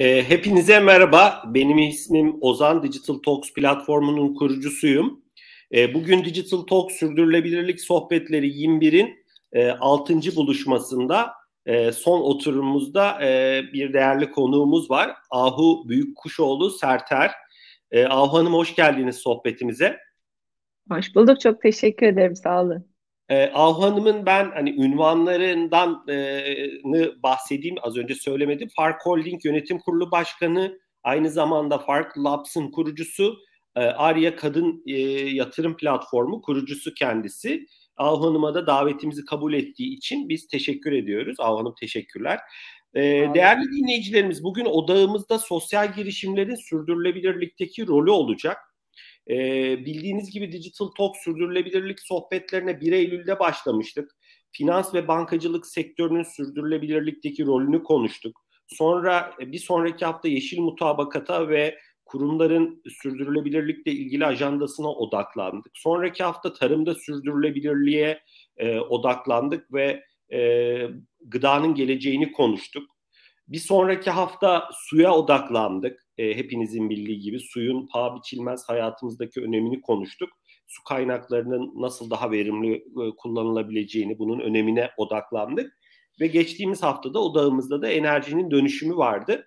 E, 0.00 0.22
hepinize 0.28 0.80
merhaba. 0.80 1.42
Benim 1.46 1.78
ismim 1.78 2.38
Ozan 2.40 2.82
Digital 2.82 3.14
Talks 3.14 3.52
platformunun 3.52 4.34
kurucusuyum. 4.34 5.24
E, 5.74 5.94
bugün 5.94 6.24
Digital 6.24 6.60
Talks 6.60 6.94
sürdürülebilirlik 6.94 7.80
sohbetleri 7.80 8.48
21'in 8.48 9.24
e, 9.52 9.70
6. 9.70 10.36
buluşmasında 10.36 11.32
e, 11.66 11.92
son 11.92 12.20
oturumumuzda 12.20 13.24
e, 13.24 13.62
bir 13.72 13.92
değerli 13.92 14.30
konuğumuz 14.30 14.90
var. 14.90 15.16
Ahu 15.30 15.88
Büyükkuşoğlu 15.88 16.70
Serter. 16.70 17.30
E, 17.90 18.06
Ahu 18.06 18.38
Hanım 18.38 18.54
hoş 18.54 18.74
geldiniz 18.74 19.16
sohbetimize. 19.16 19.98
Hoş 20.90 21.14
bulduk. 21.14 21.40
Çok 21.40 21.62
teşekkür 21.62 22.06
ederim. 22.06 22.36
Sağ 22.36 22.62
olun. 22.62 22.89
E, 23.30 23.50
Ahu 23.54 23.82
Hanım'ın 23.82 24.26
ben 24.26 24.50
hani 24.50 24.70
ünvanlarından 24.70 26.04
e, 26.08 27.22
bahsedeyim 27.22 27.76
az 27.82 27.96
önce 27.96 28.14
söylemedim. 28.14 28.68
Fark 28.76 29.06
Holding 29.06 29.44
Yönetim 29.44 29.78
Kurulu 29.78 30.10
Başkanı 30.10 30.78
aynı 31.02 31.30
zamanda 31.30 31.78
Fark 31.78 32.18
Labs'ın 32.18 32.70
kurucusu 32.70 33.36
e, 33.76 33.80
Arya 33.80 34.36
Kadın 34.36 34.82
e, 34.86 34.98
Yatırım 35.34 35.76
Platformu 35.76 36.42
kurucusu 36.42 36.94
kendisi. 36.94 37.66
Ahu 37.96 38.26
Hanım'a 38.26 38.54
da 38.54 38.66
davetimizi 38.66 39.24
kabul 39.24 39.52
ettiği 39.52 39.96
için 39.96 40.28
biz 40.28 40.46
teşekkür 40.46 40.92
ediyoruz. 40.92 41.36
Ahu 41.40 41.58
Hanım 41.58 41.74
teşekkürler. 41.80 42.38
E, 42.94 43.00
değerli 43.34 43.64
dinleyicilerimiz 43.72 44.44
bugün 44.44 44.64
odağımızda 44.64 45.38
sosyal 45.38 45.94
girişimlerin 45.94 46.54
sürdürülebilirlikteki 46.54 47.86
rolü 47.86 48.10
olacak. 48.10 48.56
E, 49.28 49.36
bildiğiniz 49.84 50.30
gibi 50.30 50.52
Digital 50.52 50.86
Talk 50.86 51.16
sürdürülebilirlik 51.16 52.00
sohbetlerine 52.00 52.80
1 52.80 52.92
Eylül'de 52.92 53.38
başlamıştık. 53.38 54.16
Finans 54.52 54.94
ve 54.94 55.08
bankacılık 55.08 55.66
sektörünün 55.66 56.22
sürdürülebilirlikteki 56.22 57.46
rolünü 57.46 57.82
konuştuk. 57.82 58.40
Sonra 58.66 59.34
bir 59.40 59.58
sonraki 59.58 60.04
hafta 60.04 60.28
yeşil 60.28 60.60
mutabakata 60.60 61.48
ve 61.48 61.78
kurumların 62.04 62.82
sürdürülebilirlikle 63.02 63.92
ilgili 63.92 64.26
ajandasına 64.26 64.88
odaklandık. 64.88 65.72
Sonraki 65.74 66.22
hafta 66.22 66.52
tarımda 66.52 66.94
sürdürülebilirliğe 66.94 68.20
e, 68.56 68.80
odaklandık 68.80 69.72
ve 69.72 70.04
e, 70.32 70.80
gıdanın 71.20 71.74
geleceğini 71.74 72.32
konuştuk. 72.32 72.82
Bir 73.48 73.58
sonraki 73.58 74.10
hafta 74.10 74.68
suya 74.72 75.14
odaklandık. 75.14 76.06
E, 76.20 76.36
hepinizin 76.36 76.90
bildiği 76.90 77.20
gibi 77.20 77.40
suyun 77.40 77.86
paha 77.86 78.16
biçilmez 78.16 78.68
hayatımızdaki 78.68 79.40
önemini 79.40 79.80
konuştuk. 79.80 80.28
Su 80.66 80.84
kaynaklarının 80.84 81.72
nasıl 81.76 82.10
daha 82.10 82.30
verimli 82.30 82.74
e, 82.74 83.16
kullanılabileceğini, 83.16 84.18
bunun 84.18 84.40
önemine 84.40 84.90
odaklandık. 84.96 85.78
Ve 86.20 86.26
geçtiğimiz 86.26 86.82
haftada 86.82 87.18
odağımızda 87.18 87.82
da 87.82 87.88
enerjinin 87.88 88.50
dönüşümü 88.50 88.96
vardı. 88.96 89.46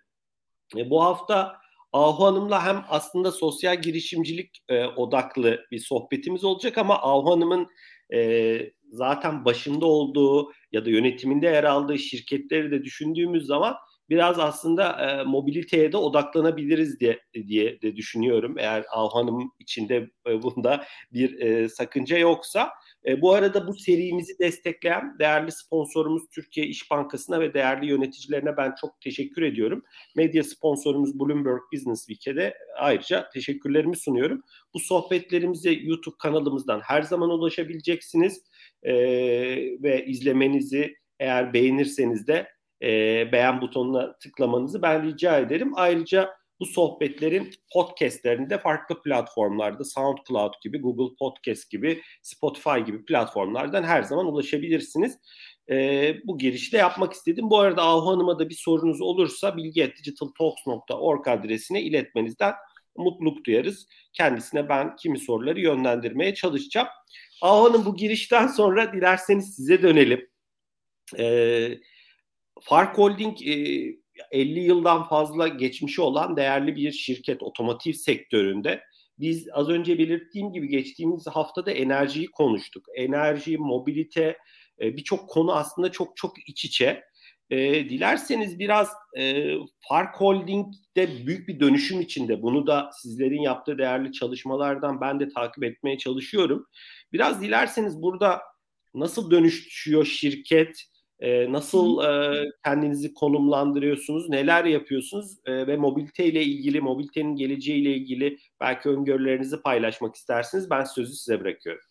E, 0.77 0.89
bu 0.89 1.03
hafta 1.03 1.55
Ahu 1.93 2.25
Hanım'la 2.25 2.65
hem 2.65 2.85
aslında 2.89 3.31
sosyal 3.31 3.81
girişimcilik 3.81 4.63
e, 4.69 4.85
odaklı 4.85 5.65
bir 5.71 5.79
sohbetimiz 5.79 6.43
olacak 6.43 6.77
ama 6.77 6.95
Ahu 6.95 7.31
Hanım'ın 7.31 7.67
e, 8.13 8.59
zaten 8.91 9.45
başında 9.45 9.85
olduğu 9.85 10.51
ya 10.71 10.85
da 10.85 10.89
yönetiminde 10.89 11.45
yer 11.45 11.63
aldığı 11.63 11.99
şirketleri 11.99 12.71
de 12.71 12.83
düşündüğümüz 12.83 13.45
zaman 13.45 13.75
biraz 14.13 14.39
aslında 14.39 14.91
e, 14.91 15.23
mobiliteye 15.23 15.91
de 15.91 15.97
odaklanabiliriz 15.97 16.99
diye 16.99 17.19
diye 17.47 17.81
de 17.81 17.95
düşünüyorum. 17.95 18.55
Eğer 18.57 18.85
Ahu 18.91 19.15
Hanım 19.15 19.51
içinde 19.59 20.09
e, 20.27 20.43
bunda 20.43 20.85
bir 21.13 21.39
e, 21.39 21.69
sakınca 21.69 22.17
yoksa. 22.17 22.69
E, 23.05 23.21
bu 23.21 23.33
arada 23.33 23.67
bu 23.67 23.73
serimizi 23.73 24.39
destekleyen 24.39 25.19
değerli 25.19 25.51
sponsorumuz 25.51 26.23
Türkiye 26.31 26.65
İş 26.65 26.91
Bankası'na 26.91 27.39
ve 27.39 27.53
değerli 27.53 27.85
yöneticilerine 27.85 28.57
ben 28.57 28.75
çok 28.81 29.01
teşekkür 29.01 29.41
ediyorum. 29.41 29.83
Medya 30.15 30.43
sponsorumuz 30.43 31.19
Bloomberg 31.19 31.61
Business 31.73 32.07
Week'e 32.07 32.35
de 32.35 32.53
ayrıca 32.77 33.29
teşekkürlerimi 33.33 33.97
sunuyorum. 33.97 34.41
Bu 34.73 34.79
sohbetlerimize 34.79 35.71
YouTube 35.71 36.15
kanalımızdan 36.19 36.79
her 36.79 37.01
zaman 37.01 37.29
ulaşabileceksiniz 37.29 38.43
e, 38.83 38.93
ve 39.83 40.05
izlemenizi 40.05 40.95
eğer 41.19 41.53
beğenirseniz 41.53 42.27
de 42.27 42.47
e, 42.83 42.89
beğen 43.31 43.61
butonuna 43.61 44.17
tıklamanızı 44.17 44.81
ben 44.81 45.03
rica 45.03 45.39
ederim. 45.39 45.71
Ayrıca 45.75 46.29
bu 46.59 46.65
sohbetlerin 46.65 47.51
podcastlerinde 47.73 48.57
farklı 48.57 49.01
platformlarda 49.01 49.83
SoundCloud 49.83 50.53
gibi, 50.61 50.81
Google 50.81 51.15
Podcast 51.19 51.69
gibi, 51.69 52.01
Spotify 52.21 52.79
gibi 52.85 53.05
platformlardan 53.05 53.83
her 53.83 54.03
zaman 54.03 54.25
ulaşabilirsiniz. 54.25 55.17
E, 55.69 56.15
bu 56.23 56.37
girişi 56.37 56.71
de 56.71 56.77
yapmak 56.77 57.13
istedim. 57.13 57.49
Bu 57.49 57.59
arada 57.59 57.83
Ahu 57.83 58.09
Hanım'a 58.09 58.39
da 58.39 58.49
bir 58.49 58.55
sorunuz 58.55 59.01
olursa 59.01 59.57
bilgi.digitaltalks.org 59.57 61.27
adresine 61.27 61.81
iletmenizden 61.81 62.53
mutluluk 62.97 63.45
duyarız. 63.45 63.87
Kendisine 64.13 64.69
ben 64.69 64.95
kimi 64.95 65.19
soruları 65.19 65.61
yönlendirmeye 65.61 66.33
çalışacağım. 66.33 66.87
Ahu 67.41 67.69
Hanım 67.69 67.85
bu 67.85 67.95
girişten 67.95 68.47
sonra 68.47 68.93
dilerseniz 68.93 69.55
size 69.55 69.81
dönelim. 69.81 70.29
Eee 71.17 71.79
Fark 72.61 72.97
Holding 72.97 73.41
e, 73.41 73.53
50 74.31 74.59
yıldan 74.59 75.03
fazla 75.03 75.47
geçmişi 75.47 76.01
olan 76.01 76.37
değerli 76.37 76.75
bir 76.75 76.91
şirket 76.91 77.43
otomotiv 77.43 77.93
sektöründe. 77.93 78.83
Biz 79.19 79.47
az 79.53 79.69
önce 79.69 79.97
belirttiğim 79.97 80.53
gibi 80.53 80.67
geçtiğimiz 80.67 81.27
haftada 81.27 81.71
enerjiyi 81.71 82.27
konuştuk. 82.27 82.85
Enerji, 82.95 83.57
mobilite 83.57 84.37
e, 84.81 84.97
birçok 84.97 85.29
konu 85.29 85.53
aslında 85.55 85.91
çok 85.91 86.17
çok 86.17 86.49
iç 86.49 86.65
içe. 86.65 87.03
E, 87.49 87.89
dilerseniz 87.89 88.59
biraz 88.59 88.89
e, 89.17 89.53
Fark 89.89 90.15
Holding'de 90.15 91.27
büyük 91.27 91.47
bir 91.47 91.59
dönüşüm 91.59 92.01
içinde. 92.01 92.41
Bunu 92.41 92.67
da 92.67 92.89
sizlerin 93.01 93.41
yaptığı 93.41 93.77
değerli 93.77 94.11
çalışmalardan 94.11 95.01
ben 95.01 95.19
de 95.19 95.29
takip 95.29 95.63
etmeye 95.63 95.97
çalışıyorum. 95.97 96.67
Biraz 97.13 97.41
dilerseniz 97.41 98.01
burada 98.01 98.41
nasıl 98.93 99.31
dönüşüyor 99.31 100.05
şirket? 100.05 100.83
E, 101.23 101.51
nasıl 101.51 102.03
e, 102.03 102.43
kendinizi 102.65 103.13
konumlandırıyorsunuz, 103.13 104.29
neler 104.29 104.65
yapıyorsunuz 104.65 105.37
e, 105.45 105.67
ve 105.67 105.77
mobilite 105.77 106.25
ile 106.25 106.43
ilgili, 106.43 106.81
mobilitenin 106.81 107.35
geleceği 107.35 107.81
ile 107.81 107.95
ilgili 107.95 108.37
belki 108.61 108.89
öngörülerinizi 108.89 109.61
paylaşmak 109.61 110.15
istersiniz. 110.15 110.69
Ben 110.69 110.83
sözü 110.83 111.13
size 111.13 111.39
bırakıyorum. 111.41 111.81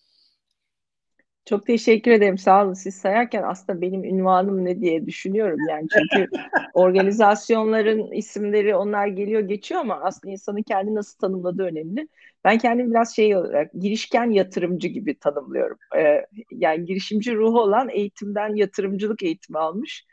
Çok 1.45 1.67
teşekkür 1.67 2.11
ederim. 2.11 2.39
Sağ 2.39 2.65
olun. 2.65 2.73
Siz 2.75 2.95
sayarken 2.95 3.43
aslında 3.43 3.81
benim 3.81 4.05
ünvanım 4.05 4.65
ne 4.65 4.81
diye 4.81 5.07
düşünüyorum. 5.07 5.59
Yani 5.69 5.87
çünkü 5.93 6.29
organizasyonların 6.75 8.13
isimleri 8.13 8.75
onlar 8.77 9.07
geliyor 9.07 9.41
geçiyor 9.41 9.81
ama 9.81 10.01
aslında 10.03 10.33
insanın 10.33 10.63
kendi 10.63 10.95
nasıl 10.95 11.19
tanımladığı 11.19 11.63
önemli. 11.63 12.09
Ben 12.45 12.59
kendimi 12.59 12.91
biraz 12.91 13.17
şey 13.17 13.37
olarak 13.37 13.73
girişken 13.73 14.31
yatırımcı 14.31 14.89
gibi 14.89 15.19
tanımlıyorum. 15.19 15.79
Ee, 15.97 16.27
yani 16.51 16.85
girişimci 16.85 17.35
ruhu 17.35 17.61
olan 17.61 17.89
eğitimden 17.89 18.55
yatırımcılık 18.57 19.23
eğitimi 19.23 19.59
almış. 19.59 20.07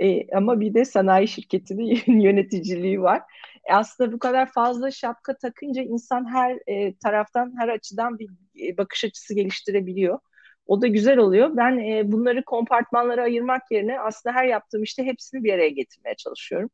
Ee, 0.00 0.36
ama 0.36 0.60
bir 0.60 0.74
de 0.74 0.84
sanayi 0.84 1.28
şirketinin 1.28 2.02
yöneticiliği 2.20 3.02
var. 3.02 3.22
E 3.70 3.72
aslında 3.74 4.12
bu 4.12 4.18
kadar 4.18 4.52
fazla 4.52 4.90
şapka 4.90 5.36
takınca 5.36 5.82
insan 5.82 6.32
her 6.32 6.58
e, 6.66 6.96
taraftan, 6.96 7.54
her 7.58 7.68
açıdan 7.68 8.18
bir 8.18 8.28
e, 8.60 8.76
bakış 8.76 9.04
açısı 9.04 9.34
geliştirebiliyor. 9.34 10.18
O 10.66 10.82
da 10.82 10.86
güzel 10.86 11.18
oluyor. 11.18 11.56
Ben 11.56 11.78
e, 11.78 12.12
bunları 12.12 12.44
kompartmanlara 12.44 13.22
ayırmak 13.22 13.62
yerine 13.70 14.00
aslında 14.00 14.34
her 14.36 14.44
yaptığım 14.44 14.82
işte 14.82 15.04
hepsini 15.04 15.44
bir 15.44 15.52
araya 15.52 15.68
getirmeye 15.70 16.14
çalışıyorum. 16.16 16.70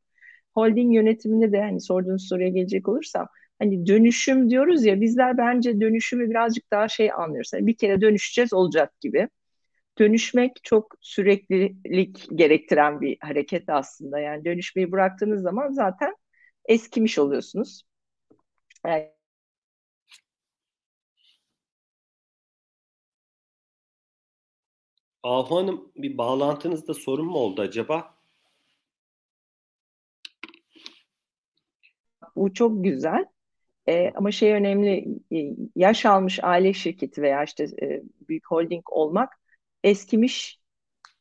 Holding 0.53 0.95
yönetiminde 0.95 1.51
de 1.51 1.61
hani 1.61 1.81
sorduğunuz 1.81 2.27
soruya 2.29 2.49
gelecek 2.49 2.87
olursam 2.89 3.27
hani 3.59 3.87
dönüşüm 3.87 4.49
diyoruz 4.49 4.85
ya 4.85 5.01
bizler 5.01 5.37
bence 5.37 5.81
dönüşümü 5.81 6.29
birazcık 6.29 6.71
daha 6.71 6.87
şey 6.87 7.11
anlıyoruz. 7.11 7.51
Yani 7.53 7.67
bir 7.67 7.77
kere 7.77 8.01
dönüşeceğiz 8.01 8.53
olacak 8.53 9.01
gibi. 9.01 9.29
Dönüşmek 9.99 10.51
çok 10.63 10.95
süreklilik 11.01 12.27
gerektiren 12.35 13.01
bir 13.01 13.17
hareket 13.21 13.69
aslında. 13.69 14.19
Yani 14.19 14.45
dönüşmeyi 14.45 14.91
bıraktığınız 14.91 15.41
zaman 15.41 15.71
zaten 15.71 16.15
eskimiş 16.65 17.19
oluyorsunuz. 17.19 17.83
Yani 18.85 19.09
Ahu 25.23 25.55
Hanım 25.55 25.91
bir 25.95 26.17
bağlantınızda 26.17 26.93
sorun 26.93 27.25
mu 27.25 27.37
oldu 27.37 27.61
acaba? 27.61 28.15
Bu 32.35 32.53
çok 32.53 32.83
güzel. 32.83 33.25
E, 33.89 34.11
ama 34.15 34.31
şey 34.31 34.53
önemli, 34.53 35.07
e, 35.33 35.55
yaş 35.75 36.05
almış 36.05 36.39
aile 36.43 36.73
şirketi 36.73 37.21
veya 37.21 37.43
işte 37.43 37.63
e, 37.83 38.03
büyük 38.29 38.47
holding 38.51 38.83
olmak 38.91 39.33
eskimiş 39.83 40.59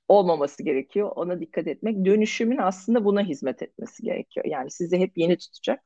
olmaması 0.08 0.62
gerekiyor. 0.64 1.12
Ona 1.16 1.40
dikkat 1.40 1.66
etmek. 1.66 2.04
Dönüşümün 2.04 2.58
aslında 2.58 3.04
buna 3.04 3.22
hizmet 3.22 3.62
etmesi 3.62 4.02
gerekiyor. 4.02 4.46
Yani 4.46 4.70
sizi 4.70 4.98
hep 4.98 5.18
yeni 5.18 5.38
tutacak. 5.38 5.84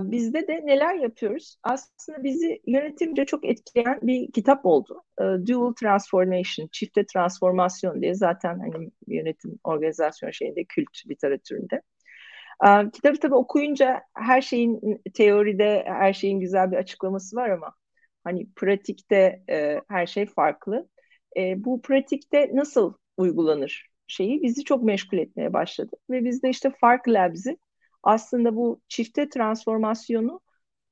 Bizde 0.00 0.48
de 0.48 0.62
neler 0.64 0.94
yapıyoruz? 0.94 1.56
Aslında 1.62 2.24
bizi 2.24 2.62
yönetimce 2.66 3.24
çok 3.24 3.44
etkileyen 3.44 3.98
bir 4.02 4.32
kitap 4.32 4.66
oldu. 4.66 5.02
Dual 5.18 5.72
Transformation, 5.72 6.68
çifte 6.72 7.06
transformasyon 7.06 8.02
diye 8.02 8.14
zaten 8.14 8.58
hani 8.58 8.90
yönetim 9.06 9.58
organizasyon 9.64 10.30
şeyinde 10.30 10.64
kült 10.64 11.06
literatüründe. 11.10 11.82
E, 12.66 12.90
kitabı 12.90 13.20
tabii 13.20 13.34
okuyunca 13.34 14.02
her 14.14 14.42
şeyin 14.42 15.02
teoride 15.14 15.84
her 15.86 16.12
şeyin 16.12 16.40
güzel 16.40 16.72
bir 16.72 16.76
açıklaması 16.76 17.36
var 17.36 17.50
ama 17.50 17.74
hani 18.24 18.46
pratikte 18.56 19.42
e, 19.50 19.80
her 19.88 20.06
şey 20.06 20.26
farklı. 20.26 20.88
E, 21.36 21.64
bu 21.64 21.82
pratikte 21.82 22.50
nasıl 22.54 22.94
uygulanır 23.16 23.90
şeyi 24.06 24.42
bizi 24.42 24.64
çok 24.64 24.82
meşgul 24.82 25.18
etmeye 25.18 25.52
başladı 25.52 25.96
ve 26.10 26.24
biz 26.24 26.42
de 26.42 26.50
işte 26.50 26.70
Fark 26.80 27.08
Labs'i 27.08 27.58
aslında 28.06 28.56
bu 28.56 28.80
çifte 28.88 29.28
transformasyonu 29.28 30.40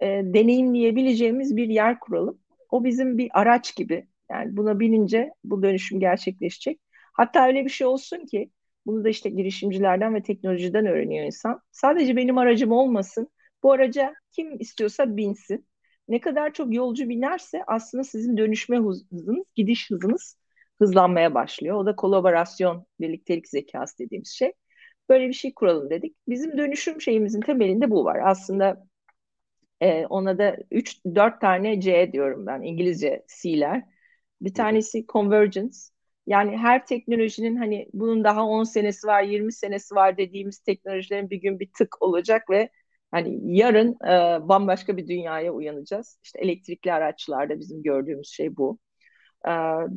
e, 0.00 0.06
deneyimleyebileceğimiz 0.06 1.56
bir 1.56 1.68
yer 1.68 2.00
kuralım. 2.00 2.38
O 2.70 2.84
bizim 2.84 3.18
bir 3.18 3.30
araç 3.34 3.76
gibi. 3.76 4.08
Yani 4.30 4.56
buna 4.56 4.80
binince 4.80 5.30
bu 5.44 5.62
dönüşüm 5.62 6.00
gerçekleşecek. 6.00 6.80
Hatta 7.12 7.46
öyle 7.46 7.64
bir 7.64 7.70
şey 7.70 7.86
olsun 7.86 8.26
ki 8.26 8.50
bunu 8.86 9.04
da 9.04 9.08
işte 9.08 9.30
girişimcilerden 9.30 10.14
ve 10.14 10.22
teknolojiden 10.22 10.86
öğreniyor 10.86 11.26
insan. 11.26 11.60
Sadece 11.72 12.16
benim 12.16 12.38
aracım 12.38 12.72
olmasın. 12.72 13.28
Bu 13.62 13.72
araca 13.72 14.14
kim 14.32 14.60
istiyorsa 14.60 15.16
binsin. 15.16 15.66
Ne 16.08 16.20
kadar 16.20 16.52
çok 16.52 16.74
yolcu 16.74 17.08
binerse 17.08 17.62
aslında 17.66 18.04
sizin 18.04 18.36
dönüşme 18.36 18.78
hızınız, 18.78 19.44
gidiş 19.54 19.90
hızınız 19.90 20.38
hızlanmaya 20.78 21.34
başlıyor. 21.34 21.76
O 21.76 21.86
da 21.86 21.96
kolaborasyon, 21.96 22.86
birliktelik 23.00 23.48
zekası 23.48 23.98
dediğimiz 23.98 24.28
şey. 24.28 24.52
Böyle 25.08 25.28
bir 25.28 25.32
şey 25.32 25.54
kuralım 25.54 25.90
dedik. 25.90 26.16
Bizim 26.28 26.58
dönüşüm 26.58 27.00
şeyimizin 27.00 27.40
temelinde 27.40 27.90
bu 27.90 28.04
var. 28.04 28.20
Aslında 28.24 28.86
e, 29.80 30.06
ona 30.06 30.38
da 30.38 30.56
3-4 30.70 31.40
tane 31.40 31.80
C 31.80 32.10
diyorum 32.12 32.46
ben 32.46 32.62
İngilizce 32.62 33.24
C'ler. 33.42 33.82
Bir 34.40 34.54
tanesi 34.54 35.06
convergence. 35.06 35.78
Yani 36.26 36.56
her 36.58 36.86
teknolojinin 36.86 37.56
hani 37.56 37.88
bunun 37.92 38.24
daha 38.24 38.44
10 38.46 38.64
senesi 38.64 39.06
var, 39.06 39.22
20 39.22 39.52
senesi 39.52 39.94
var 39.94 40.16
dediğimiz 40.18 40.58
teknolojilerin 40.60 41.30
bir 41.30 41.36
gün 41.42 41.60
bir 41.60 41.70
tık 41.78 42.02
olacak 42.02 42.50
ve 42.50 42.70
hani 43.10 43.56
yarın 43.58 43.92
e, 44.04 44.48
bambaşka 44.48 44.96
bir 44.96 45.08
dünyaya 45.08 45.52
uyanacağız. 45.52 46.18
İşte 46.24 46.40
elektrikli 46.40 46.92
araçlarda 46.92 47.60
bizim 47.60 47.82
gördüğümüz 47.82 48.28
şey 48.28 48.56
bu. 48.56 48.78
E, 49.48 49.50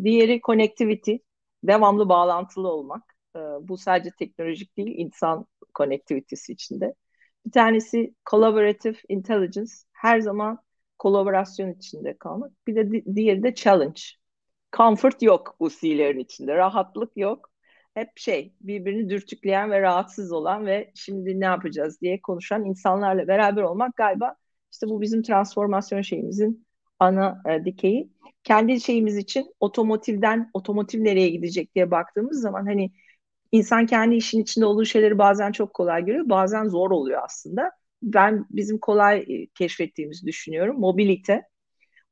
diğeri 0.06 0.42
connectivity, 0.42 1.16
devamlı 1.64 2.10
bağlantılı 2.10 2.70
olmak. 2.70 3.17
E, 3.38 3.68
bu 3.68 3.78
sadece 3.78 4.12
teknolojik 4.20 4.78
değil, 4.78 4.96
insan 4.98 5.48
connectivity'si 5.76 6.54
içinde. 6.54 6.94
Bir 7.46 7.52
tanesi 7.52 8.14
collaborative 8.32 8.98
intelligence, 9.10 9.72
her 9.94 10.20
zaman 10.20 10.60
kolaborasyon 11.00 11.74
içinde 11.74 12.18
kalmak. 12.18 12.52
Bir 12.68 12.76
de 12.76 12.92
di- 12.92 13.16
diğeri 13.16 13.44
de 13.44 13.56
challenge. 13.56 14.02
Comfort 14.78 15.22
yok 15.22 15.56
bu 15.60 15.70
C'lerin 15.70 16.20
içinde, 16.20 16.56
rahatlık 16.56 17.18
yok. 17.18 17.50
Hep 17.94 18.10
şey, 18.18 18.54
birbirini 18.62 19.10
dürtükleyen 19.10 19.72
ve 19.72 19.82
rahatsız 19.82 20.32
olan 20.32 20.66
ve 20.66 20.92
şimdi 20.96 21.40
ne 21.40 21.46
yapacağız 21.46 22.02
diye 22.02 22.22
konuşan 22.22 22.66
insanlarla 22.66 23.28
beraber 23.28 23.62
olmak 23.62 23.96
galiba 23.98 24.36
işte 24.72 24.88
bu 24.90 25.02
bizim 25.02 25.22
transformasyon 25.24 26.02
şeyimizin 26.02 26.66
ana 27.00 27.42
e, 27.50 27.66
dikeyi. 27.66 28.12
Kendi 28.44 28.82
şeyimiz 28.82 29.18
için 29.18 29.54
otomotivden, 29.60 30.50
otomotiv 30.54 31.04
nereye 31.04 31.30
gidecek 31.30 31.76
diye 31.76 31.92
baktığımız 31.92 32.42
zaman 32.42 32.66
hani 32.66 32.92
insan 33.52 33.86
kendi 33.86 34.16
işin 34.16 34.42
içinde 34.42 34.66
olduğu 34.66 34.86
şeyleri 34.86 35.18
bazen 35.18 35.52
çok 35.52 35.74
kolay 35.74 36.06
görüyor, 36.06 36.30
bazen 36.30 36.68
zor 36.68 36.92
oluyor 36.92 37.22
aslında. 37.24 37.72
Ben 38.04 38.46
bizim 38.50 38.78
kolay 38.78 39.20
e, 39.20 39.48
keşfettiğimizi 39.48 40.26
düşünüyorum. 40.26 40.80
Mobilite. 40.80 41.42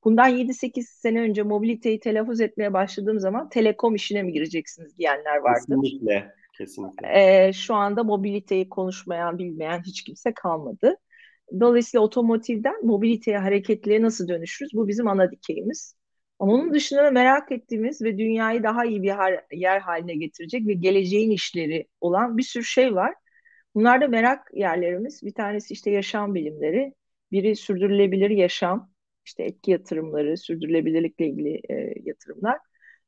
Bundan 0.03 0.27
7-8 0.27 0.89
sene 0.89 1.21
önce 1.21 1.43
mobiliteyi 1.43 1.99
telaffuz 1.99 2.41
etmeye 2.41 2.73
başladığım 2.73 3.19
zaman 3.19 3.49
telekom 3.49 3.95
işine 3.95 4.23
mi 4.23 4.33
gireceksiniz 4.33 4.97
diyenler 4.97 5.37
vardı. 5.37 5.59
Kesinlikle. 5.59 6.35
Kesinlikle. 6.57 7.07
Ee, 7.47 7.53
şu 7.53 7.75
anda 7.75 8.03
mobiliteyi 8.03 8.69
konuşmayan, 8.69 9.37
bilmeyen 9.37 9.81
hiç 9.85 10.03
kimse 10.03 10.33
kalmadı. 10.33 10.95
Dolayısıyla 11.59 12.03
otomotivden 12.03 12.85
mobiliteye, 12.85 13.37
hareketliliğe 13.37 14.01
nasıl 14.01 14.27
dönüşürüz? 14.27 14.71
Bu 14.73 14.87
bizim 14.87 15.07
ana 15.07 15.31
dikeyimiz. 15.31 15.95
Ama 16.39 16.53
onun 16.53 16.73
dışında 16.73 17.03
da 17.03 17.11
merak 17.11 17.51
ettiğimiz 17.51 18.01
ve 18.01 18.17
dünyayı 18.17 18.63
daha 18.63 18.85
iyi 18.85 19.03
bir 19.03 19.11
yer 19.57 19.79
haline 19.79 20.15
getirecek 20.15 20.67
ve 20.67 20.73
geleceğin 20.73 21.31
işleri 21.31 21.87
olan 22.01 22.37
bir 22.37 22.43
sürü 22.43 22.63
şey 22.63 22.95
var. 22.95 23.13
Bunlar 23.75 24.01
da 24.01 24.07
merak 24.07 24.47
yerlerimiz. 24.53 25.23
Bir 25.23 25.33
tanesi 25.33 25.73
işte 25.73 25.91
yaşam 25.91 26.35
bilimleri, 26.35 26.93
biri 27.31 27.55
sürdürülebilir 27.55 28.29
yaşam, 28.29 28.91
işte 29.25 29.43
etki 29.43 29.71
yatırımları, 29.71 30.37
sürdürülebilirlikle 30.37 31.27
ilgili 31.27 31.61
e, 31.69 31.93
yatırımlar. 32.03 32.59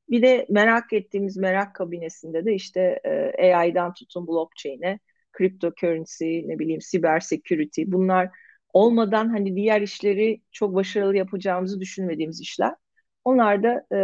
Bir 0.10 0.22
de 0.22 0.46
merak 0.50 0.94
ettiğimiz 0.94 1.38
merak 1.38 1.76
kabinesinde 1.76 2.46
de 2.46 2.54
işte 2.54 3.00
e, 3.38 3.54
AI'dan 3.56 3.94
tutun 3.94 4.28
blockchain'e, 4.28 5.00
cryptocurrency, 5.38 6.42
ne 6.48 6.60
bileyim 6.60 6.80
cyber 6.92 7.20
security 7.20 7.84
bunlar 7.88 8.30
olmadan 8.74 9.30
hani 9.30 9.56
diğer 9.56 9.82
işleri 9.82 10.42
çok 10.52 10.76
başarılı 10.76 11.18
yapacağımızı 11.18 11.80
düşünmediğimiz 11.80 12.42
işler. 12.42 12.74
Onlar 13.28 13.64
da 13.64 13.86
e, 13.96 14.00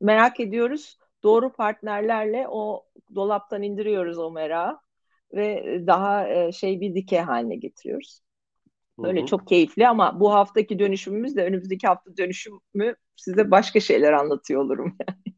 merak 0.00 0.40
ediyoruz. 0.40 0.98
Doğru 1.22 1.52
partnerlerle 1.52 2.46
o 2.48 2.86
dolaptan 3.14 3.62
indiriyoruz 3.62 4.18
o 4.18 4.30
merağı 4.30 4.78
ve 5.32 5.80
daha 5.86 6.28
e, 6.28 6.52
şey 6.52 6.80
bir 6.80 6.94
dike 6.94 7.20
haline 7.20 7.56
getiriyoruz. 7.56 8.20
Böyle 8.98 9.18
Hı-hı. 9.18 9.26
çok 9.26 9.48
keyifli 9.48 9.88
ama 9.88 10.20
bu 10.20 10.32
haftaki 10.32 10.78
dönüşümümüz 10.78 11.36
de 11.36 11.44
önümüzdeki 11.44 11.86
hafta 11.86 12.16
dönüşümü 12.16 12.96
size 13.16 13.50
başka 13.50 13.80
şeyler 13.80 14.12
anlatıyor 14.12 14.64
olurum 14.64 14.96
yani. 15.00 15.36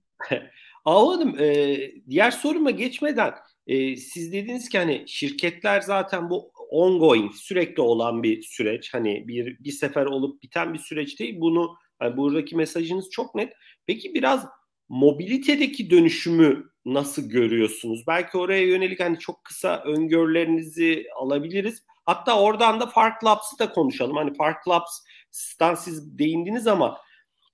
Ahu 0.84 1.12
Hanım 1.12 1.40
e, 1.40 1.76
diğer 2.10 2.30
soruma 2.30 2.70
geçmeden 2.70 3.34
e, 3.66 3.96
siz 3.96 4.32
dediniz 4.32 4.68
ki 4.68 4.78
hani 4.78 5.04
şirketler 5.06 5.80
zaten 5.80 6.30
bu 6.30 6.52
ongoing 6.70 7.32
sürekli 7.32 7.82
olan 7.82 8.22
bir 8.22 8.42
süreç 8.42 8.94
hani 8.94 9.28
bir 9.28 9.58
bir 9.58 9.72
sefer 9.72 10.06
olup 10.06 10.42
biten 10.42 10.74
bir 10.74 10.78
süreç 10.78 11.20
değil 11.20 11.40
bunu 11.40 11.76
yani 12.02 12.16
buradaki 12.16 12.56
mesajınız 12.56 13.10
çok 13.10 13.34
net. 13.34 13.52
Peki 13.86 14.14
biraz 14.14 14.46
mobilitedeki 14.88 15.90
dönüşümü 15.90 16.70
nasıl 16.84 17.28
görüyorsunuz? 17.28 18.04
Belki 18.06 18.38
oraya 18.38 18.66
yönelik 18.66 19.00
hani 19.00 19.18
çok 19.18 19.44
kısa 19.44 19.82
öngörülerinizi 19.82 21.06
alabiliriz. 21.16 21.82
Hatta 22.04 22.40
oradan 22.40 22.80
da 22.80 22.86
Fark 22.86 23.24
Labs'ı 23.24 23.58
da 23.58 23.72
konuşalım. 23.72 24.16
Hani 24.16 24.34
Fark 24.34 24.68
Labs'tan 24.68 25.74
siz 25.74 26.18
değindiniz 26.18 26.66
ama 26.66 26.98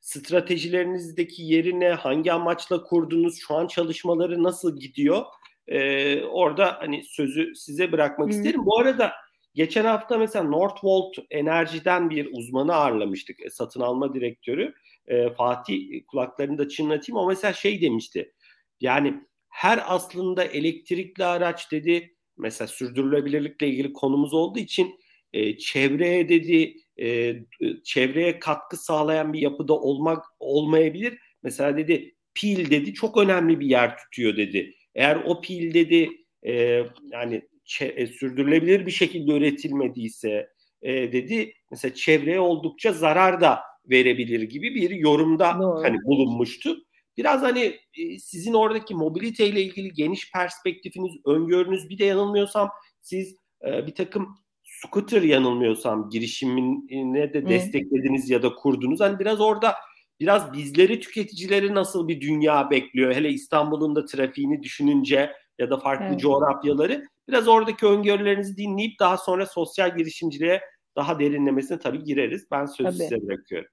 stratejilerinizdeki 0.01 1.43
yeri 1.43 1.81
ne, 1.81 1.89
hangi 1.89 2.33
amaçla 2.33 2.83
kurdunuz, 2.83 3.39
şu 3.39 3.55
an 3.55 3.67
çalışmaları 3.67 4.43
nasıl 4.43 4.81
gidiyor? 4.81 5.25
Ee, 5.67 6.23
orada 6.23 6.77
hani 6.81 7.05
sözü 7.05 7.55
size 7.55 7.93
bırakmak 7.93 8.29
hmm. 8.29 8.37
isterim. 8.37 8.67
Bu 8.67 8.79
arada 8.79 9.13
geçen 9.59 9.85
hafta 9.85 10.19
mesela 10.19 10.45
Northvolt 10.45 11.17
Enerji'den 11.31 12.11
bir 12.11 12.29
uzmanı 12.33 12.75
ağırlamıştık. 12.75 13.47
E, 13.47 13.51
satın 13.51 13.81
alma 13.81 14.15
direktörü. 14.15 14.75
E, 15.07 15.31
Fatih 15.31 16.01
kulaklarını 16.07 16.59
da 16.59 16.69
çınlatayım. 16.69 17.17
O 17.19 17.27
mesela 17.27 17.53
şey 17.53 17.81
demişti. 17.81 18.33
Yani 18.81 19.15
her 19.49 19.81
aslında 19.87 20.45
elektrikli 20.45 21.25
araç 21.25 21.73
dedi 21.73 22.17
mesela 22.37 22.69
sürdürülebilirlikle 22.69 23.69
ilgili 23.69 23.93
konumuz 23.93 24.35
olduğu 24.35 24.59
için 24.59 25.01
e, 25.33 25.59
çevreye 25.59 26.29
dedi 26.29 26.75
e, 27.01 27.37
çevreye 27.85 28.39
katkı 28.39 28.77
sağlayan 28.77 29.33
bir 29.33 29.41
yapıda 29.41 29.75
olmak 29.75 30.25
olmayabilir. 30.39 31.19
Mesela 31.43 31.77
dedi 31.77 32.15
pil 32.35 32.71
dedi 32.71 32.95
çok 32.95 33.17
önemli 33.17 33.61
bir 33.61 33.67
yer 33.67 33.99
tutuyor 33.99 34.37
dedi. 34.37 34.75
Eğer 34.95 35.17
o 35.25 35.41
pil 35.41 35.75
dedi 35.75 36.11
e, 36.43 36.85
yani 37.13 37.43
e, 37.81 38.07
sürdürülebilir 38.07 38.87
bir 38.87 38.91
şekilde 38.91 39.33
üretilmediyse 39.33 40.49
e, 40.83 41.13
dedi 41.13 41.53
mesela 41.71 41.95
çevreye 41.95 42.41
oldukça 42.41 42.93
zarar 42.93 43.41
da 43.41 43.61
verebilir 43.91 44.43
gibi 44.43 44.75
bir 44.75 44.91
yorumda 44.91 45.59
Doğru. 45.61 45.83
hani 45.83 45.97
bulunmuştu. 46.05 46.77
Biraz 47.17 47.43
hani 47.43 47.79
e, 47.99 48.19
sizin 48.19 48.53
oradaki 48.53 48.95
mobilite 48.95 49.47
ile 49.47 49.63
ilgili 49.63 49.93
geniş 49.93 50.33
perspektifiniz, 50.33 51.13
öngörünüz 51.27 51.89
bir 51.89 51.99
de 51.99 52.05
yanılmıyorsam 52.05 52.71
siz 53.01 53.37
e, 53.67 53.87
bir 53.87 53.95
takım 53.95 54.29
scooter 54.65 55.23
yanılmıyorsam 55.23 56.11
girişimine 56.11 57.33
de 57.33 57.49
desteklediniz 57.49 58.31
ya 58.31 58.43
da 58.43 58.55
kurdunuz. 58.55 59.01
Hani 59.01 59.19
biraz 59.19 59.41
orada 59.41 59.75
biraz 60.21 60.53
bizleri 60.53 61.01
tüketicileri 61.01 61.75
nasıl 61.75 62.09
bir 62.09 62.21
dünya 62.21 62.71
bekliyor? 62.71 63.15
Hele 63.15 63.31
İstanbul'un 63.31 63.97
da 63.97 64.05
trafiğini 64.05 64.63
düşününce 64.63 65.33
ya 65.59 65.71
da 65.71 65.77
farklı 65.77 66.07
evet. 66.07 66.21
coğrafyaları. 66.21 67.05
Biraz 67.29 67.49
oradaki 67.49 67.87
öngörülerinizi 67.87 68.57
dinleyip 68.57 69.01
daha 69.01 69.17
sonra 69.17 69.47
sosyal 69.47 69.97
girişimciliğe 69.97 70.61
daha 70.97 71.19
derinlemesine 71.19 71.79
tabii 71.79 72.05
gireriz. 72.05 72.47
Ben 72.51 72.67
sözü 72.67 72.99
tabii. 72.99 73.09
size 73.09 73.27
bırakıyorum. 73.27 73.69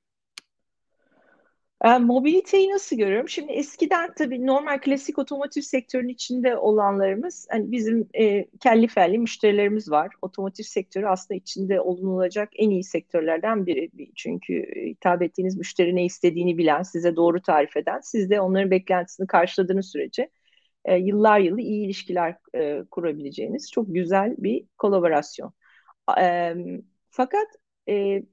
E, 1.84 1.98
mobiliteyi 1.98 2.70
nasıl 2.70 2.96
görüyorum? 2.96 3.30
Şimdi 3.30 3.52
eskiden 3.52 4.14
tabii 4.18 4.46
normal 4.46 4.80
klasik 4.82 5.20
otomotiv 5.20 5.62
sektörünün 5.62 6.10
içinde 6.10 6.58
olanlarımız, 6.58 7.48
hani 7.52 7.72
bizim 7.72 8.10
e, 8.14 8.46
kelli 8.60 8.88
felli 8.88 9.18
müşterilerimiz 9.18 9.92
var. 9.92 10.10
Otomotiv 10.22 10.64
sektörü 10.64 11.06
aslında 11.06 11.38
içinde 11.38 11.82
olunulacak 11.82 12.50
en 12.56 12.70
iyi 12.70 12.84
sektörlerden 12.84 13.66
biri. 13.66 13.92
Çünkü 14.16 14.54
hitap 14.86 15.22
ettiğiniz 15.22 15.58
müşteri 15.58 15.96
ne 15.96 16.06
istediğini 16.06 16.58
bilen, 16.58 16.84
size 16.84 17.16
doğru 17.16 17.42
tarif 17.42 17.78
eden, 17.78 18.00
siz 18.04 18.30
de 18.30 18.42
onların 18.42 18.72
beklentisini 18.72 19.28
karşıladığınız 19.28 19.92
sürece 19.92 20.30
e, 20.86 20.96
yıllar 20.98 21.40
yılı 21.40 21.62
iyi 21.62 21.86
ilişkiler 21.86 22.36
e, 22.56 22.84
kurabileceğiniz 22.92 23.72
çok 23.72 23.96
güzel 23.96 24.36
bir 24.38 24.66
kolaborasyon. 24.78 25.54
E, 26.22 26.56
fakat 27.10 27.48
e, 27.90 28.24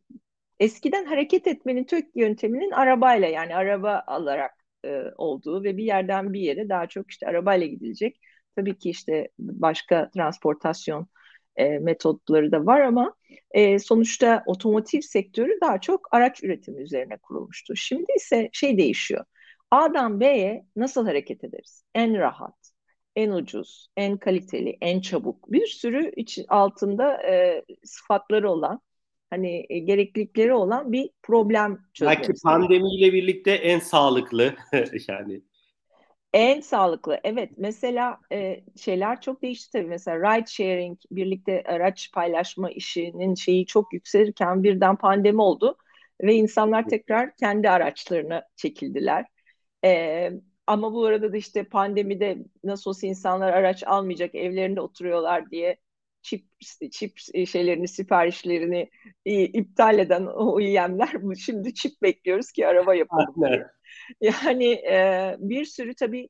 eskiden 0.61 1.05
hareket 1.05 1.47
etmenin 1.47 1.85
tök 1.85 2.17
yönteminin 2.17 2.71
arabayla 2.71 3.29
yani 3.29 3.57
araba 3.57 4.05
alarak 4.07 4.53
e, 4.85 5.03
olduğu 5.17 5.65
ve 5.65 5.77
bir 5.77 5.85
yerden 5.85 6.33
bir 6.33 6.41
yere 6.41 6.69
daha 6.69 6.87
çok 6.87 7.11
işte 7.11 7.27
arabayla 7.27 7.67
gidilecek. 7.67 8.21
Tabii 8.57 8.79
ki 8.79 8.91
işte 8.91 9.29
başka 9.39 10.11
transportasyon 10.11 11.07
e, 11.57 11.79
metotları 11.79 12.53
da 12.53 12.67
var 12.67 12.81
ama 12.81 13.15
e, 13.51 13.79
sonuçta 13.79 14.43
otomotiv 14.47 15.01
sektörü 15.01 15.59
daha 15.63 15.81
çok 15.81 16.09
araç 16.15 16.45
üretimi 16.45 16.83
üzerine 16.83 17.17
kurulmuştu. 17.17 17.77
Şimdi 17.77 18.13
ise 18.17 18.49
şey 18.53 18.79
değişiyor. 18.79 19.25
A'dan 19.73 20.21
B'ye 20.21 20.67
nasıl 20.77 21.07
hareket 21.07 21.45
ederiz? 21.45 21.85
En 21.95 22.19
rahat, 22.19 22.55
en 23.17 23.31
ucuz, 23.31 23.89
en 23.97 24.17
kaliteli, 24.17 24.79
en 24.81 25.01
çabuk. 25.01 25.53
Bir 25.53 25.67
sürü 25.67 26.13
iç 26.17 26.39
altında 26.49 27.23
e, 27.23 27.65
sıfatları 27.85 28.51
olan 28.51 28.81
hani 29.31 29.67
e, 29.69 29.79
gereklilikleri 29.79 30.55
olan 30.55 30.93
bir 30.93 31.11
problem 31.23 31.79
çözmemiz. 31.95 32.29
Belki 32.29 32.43
pandemiyle 32.43 33.13
birlikte 33.13 33.51
en 33.51 33.79
sağlıklı 33.79 34.55
yani. 35.09 35.43
En 36.33 36.61
sağlıklı. 36.61 37.21
Evet. 37.25 37.51
Mesela 37.57 38.19
e, 38.33 38.61
şeyler 38.77 39.21
çok 39.21 39.43
değişti 39.43 39.73
tabii. 39.73 39.89
Mesela 39.89 40.37
ride 40.37 40.47
sharing, 40.47 40.99
birlikte 41.11 41.63
araç 41.67 42.13
paylaşma 42.13 42.71
işinin 42.71 43.35
şeyi 43.35 43.67
çok 43.67 43.93
yükselirken 43.93 44.63
birden 44.63 44.97
pandemi 44.97 45.43
oldu 45.43 45.77
ve 46.23 46.35
insanlar 46.35 46.89
tekrar 46.89 47.37
kendi 47.37 47.71
araçlarına 47.71 48.43
çekildiler. 48.57 49.27
E, 49.85 50.33
ama 50.67 50.93
bu 50.93 51.05
arada 51.05 51.33
da 51.33 51.37
işte 51.37 51.65
pandemide 51.65 52.39
nasıl 52.65 52.91
olsa 52.91 53.07
insanlar 53.07 53.53
araç 53.53 53.83
almayacak, 53.87 54.35
evlerinde 54.35 54.81
oturuyorlar 54.81 55.51
diye 55.51 55.77
çip 56.23 56.45
çip 56.91 57.19
şeylerini 57.49 57.89
siparişlerini 57.89 58.91
iptal 59.25 59.99
eden 59.99 60.27
o 60.27 60.55
OEM'ler 60.55 61.37
şimdi 61.39 61.75
çip 61.75 62.03
bekliyoruz 62.03 62.53
ki 62.53 62.67
araba 62.67 62.95
yapalım. 62.95 63.35
Yani 64.21 64.73
e, 64.73 65.37
bir 65.39 65.65
sürü 65.65 65.95
tabii 65.95 66.29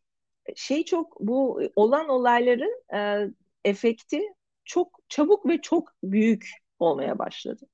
şey 0.56 0.84
çok 0.84 1.20
bu 1.20 1.62
olan 1.76 2.08
olayların 2.08 2.82
e, 2.94 3.28
efekti 3.64 4.22
çok 4.64 4.98
çabuk 5.08 5.48
ve 5.48 5.60
çok 5.60 5.92
büyük 6.02 6.48
olmaya 6.78 7.18
başladı. 7.18 7.66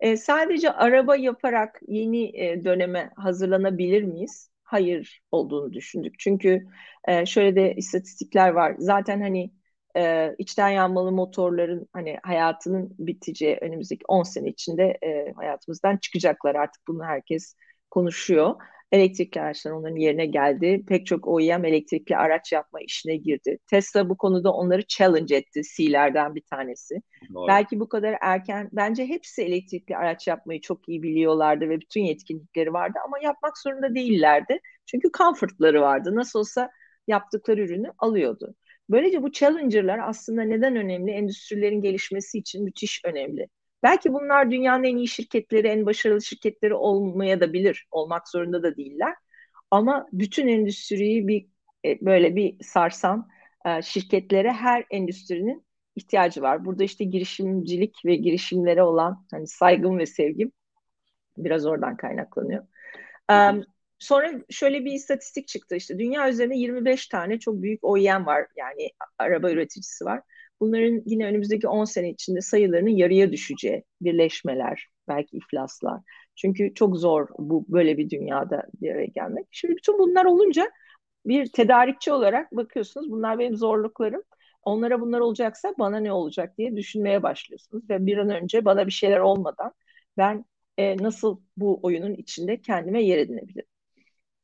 E, 0.00 0.16
sadece 0.16 0.72
araba 0.72 1.16
yaparak 1.16 1.80
yeni 1.88 2.36
e, 2.36 2.64
döneme 2.64 3.10
hazırlanabilir 3.16 4.02
miyiz? 4.02 4.50
Hayır 4.68 5.20
olduğunu 5.30 5.72
düşündük. 5.72 6.14
Çünkü 6.18 6.66
e, 7.08 7.26
şöyle 7.26 7.56
de 7.56 7.74
istatistikler 7.74 8.48
var. 8.50 8.74
Zaten 8.78 9.20
hani 9.20 9.50
e, 9.96 10.34
içten 10.38 10.68
yanmalı 10.68 11.12
motorların 11.12 11.88
hani 11.92 12.16
hayatının 12.22 12.94
biteceği 12.98 13.56
önümüzdeki 13.60 14.04
10 14.08 14.22
sene 14.22 14.48
içinde 14.48 14.98
e, 15.02 15.32
hayatımızdan 15.36 15.96
çıkacaklar 15.96 16.54
artık 16.54 16.82
bunu 16.88 17.04
herkes 17.04 17.54
konuşuyor. 17.90 18.56
Elektrikli 18.92 19.40
araçlar 19.40 19.72
onların 19.72 19.96
yerine 19.96 20.26
geldi. 20.26 20.84
Pek 20.88 21.06
çok 21.06 21.28
OEM 21.28 21.64
elektrikli 21.64 22.16
araç 22.16 22.52
yapma 22.52 22.80
işine 22.80 23.16
girdi. 23.16 23.58
Tesla 23.70 24.08
bu 24.08 24.16
konuda 24.16 24.52
onları 24.52 24.82
challenge 24.88 25.36
etti. 25.36 25.62
C'lerden 25.76 26.34
bir 26.34 26.42
tanesi. 26.50 27.02
Doğru. 27.34 27.48
Belki 27.48 27.80
bu 27.80 27.88
kadar 27.88 28.16
erken, 28.20 28.68
bence 28.72 29.06
hepsi 29.06 29.42
elektrikli 29.42 29.96
araç 29.96 30.26
yapmayı 30.26 30.60
çok 30.60 30.88
iyi 30.88 31.02
biliyorlardı 31.02 31.68
ve 31.68 31.80
bütün 31.80 32.00
yetkinlikleri 32.00 32.72
vardı 32.72 32.98
ama 33.04 33.18
yapmak 33.22 33.58
zorunda 33.58 33.94
değillerdi. 33.94 34.58
Çünkü 34.86 35.08
comfortları 35.18 35.80
vardı. 35.80 36.14
Nasıl 36.14 36.38
olsa 36.38 36.70
yaptıkları 37.06 37.60
ürünü 37.60 37.92
alıyordu. 37.98 38.54
Böylece 38.90 39.22
bu 39.22 39.32
challenger'lar 39.32 39.98
aslında 39.98 40.42
neden 40.42 40.76
önemli? 40.76 41.10
Endüstrilerin 41.10 41.82
gelişmesi 41.82 42.38
için 42.38 42.64
müthiş 42.64 43.00
önemli. 43.04 43.48
Belki 43.82 44.12
bunlar 44.12 44.50
dünyanın 44.50 44.84
en 44.84 44.96
iyi 44.96 45.08
şirketleri, 45.08 45.68
en 45.68 45.86
başarılı 45.86 46.22
şirketleri 46.22 46.74
olmaya 46.74 47.40
da 47.40 47.52
bilir. 47.52 47.86
Olmak 47.90 48.28
zorunda 48.28 48.62
da 48.62 48.76
değiller. 48.76 49.14
Ama 49.70 50.06
bütün 50.12 50.48
endüstriyi 50.48 51.28
bir 51.28 51.46
e, 51.84 52.00
böyle 52.00 52.36
bir 52.36 52.64
sarsan 52.64 53.28
e, 53.66 53.82
şirketlere 53.82 54.52
her 54.52 54.84
endüstrinin 54.90 55.66
ihtiyacı 55.96 56.42
var. 56.42 56.64
Burada 56.64 56.84
işte 56.84 57.04
girişimcilik 57.04 58.04
ve 58.04 58.16
girişimlere 58.16 58.82
olan 58.82 59.26
hani 59.30 59.46
saygım 59.46 59.98
ve 59.98 60.06
sevgim 60.06 60.52
biraz 61.36 61.66
oradan 61.66 61.96
kaynaklanıyor. 61.96 62.66
Sonra 63.98 64.32
şöyle 64.50 64.84
bir 64.84 64.92
istatistik 64.92 65.48
çıktı 65.48 65.76
işte 65.76 65.98
dünya 65.98 66.28
üzerinde 66.28 66.54
25 66.54 67.06
tane 67.06 67.38
çok 67.38 67.62
büyük 67.62 67.84
OEM 67.84 68.26
var 68.26 68.46
yani 68.56 68.90
araba 69.18 69.50
üreticisi 69.50 70.04
var. 70.04 70.22
Bunların 70.60 71.02
yine 71.06 71.26
önümüzdeki 71.26 71.68
10 71.68 71.84
sene 71.84 72.10
içinde 72.10 72.40
sayılarının 72.40 72.90
yarıya 72.90 73.32
düşeceği 73.32 73.84
birleşmeler, 74.00 74.88
belki 75.08 75.36
iflaslar. 75.36 76.00
Çünkü 76.36 76.74
çok 76.74 76.96
zor 76.96 77.28
bu 77.38 77.64
böyle 77.68 77.98
bir 77.98 78.10
dünyada 78.10 78.62
bir 78.80 78.90
araya 78.90 79.06
gelmek. 79.06 79.46
Şimdi 79.50 79.76
bütün 79.76 79.98
bunlar 79.98 80.24
olunca 80.24 80.70
bir 81.26 81.46
tedarikçi 81.52 82.12
olarak 82.12 82.52
bakıyorsunuz 82.52 83.10
bunlar 83.10 83.38
benim 83.38 83.56
zorluklarım. 83.56 84.22
Onlara 84.62 85.00
bunlar 85.00 85.20
olacaksa 85.20 85.74
bana 85.78 86.00
ne 86.00 86.12
olacak 86.12 86.58
diye 86.58 86.76
düşünmeye 86.76 87.22
başlıyorsunuz 87.22 87.90
ve 87.90 88.06
bir 88.06 88.18
an 88.18 88.30
önce 88.30 88.64
bana 88.64 88.86
bir 88.86 88.92
şeyler 88.92 89.18
olmadan 89.18 89.72
ben 90.16 90.44
e, 90.78 90.96
nasıl 90.96 91.40
bu 91.56 91.80
oyunun 91.82 92.14
içinde 92.14 92.60
kendime 92.60 93.02
yer 93.02 93.18
edinebilirim. 93.18 93.68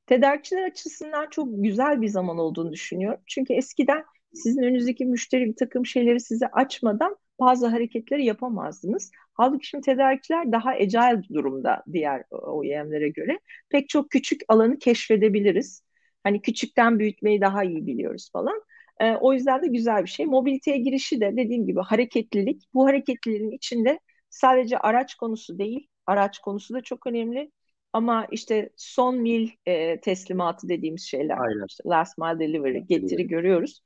Tedarikçiler 0.07 0.63
açısından 0.63 1.29
çok 1.31 1.49
güzel 1.51 2.03
bir 2.03 2.09
zaman 2.09 2.39
olduğunu 2.39 2.73
düşünüyorum. 2.73 3.21
Çünkü 3.27 3.55
eskiden 3.55 4.05
sizin 4.35 4.63
önünüzdeki 4.63 5.07
müşteri 5.07 5.47
bir 5.47 5.57
takım 5.57 5.87
şeyleri 5.87 6.21
size 6.21 6.47
açmadan 6.47 7.17
bazı 7.41 7.67
hareketleri 7.67 8.25
yapamazdınız. 8.25 9.11
Halbuki 9.35 9.67
şimdi 9.67 9.85
tedarikçiler 9.85 10.53
daha 10.53 10.71
agile 10.71 11.23
durumda 11.35 11.83
diğer 11.93 12.25
OEM'lere 12.31 13.09
göre. 13.09 13.41
Pek 13.69 13.89
çok 13.89 14.11
küçük 14.11 14.41
alanı 14.49 14.79
keşfedebiliriz. 14.79 15.83
Hani 16.23 16.43
küçükten 16.43 16.99
büyütmeyi 16.99 17.41
daha 17.41 17.65
iyi 17.65 17.87
biliyoruz 17.87 18.31
falan. 18.33 18.63
E, 19.01 19.13
o 19.17 19.33
yüzden 19.33 19.63
de 19.63 19.67
güzel 19.67 20.03
bir 20.03 20.09
şey. 20.09 20.27
Mobiliteye 20.27 20.79
girişi 20.79 21.21
de 21.21 21.37
dediğim 21.37 21.67
gibi 21.67 21.81
hareketlilik. 21.81 22.63
Bu 22.75 22.87
hareketliliğin 22.87 23.51
içinde 23.51 24.01
sadece 24.31 24.79
araç 24.79 25.15
konusu 25.15 25.59
değil, 25.59 25.89
araç 26.07 26.39
konusu 26.39 26.75
da 26.75 26.81
çok 26.81 27.07
önemli. 27.07 27.51
Ama 27.93 28.27
işte 28.31 28.71
son 28.77 29.17
mil 29.17 29.51
e, 29.67 30.01
teslimatı 30.01 30.69
dediğimiz 30.69 31.03
şeyler, 31.03 31.39
Aynen. 31.39 31.67
işte 31.69 31.85
last 31.87 32.19
mile 32.19 32.39
delivery, 32.39 32.79
getiri 32.79 33.21
evet. 33.21 33.31
görüyoruz. 33.31 33.81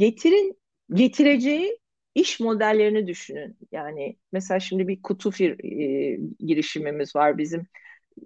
Getirin 0.00 0.58
getireceği 0.92 1.78
iş 2.14 2.40
modellerini 2.40 3.06
düşünün. 3.06 3.56
Yani 3.72 4.16
mesela 4.32 4.60
şimdi 4.60 4.88
bir 4.88 5.02
kutu 5.02 5.30
fir, 5.30 5.64
e, 5.64 6.18
girişimimiz 6.38 7.16
var 7.16 7.38
bizim. 7.38 7.66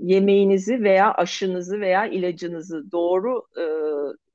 Yemeğinizi 0.01 0.83
veya 0.83 1.15
aşınızı 1.15 1.81
veya 1.81 2.07
ilacınızı 2.07 2.91
doğru 2.93 3.47
e, 3.57 3.65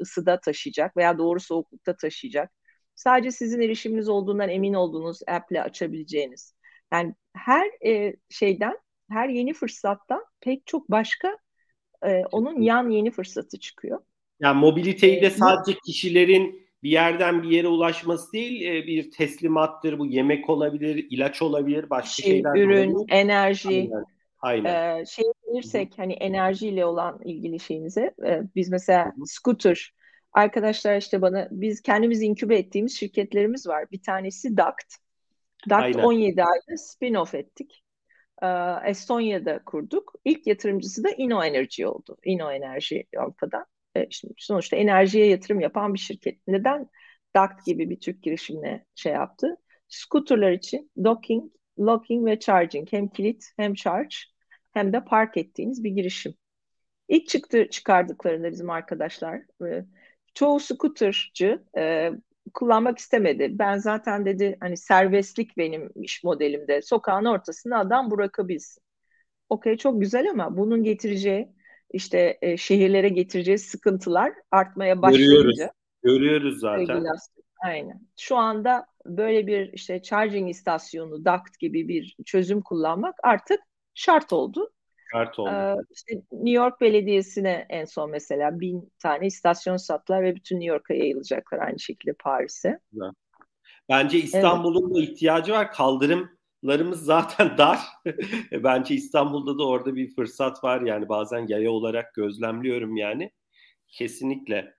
ısıda 0.02 0.40
taşıyacak 0.40 0.98
veya 0.98 1.18
doğru 1.18 1.40
soğuklukta 1.40 1.96
taşıyacak. 1.96 2.52
Sadece 2.96 3.32
sizin 3.32 3.62
erişiminiz 3.62 4.10
olduğundan 4.10 4.50
emin 4.50 4.74
olduğunuz 4.74 5.20
app'le 5.28 5.62
açabileceğiniz. 5.64 6.54
Yani 6.94 7.16
her 7.34 7.70
e, 7.86 8.16
şeyden 8.30 8.78
her 9.10 9.30
yeni 9.30 9.54
fırsatta 9.54 10.26
pek 10.42 10.68
çok 10.68 10.92
başka 10.92 11.38
e, 12.06 12.24
onun 12.32 12.62
yan 12.62 12.90
yeni 12.90 13.12
fırsatı 13.12 13.60
çıkıyor. 13.60 14.00
Yani 14.40 14.60
mobiliteyi 14.60 15.22
de 15.22 15.26
e, 15.26 15.30
sadece 15.30 15.78
kişilerin 15.86 16.69
bir 16.84 16.90
yerden 16.90 17.44
bir 17.44 17.50
yere 17.50 17.68
ulaşması 17.68 18.34
değil, 18.34 18.62
e, 18.62 18.88
bir 18.88 19.12
teslimattır, 19.12 20.00
bu 20.00 20.06
yemek 20.06 20.50
olabilir, 20.50 21.08
ilaç 21.10 21.42
olabilir, 21.42 21.90
başka 21.90 22.24
şey, 22.24 22.32
şeyler 22.32 22.56
ürün, 22.56 22.94
olabilir. 22.94 23.18
enerji. 23.18 23.68
Aynen. 23.68 24.06
Aynen. 24.42 25.00
Ee, 25.00 25.06
şey 25.06 25.26
bilirsek 25.48 25.94
hani 25.98 26.14
enerjiyle 26.14 26.86
olan 26.86 27.20
ilgili 27.24 27.60
şeyinize 27.60 28.14
e, 28.26 28.42
biz 28.56 28.70
mesela 28.70 29.06
Hı-hı. 29.06 29.26
scooter 29.26 29.94
arkadaşlar 30.34 30.98
işte 30.98 31.22
bana 31.22 31.48
biz 31.52 31.82
kendimiz 31.82 32.22
inkübe 32.22 32.58
ettiğimiz 32.58 32.98
şirketlerimiz 32.98 33.68
var. 33.68 33.86
Bir 33.92 34.02
tanesi 34.02 34.58
Duct. 34.58 34.96
Duct 35.70 35.82
Aynen. 35.82 36.04
17 36.04 36.44
ayda 36.44 36.78
spin-off 36.78 37.38
ettik. 37.38 37.84
Ee, 38.44 38.90
Estonya'da 38.90 39.64
kurduk. 39.64 40.14
İlk 40.26 40.48
yatırımcısı 40.48 41.04
da 41.04 41.10
Inno 41.10 41.44
Energy 41.44 41.86
oldu. 41.86 42.18
Inno 42.24 42.52
Enerji 42.52 43.06
Avrupa'da. 43.18 43.66
E, 43.98 44.08
sonuçta 44.38 44.76
enerjiye 44.76 45.28
yatırım 45.28 45.60
yapan 45.60 45.94
bir 45.94 46.00
şirket. 46.00 46.48
Neden 46.48 46.90
DACT 47.36 47.66
gibi 47.66 47.90
bir 47.90 48.00
Türk 48.00 48.24
girişimine 48.24 48.86
şey 48.96 49.14
yaptı? 49.14 49.58
Scooterlar 49.88 50.52
için 50.52 50.92
docking, 51.04 51.52
locking 51.80 52.26
ve 52.26 52.40
charging 52.40 52.92
hem 52.92 53.08
kilit 53.08 53.46
hem 53.58 53.74
charge 53.74 54.16
hem 54.72 54.94
de 54.94 55.04
park 55.06 55.38
ettiğiniz 55.38 55.84
bir 55.84 55.92
girişim. 55.92 56.34
İlk 57.08 57.28
çıktı 57.28 57.70
çıkardıklarında 57.70 58.52
bizim 58.52 58.70
arkadaşlar 58.70 59.42
e, 59.68 59.86
çoğu 60.34 60.60
scootercı 60.60 61.64
e, 61.78 62.12
kullanmak 62.54 62.98
istemedi. 63.00 63.60
Ben 63.60 63.78
zaten 63.78 64.26
dedi 64.26 64.58
hani 64.60 64.78
serbestlik 64.78 65.58
benim 65.58 65.92
iş 65.96 66.24
modelimde. 66.24 66.82
Sokağın 66.82 67.26
ortasına 67.26 67.80
adam 67.80 68.12
bırakabilsin. 68.12 68.84
Okey 69.50 69.78
çok 69.78 70.02
güzel 70.02 70.30
ama 70.32 70.58
bunun 70.58 70.84
getireceği 70.84 71.50
işte 71.92 72.38
e, 72.42 72.58
şehirlere 72.58 73.10
getireceği 73.10 73.58
sıkıntılar 73.58 74.34
artmaya 74.52 75.02
başlayınca 75.02 75.72
Görüyoruz 76.04 76.60
zaten. 76.60 76.80
Regülasyon. 76.80 77.44
Aynen. 77.66 78.02
Şu 78.20 78.38
anda 78.38 78.86
böyle 79.06 79.48
bir 79.48 79.74
işte 79.74 80.02
charging 80.02 80.50
istasyonu, 80.50 81.26
duct 81.26 81.60
gibi 81.60 81.88
bir 81.88 82.16
çözüm 82.26 82.62
kullanmak 82.62 83.16
artık 83.24 83.60
şart 83.94 84.34
oldu. 84.34 84.72
Şart 85.12 85.40
oldu. 85.40 85.50
Ee, 85.50 85.76
işte 85.92 86.16
New 86.32 86.64
York 86.64 86.82
Belediyesi'ne 86.82 87.66
en 87.70 87.86
son 87.86 88.12
mesela 88.12 88.60
bin 88.60 88.92
tane 89.00 89.28
istasyon 89.28 89.78
sattılar 89.78 90.24
ve 90.24 90.36
bütün 90.36 90.56
New 90.56 90.74
York'a 90.74 90.94
yayılacaklar 90.94 91.60
aynı 91.60 91.80
şekilde 91.80 92.14
Paris'e. 92.14 92.80
Bence 93.90 94.18
İstanbul'un 94.18 94.86
evet. 94.86 94.96
da 94.96 95.12
ihtiyacı 95.12 95.52
var. 95.52 95.72
Kaldırımlarımız 96.62 97.06
zaten 97.06 97.52
dar. 97.58 97.80
Bence 98.52 98.96
İstanbul'da 98.96 99.58
da 99.58 99.68
orada 99.68 99.96
bir 99.96 100.16
fırsat 100.16 100.64
var 100.64 100.82
yani 100.82 101.10
bazen 101.10 101.48
yaya 101.48 101.72
olarak 101.72 102.14
gözlemliyorum 102.14 102.98
yani. 102.98 103.32
Kesinlikle. 103.88 104.74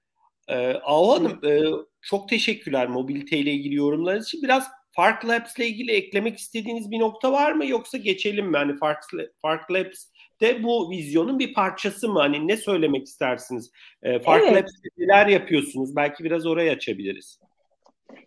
Ee, 0.49 0.75
Ahu 0.85 1.13
Hanım 1.13 1.41
e, 1.45 1.61
çok 2.01 2.29
teşekkürler 2.29 2.89
mobilite 2.89 3.39
ile 3.39 3.53
ilgili 3.53 3.75
yorumlarınız 3.75 4.27
için. 4.27 4.43
Biraz 4.43 4.69
Fark 4.93 5.29
Labs 5.29 5.59
ile 5.59 5.67
ilgili 5.67 5.93
eklemek 5.93 6.39
istediğiniz 6.39 6.91
bir 6.91 6.99
nokta 6.99 7.33
var 7.33 7.53
mı 7.53 7.67
yoksa 7.67 7.99
geçelim 7.99 8.47
mi? 8.47 8.57
Hani 8.57 8.79
Fark, 8.79 8.99
Fark 9.43 9.71
Labs 9.73 10.07
de 10.41 10.63
bu 10.63 10.91
vizyonun 10.91 11.39
bir 11.39 11.55
parçası 11.55 12.09
mı? 12.09 12.19
Hani 12.19 12.49
ne 12.49 12.57
söylemek 12.57 13.07
istersiniz? 13.07 13.71
E, 14.03 14.19
Fark 14.19 14.45
evet. 14.45 14.57
Labs'te 14.57 14.89
neler 14.99 15.27
yapıyorsunuz? 15.27 15.97
Belki 15.97 16.25
biraz 16.25 16.47
orayı 16.47 16.71
açabiliriz. 16.71 17.41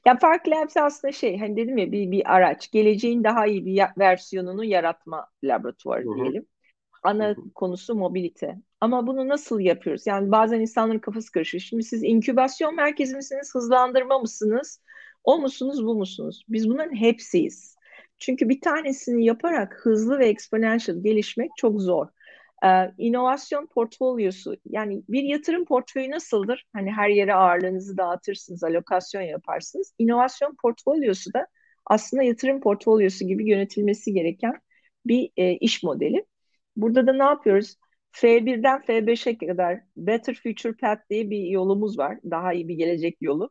Ya 0.05 0.17
Fark 0.17 0.47
Labs 0.47 0.77
aslında 0.77 1.11
şey 1.11 1.39
hani 1.39 1.57
dedim 1.57 1.77
ya 1.77 1.91
bir, 1.91 2.11
bir 2.11 2.33
araç. 2.35 2.71
Geleceğin 2.71 3.23
daha 3.23 3.47
iyi 3.47 3.65
bir 3.65 3.83
versiyonunu 3.97 4.63
yaratma 4.63 5.27
laboratuvarı 5.43 6.05
Hı-hı. 6.05 6.15
diyelim. 6.15 6.45
Ana 7.03 7.27
Hı-hı. 7.27 7.53
konusu 7.55 7.95
mobilite. 7.95 8.55
Ama 8.81 9.07
bunu 9.07 9.27
nasıl 9.27 9.59
yapıyoruz? 9.59 10.07
Yani 10.07 10.31
bazen 10.31 10.59
insanların 10.59 10.99
kafası 10.99 11.31
karışıyor. 11.31 11.61
Şimdi 11.61 11.83
siz 11.83 12.03
inkübasyon 12.03 12.75
merkezi 12.75 13.15
misiniz, 13.15 13.55
hızlandırma 13.55 14.19
mısınız? 14.19 14.81
O 15.23 15.39
musunuz, 15.39 15.85
bu 15.85 15.95
musunuz? 15.95 16.45
Biz 16.49 16.69
bunların 16.69 16.95
hepsiyiz. 16.95 17.75
Çünkü 18.17 18.49
bir 18.49 18.61
tanesini 18.61 19.25
yaparak 19.25 19.79
hızlı 19.83 20.19
ve 20.19 20.27
exponential 20.27 20.97
gelişmek 21.03 21.51
çok 21.57 21.81
zor. 21.81 22.07
Ee, 22.63 22.91
inovasyon 22.97 23.67
portfolyosu 23.67 24.55
yani 24.65 25.03
bir 25.09 25.23
yatırım 25.23 25.65
portföyü 25.65 26.11
nasıldır? 26.11 26.65
Hani 26.73 26.91
her 26.91 27.09
yere 27.09 27.33
ağırlığınızı 27.35 27.97
dağıtırsınız, 27.97 28.63
alokasyon 28.63 29.21
yaparsınız. 29.21 29.93
İnovasyon 29.99 30.55
portfolyosu 30.61 31.33
da 31.33 31.47
aslında 31.85 32.23
yatırım 32.23 32.61
portfolyosu 32.61 33.27
gibi 33.27 33.49
yönetilmesi 33.49 34.13
gereken 34.13 34.53
bir 35.05 35.31
e, 35.37 35.53
iş 35.53 35.83
modeli. 35.83 36.25
Burada 36.75 37.07
da 37.07 37.13
ne 37.13 37.23
yapıyoruz? 37.23 37.75
F1'den 38.11 38.81
F5'e 38.81 39.37
kadar 39.37 39.79
Better 39.97 40.35
Future 40.43 40.73
Path 40.73 41.01
diye 41.09 41.29
bir 41.29 41.47
yolumuz 41.47 41.97
var. 41.97 42.19
Daha 42.31 42.53
iyi 42.53 42.67
bir 42.67 42.75
gelecek 42.75 43.17
yolu. 43.21 43.49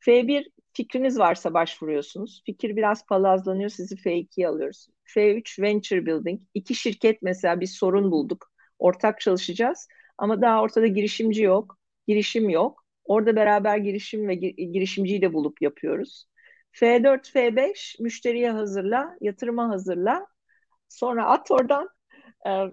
F1 0.00 0.50
fikriniz 0.72 1.18
varsa 1.18 1.54
başvuruyorsunuz. 1.54 2.42
Fikir 2.46 2.76
biraz 2.76 3.06
palazlanıyor, 3.06 3.70
sizi 3.70 3.96
F2'ye 3.96 4.48
alıyoruz. 4.48 4.88
F3 5.04 5.60
Venture 5.60 6.06
Building. 6.06 6.40
İki 6.54 6.74
şirket 6.74 7.22
mesela 7.22 7.60
bir 7.60 7.66
sorun 7.66 8.10
bulduk. 8.10 8.49
Ortak 8.80 9.20
çalışacağız 9.20 9.88
ama 10.18 10.42
daha 10.42 10.62
ortada 10.62 10.86
girişimci 10.86 11.42
yok, 11.42 11.78
girişim 12.08 12.48
yok. 12.48 12.84
Orada 13.04 13.36
beraber 13.36 13.78
girişim 13.78 14.28
ve 14.28 14.34
girişimciyi 14.34 15.22
de 15.22 15.32
bulup 15.32 15.62
yapıyoruz. 15.62 16.26
F4, 16.72 17.30
F5 17.32 17.96
müşteriye 18.00 18.50
hazırla, 18.50 19.16
yatırıma 19.20 19.68
hazırla. 19.68 20.26
Sonra 20.88 21.26
at 21.26 21.50
oradan. 21.50 21.88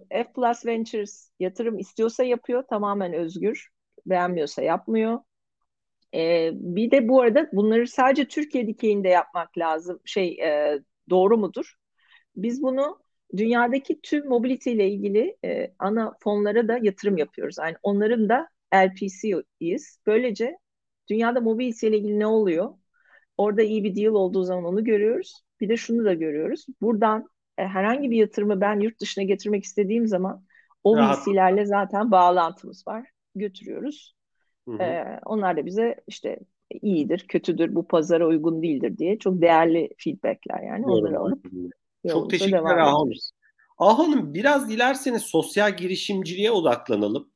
F 0.09 0.33
Plus 0.35 0.65
Ventures 0.65 1.31
yatırım 1.39 1.79
istiyorsa 1.79 2.23
yapıyor, 2.23 2.63
tamamen 2.69 3.13
özgür. 3.13 3.69
Beğenmiyorsa 4.05 4.61
yapmıyor. 4.61 5.19
Ee, 6.15 6.51
bir 6.53 6.91
de 6.91 7.07
bu 7.07 7.21
arada 7.21 7.49
bunları 7.53 7.87
sadece 7.87 8.27
Türkiye 8.27 8.67
dikeyinde 8.67 9.09
yapmak 9.09 9.57
lazım. 9.57 9.99
Şey 10.05 10.27
e, 10.41 10.79
doğru 11.09 11.37
mudur? 11.37 11.73
Biz 12.35 12.63
bunu 12.63 12.99
dünyadaki 13.37 14.01
tüm 14.01 14.27
mobility 14.27 14.71
ile 14.71 14.89
ilgili 14.89 15.37
e, 15.45 15.73
ana 15.79 16.13
fonlara 16.19 16.67
da 16.67 16.79
yatırım 16.81 17.17
yapıyoruz. 17.17 17.55
Yani 17.59 17.75
onların 17.83 18.29
da 18.29 18.47
LPC'yiz. 18.75 19.99
Böylece 20.07 20.57
dünyada 21.09 21.41
mobility 21.41 21.87
ile 21.87 21.97
ilgili 21.97 22.19
ne 22.19 22.27
oluyor? 22.27 22.73
Orada 23.37 23.61
iyi 23.61 23.83
bir 23.83 23.95
deal 23.95 24.13
olduğu 24.13 24.43
zaman 24.43 24.63
onu 24.65 24.83
görüyoruz. 24.83 25.43
Bir 25.61 25.69
de 25.69 25.77
şunu 25.77 26.05
da 26.05 26.13
görüyoruz. 26.13 26.65
Buradan 26.81 27.27
e, 27.57 27.63
herhangi 27.63 28.11
bir 28.11 28.17
yatırımı 28.17 28.61
ben 28.61 28.79
yurt 28.79 29.01
dışına 29.01 29.23
getirmek 29.23 29.63
istediğim 29.63 30.07
zaman 30.07 30.43
o 30.83 30.97
VC'lerle 30.97 31.65
zaten 31.65 32.11
bağlantımız 32.11 32.87
var. 32.87 33.09
Götürüyoruz. 33.35 34.15
Hı 34.67 34.71
hı. 34.71 34.83
E, 34.83 35.19
onlar 35.25 35.57
da 35.57 35.65
bize 35.65 35.95
işte 36.07 36.39
iyidir, 36.81 37.25
kötüdür, 37.27 37.75
bu 37.75 37.87
pazara 37.87 38.27
uygun 38.27 38.61
değildir 38.61 38.97
diye 38.97 39.19
çok 39.19 39.41
değerli 39.41 39.89
feedbackler 39.97 40.63
yani 40.63 40.83
Doğru. 40.83 40.91
onları 40.93 41.19
alıp 41.19 41.45
çok 42.07 42.29
teşekkürler 42.29 42.77
Ahanım. 42.77 43.13
Ahanım 43.77 44.33
biraz 44.33 44.69
dilerseniz 44.69 45.23
sosyal 45.23 45.77
girişimciliğe 45.77 46.51
odaklanalım. 46.51 47.31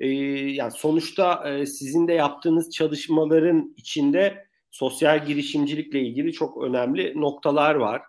Ee, 0.00 0.08
yani 0.08 0.72
sonuçta 0.72 1.50
e, 1.50 1.66
sizin 1.66 2.08
de 2.08 2.12
yaptığınız 2.12 2.70
çalışmaların 2.70 3.74
içinde 3.76 4.46
sosyal 4.70 5.26
girişimcilikle 5.26 6.00
ilgili 6.00 6.32
çok 6.32 6.62
önemli 6.62 7.20
noktalar 7.20 7.74
var. 7.74 8.02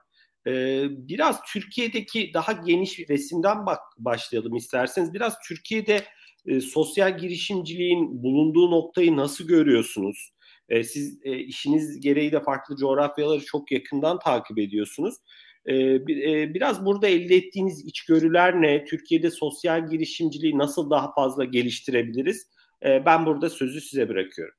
Ee, 0.48 0.84
biraz 0.90 1.42
Türkiye'deki 1.54 2.32
daha 2.34 2.52
geniş 2.52 3.00
bir 3.00 3.08
resimden 3.08 3.66
bak 3.66 3.80
başlayalım 3.98 4.56
isterseniz. 4.56 5.14
Biraz 5.14 5.34
Türkiye'de 5.48 6.04
e, 6.46 6.62
sosyal 6.62 7.18
girişimciliğin 7.18 8.24
bulunduğu 8.24 8.72
noktayı 8.72 9.18
nasıl 9.18 9.48
görüyorsunuz? 9.48 10.32
E, 10.70 10.84
siz 10.84 11.20
e, 11.24 11.38
işiniz 11.38 12.00
gereği 12.00 12.32
de 12.32 12.40
farklı 12.40 12.76
coğrafyaları 12.76 13.46
çok 13.46 13.72
yakından 13.72 14.20
takip 14.20 14.60
ediyorsunuz. 14.60 15.16
E, 15.68 15.76
e, 15.76 16.54
biraz 16.54 16.86
burada 16.86 17.08
elde 17.08 17.36
ettiğiniz 17.36 17.86
içgörüler 17.86 18.62
ne? 18.62 18.86
Türkiye'de 18.86 19.32
sosyal 19.32 19.90
girişimciliği 19.90 20.58
nasıl 20.58 20.90
daha 20.90 21.14
fazla 21.14 21.44
geliştirebiliriz? 21.44 22.48
E, 22.86 23.06
ben 23.06 23.26
burada 23.26 23.50
sözü 23.50 23.82
size 23.82 24.10
bırakıyorum. 24.10 24.56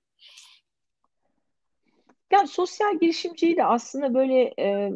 Yani 2.32 2.48
sosyal 2.48 2.98
girişimciyi 3.00 3.56
de 3.56 3.64
aslında 3.64 4.14
böyle 4.14 4.54
e, 4.58 4.92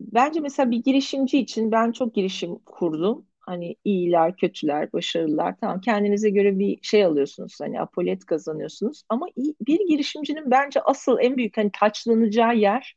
bence 0.00 0.40
mesela 0.40 0.70
bir 0.70 0.82
girişimci 0.82 1.38
için 1.38 1.72
ben 1.72 1.92
çok 1.92 2.14
girişim 2.14 2.58
kurdum. 2.58 3.26
Hani 3.40 3.76
iyiler, 3.84 4.36
kötüler, 4.36 4.92
başarılılar 4.92 5.54
tamam 5.60 5.80
kendinize 5.80 6.30
göre 6.30 6.58
bir 6.58 6.78
şey 6.82 7.04
alıyorsunuz. 7.04 7.60
Hani 7.60 7.80
apolet 7.80 8.24
kazanıyorsunuz. 8.24 9.02
Ama 9.08 9.26
bir 9.36 9.88
girişimcinin 9.88 10.50
bence 10.50 10.80
asıl 10.80 11.18
en 11.20 11.36
büyük 11.36 11.56
hani 11.56 11.70
taçlanacağı 11.80 12.56
yer 12.56 12.96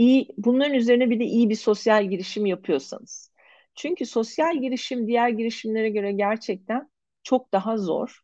iyi 0.00 0.28
bunların 0.38 0.74
üzerine 0.74 1.10
bir 1.10 1.20
de 1.20 1.24
iyi 1.24 1.50
bir 1.50 1.54
sosyal 1.56 2.10
girişim 2.10 2.46
yapıyorsanız. 2.46 3.32
Çünkü 3.74 4.06
sosyal 4.06 4.56
girişim 4.60 5.06
diğer 5.06 5.28
girişimlere 5.28 5.90
göre 5.90 6.12
gerçekten 6.12 6.90
çok 7.22 7.52
daha 7.52 7.78
zor. 7.78 8.20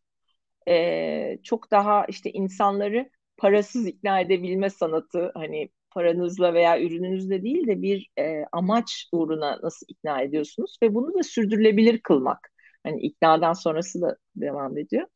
Ee, 0.67 1.37
çok 1.43 1.71
daha 1.71 2.05
işte 2.05 2.31
insanları 2.31 3.09
parasız 3.37 3.87
ikna 3.87 4.19
edebilme 4.19 4.69
sanatı 4.69 5.31
hani 5.35 5.69
paranızla 5.91 6.53
veya 6.53 6.81
ürününüzle 6.81 7.43
değil 7.43 7.67
de 7.67 7.81
bir 7.81 8.09
e, 8.19 8.45
amaç 8.51 9.07
uğruna 9.11 9.59
nasıl 9.63 9.85
ikna 9.89 10.21
ediyorsunuz 10.21 10.77
ve 10.83 10.95
bunu 10.95 11.13
da 11.13 11.23
sürdürülebilir 11.23 11.99
kılmak. 11.99 12.51
Hani 12.83 13.01
iknadan 13.01 13.53
sonrası 13.53 14.01
da 14.01 14.17
devam 14.35 14.77
ediyor. 14.77 15.07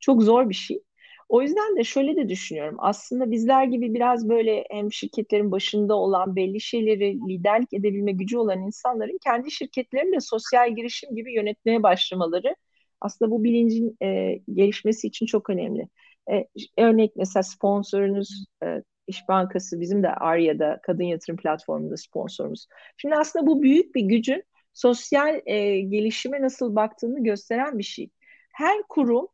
Çok 0.00 0.22
zor 0.22 0.48
bir 0.48 0.54
şey. 0.54 0.82
O 1.30 1.42
yüzden 1.42 1.76
de 1.76 1.84
şöyle 1.84 2.16
de 2.16 2.28
düşünüyorum. 2.28 2.76
Aslında 2.78 3.30
bizler 3.30 3.64
gibi 3.64 3.94
biraz 3.94 4.28
böyle 4.28 4.64
hem 4.70 4.92
şirketlerin 4.92 5.50
başında 5.52 5.94
olan 5.94 6.36
belli 6.36 6.60
şeyleri 6.60 7.18
liderlik 7.28 7.72
edebilme 7.72 8.12
gücü 8.12 8.38
olan 8.38 8.60
insanların 8.60 9.18
kendi 9.24 9.50
şirketlerini 9.50 10.16
de 10.16 10.20
sosyal 10.20 10.76
girişim 10.76 11.16
gibi 11.16 11.34
yönetmeye 11.34 11.82
başlamaları 11.82 12.56
aslında 13.00 13.30
bu 13.30 13.44
bilincin 13.44 13.96
e, 14.02 14.38
gelişmesi 14.54 15.06
için 15.06 15.26
çok 15.26 15.50
önemli. 15.50 15.88
E, 16.30 16.46
örnek 16.78 17.12
mesela 17.16 17.42
sponsorunuz 17.42 18.46
e, 18.64 18.82
İş 19.06 19.28
Bankası 19.28 19.80
bizim 19.80 20.02
de 20.02 20.08
Arya'da 20.08 20.80
kadın 20.82 21.04
yatırım 21.04 21.36
platformunda 21.36 21.96
sponsorumuz. 21.96 22.66
Şimdi 22.96 23.16
aslında 23.16 23.46
bu 23.46 23.62
büyük 23.62 23.94
bir 23.94 24.02
gücün 24.02 24.44
sosyal 24.72 25.40
e, 25.46 25.80
gelişime 25.80 26.42
nasıl 26.42 26.76
baktığını 26.76 27.24
gösteren 27.24 27.78
bir 27.78 27.82
şey. 27.82 28.10
Her 28.52 28.82
kurum 28.88 29.28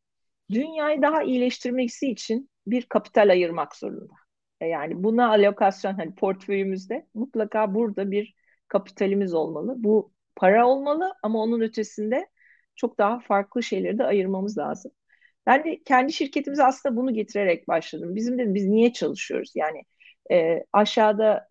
dünyayı 0.51 1.03
daha 1.03 1.23
iyileştirmesi 1.23 2.11
için 2.11 2.51
bir 2.67 2.83
kapital 2.87 3.29
ayırmak 3.31 3.77
zorunda. 3.77 4.15
E, 4.61 4.67
yani 4.67 5.05
buna 5.05 5.29
alokasyon 5.29 5.95
hani 5.95 6.15
portföyümüzde 6.15 7.07
mutlaka 7.15 7.75
burada 7.75 8.11
bir 8.11 8.35
kapitalimiz 8.69 9.35
olmalı. 9.35 9.75
Bu 9.79 10.13
para 10.37 10.69
olmalı 10.69 11.13
ama 11.23 11.43
onun 11.43 11.61
ötesinde 11.61 12.29
çok 12.77 12.99
daha 12.99 13.21
farklı 13.21 13.63
şeyleri 13.63 13.99
de 13.99 14.05
ayırmamız 14.05 14.59
lazım. 14.59 14.93
Ben 15.47 15.65
de 15.65 15.83
kendi 15.85 16.13
şirketimize 16.13 16.65
aslında 16.65 16.97
bunu 16.97 17.15
getirerek 17.15 17.69
başladım. 17.69 18.15
Bizim 18.15 18.39
de 18.39 18.55
biz 18.55 18.67
niye 18.67 18.93
çalışıyoruz? 18.93 19.53
Yani 19.55 19.83
e, 20.33 20.65
aşağıda 20.73 21.49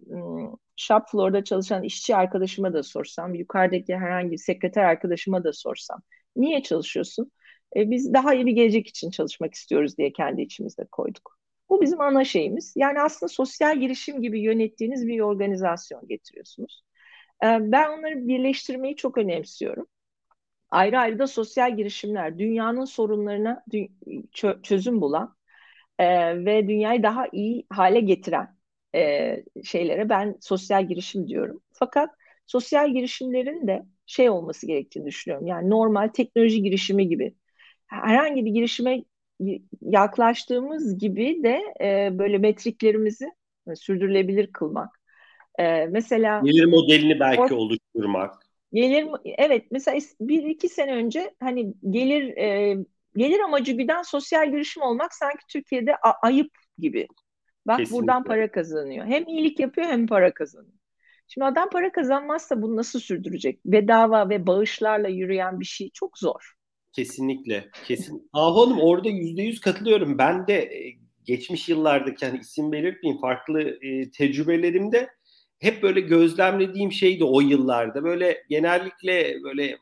shop 0.76 1.04
floor'da 1.12 1.44
çalışan 1.44 1.84
işçi 1.84 2.16
arkadaşıma 2.16 2.74
da 2.74 2.84
sorsam, 2.84 3.34
yukarıdaki 3.36 3.96
herhangi 3.96 4.32
bir 4.32 4.38
sekreter 4.38 4.84
arkadaşıma 4.84 5.44
da 5.44 5.54
sorsam, 5.54 6.02
niye 6.36 6.64
çalışıyorsun? 6.64 7.32
E, 7.76 7.92
biz 7.92 8.14
daha 8.14 8.34
iyi 8.34 8.46
bir 8.46 8.52
gelecek 8.52 8.88
için 8.88 9.10
çalışmak 9.10 9.54
istiyoruz 9.54 9.98
diye 9.98 10.14
kendi 10.14 10.42
içimizde 10.42 10.86
koyduk. 10.92 11.40
Bu 11.70 11.82
bizim 11.82 12.02
ana 12.02 12.24
şeyimiz. 12.26 12.74
Yani 12.76 13.02
aslında 13.02 13.30
sosyal 13.30 13.80
girişim 13.80 14.22
gibi 14.22 14.42
yönettiğiniz 14.42 15.08
bir 15.08 15.20
organizasyon 15.20 16.08
getiriyorsunuz. 16.08 16.84
Ee, 17.44 17.48
ben 17.62 18.00
onları 18.00 18.28
birleştirmeyi 18.28 18.96
çok 18.96 19.18
önemsiyorum. 19.18 19.88
Ayrı 20.72 21.00
ayrı 21.00 21.20
da 21.20 21.28
sosyal 21.28 21.78
girişimler, 21.78 22.40
dünyanın 22.40 22.86
sorunlarına 22.86 23.64
çözüm 24.64 25.02
bulan 25.02 25.36
e, 26.00 26.06
ve 26.46 26.68
dünyayı 26.68 27.04
daha 27.04 27.28
iyi 27.32 27.66
hale 27.70 28.00
getiren 28.00 28.58
e, 28.96 29.44
şeylere 29.64 30.10
ben 30.10 30.38
sosyal 30.42 30.88
girişim 30.88 31.28
diyorum. 31.28 31.62
Fakat 31.74 32.10
sosyal 32.46 32.94
girişimlerin 32.94 33.68
de 33.68 33.84
şey 34.06 34.30
olması 34.30 34.68
gerektiğini 34.68 35.06
düşünüyorum. 35.06 35.48
Yani 35.48 35.70
normal 35.70 36.08
teknoloji 36.08 36.64
girişimi 36.64 37.08
gibi. 37.08 37.36
Herhangi 38.04 38.46
bir 38.46 38.52
girişime 38.52 39.04
yaklaştığımız 39.82 40.98
gibi 41.00 41.44
de 41.44 41.62
e, 41.82 42.20
böyle 42.20 42.38
metriklerimizi 42.38 43.32
sürdürülebilir 43.76 44.52
kılmak. 44.52 45.00
E, 45.60 45.86
mesela 45.86 46.42
gelir 46.44 46.66
modelini 46.66 47.20
belki 47.20 47.42
or- 47.42 47.54
oluşturmak. 47.54 48.34
Gelir 48.74 49.08
evet 49.26 49.66
mesela 49.72 50.00
bir 50.22 50.44
iki 50.44 50.70
sene 50.70 50.96
önce 50.96 51.36
hani 51.40 51.74
gelir 51.90 52.38
e, 52.38 52.78
gelir 53.16 53.40
amacı 53.40 53.72
güden 53.72 54.02
sosyal 54.02 54.52
girişim 54.52 54.84
olmak 54.84 55.14
sanki 55.14 55.48
Türkiye'de 55.50 55.96
ayıp 55.98 56.52
gibi. 56.78 57.08
Bak 57.68 57.80
Kesinlikle. 57.80 58.02
buradan 58.02 58.24
para 58.24 58.52
kazanıyor. 58.52 59.06
Hem 59.06 59.28
iyilik 59.28 59.60
yapıyor 59.60 59.88
hem 59.88 60.08
para 60.08 60.34
kazanıyor. 60.34 60.74
Şimdi 61.28 61.46
adam 61.46 61.70
para 61.70 61.92
kazanmazsa 61.92 62.62
bunu 62.62 62.76
nasıl 62.76 63.00
sürdürecek? 63.00 63.66
Bedava 63.66 64.30
ve 64.30 64.48
bağışlarla 64.48 65.08
yürüyen 65.08 65.60
bir 65.60 65.66
şey 65.66 65.90
çok 65.94 66.18
zor. 66.18 66.56
Kesinlikle. 66.96 67.70
Kesin. 67.88 68.30
Ahu 68.34 68.62
Hanım 68.62 68.80
orada 68.80 69.10
yüzde 69.10 69.42
yüz 69.42 69.60
katılıyorum. 69.60 70.18
Ben 70.18 70.48
de 70.48 70.54
e, 70.54 70.98
geçmiş 71.24 71.70
yıllardaki 71.70 72.26
hani 72.26 72.40
isim 72.40 72.72
belirtmeyeyim 72.72 73.22
farklı 73.22 73.62
e, 73.62 74.12
tecrübelerimde 74.12 75.10
hep 75.60 75.84
böyle 75.84 76.00
gözlemlediğim 76.00 76.92
şeydi 76.92 77.24
o 77.24 77.42
yıllarda. 77.42 78.04
Böyle 78.04 78.44
genellikle 78.50 79.44
böyle 79.44 79.78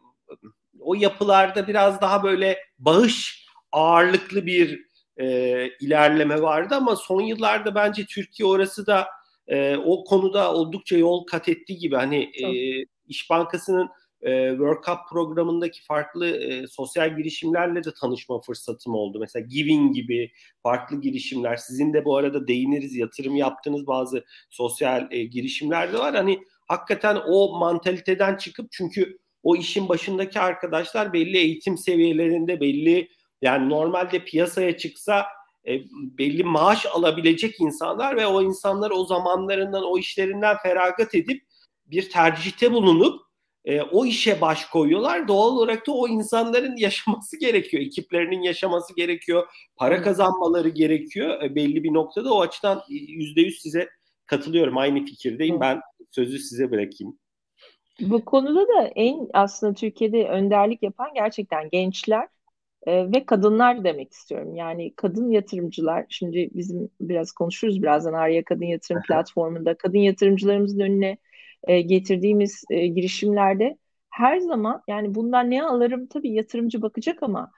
o 0.80 0.96
yapılarda 0.96 1.68
biraz 1.68 2.02
daha 2.02 2.24
böyle 2.24 2.58
bağış 2.80 3.48
ağırlıklı 3.72 4.46
bir 4.46 4.82
e, 5.18 5.68
ilerleme 5.80 6.42
vardı 6.42 6.76
ama 6.76 6.96
son 6.96 7.22
yıllarda 7.22 7.76
bence 7.76 8.06
Türkiye 8.06 8.50
orası 8.50 8.88
da 8.88 9.08
e, 9.48 9.78
o 9.78 10.04
konuda 10.04 10.54
oldukça 10.54 10.98
yol 10.98 11.26
kat 11.26 11.50
ettiği 11.50 11.78
gibi 11.78 11.96
hani 11.96 12.32
e, 12.44 12.48
İş 13.08 13.30
Bankası'nın 13.30 13.90
e, 14.24 14.50
World 14.50 14.84
Cup 14.86 15.00
programındaki 15.10 15.84
farklı 15.84 16.28
e, 16.28 16.68
sosyal 16.68 17.18
girişimlerle 17.18 17.84
de 17.84 17.94
tanışma 18.02 18.40
fırsatım 18.40 18.96
oldu. 18.96 19.20
Mesela 19.20 19.46
Giving 19.46 19.96
gibi 19.96 20.32
farklı 20.64 21.02
girişimler. 21.02 21.56
Sizin 21.56 21.94
de 21.94 22.06
bu 22.06 22.18
arada 22.18 22.48
değiniriz 22.48 22.96
yatırım 22.96 23.36
yaptığınız 23.36 23.88
bazı 23.88 24.26
sosyal 24.50 25.08
e, 25.12 25.24
girişimler 25.24 25.94
de 25.94 25.98
var. 25.98 26.16
Hani 26.16 26.40
hakikaten 26.68 27.18
o 27.28 27.60
mantaliteden 27.60 28.36
çıkıp 28.36 28.72
çünkü 28.72 29.18
o 29.44 29.56
işin 29.56 29.90
başındaki 29.90 30.40
arkadaşlar 30.40 31.14
belli 31.14 31.38
eğitim 31.38 31.78
seviyelerinde 31.78 32.60
belli 32.60 33.10
yani 33.42 33.70
normalde 33.70 34.26
piyasaya 34.26 34.78
çıksa 34.78 35.26
e, 35.68 35.72
belli 36.18 36.44
maaş 36.44 36.86
alabilecek 36.86 37.60
insanlar 37.60 38.18
ve 38.18 38.28
o 38.28 38.42
insanlar 38.42 38.92
o 38.92 39.06
zamanlarından 39.06 39.84
o 39.84 39.98
işlerinden 39.98 40.58
feragat 40.58 41.16
edip 41.16 41.44
bir 41.86 42.10
tercihte 42.10 42.72
bulunup 42.72 43.22
e, 43.66 43.82
o 43.82 44.06
işe 44.06 44.42
baş 44.42 44.66
koyuyorlar. 44.66 45.28
Doğal 45.28 45.58
olarak 45.58 45.88
da 45.88 45.92
o 45.92 46.08
insanların 46.08 46.76
yaşaması 46.78 47.40
gerekiyor. 47.40 47.84
Ekiplerinin 47.84 48.42
yaşaması 48.42 48.96
gerekiyor. 48.96 49.48
Para 49.76 50.02
kazanmaları 50.02 50.70
gerekiyor. 50.70 51.44
E, 51.44 51.56
belli 51.56 51.84
bir 51.84 51.94
noktada 51.94 52.34
o 52.34 52.42
açıdan 52.42 52.82
yüzde 52.90 53.42
yüz 53.42 53.62
size 53.62 53.90
katılıyorum. 54.26 54.78
Aynı 54.78 55.06
fikirdeyim. 55.06 55.60
Ben 55.60 55.82
sözü 56.12 56.40
size 56.40 56.72
bırakayım. 56.72 57.18
Bu 58.02 58.26
konuda 58.26 58.68
da 58.68 58.92
en 58.96 59.28
aslında 59.34 59.74
Türkiye'de 59.74 60.28
önderlik 60.28 60.84
yapan 60.84 61.10
gerçekten 61.16 61.70
gençler 61.70 62.28
e, 62.88 63.12
ve 63.12 63.26
kadınlar 63.26 63.84
demek 63.84 64.12
istiyorum. 64.12 64.56
Yani 64.56 64.94
kadın 64.96 65.32
yatırımcılar, 65.32 66.06
şimdi 66.10 66.50
bizim 66.54 66.90
biraz 67.02 67.32
konuşuruz 67.32 67.84
birazdan 67.84 68.14
Arya 68.14 68.44
Kadın 68.44 68.66
Yatırım 68.66 69.02
Platformu'nda 69.08 69.74
kadın 69.74 69.98
yatırımcılarımızın 69.98 70.80
önüne 70.80 71.18
e, 71.68 71.82
getirdiğimiz 71.82 72.64
e, 72.70 72.88
girişimlerde 72.88 73.78
her 74.10 74.38
zaman 74.38 74.82
yani 74.88 75.16
bundan 75.16 75.52
ne 75.52 75.64
alırım 75.64 76.08
tabii 76.08 76.34
yatırımcı 76.34 76.82
bakacak 76.82 77.24
ama 77.24 77.52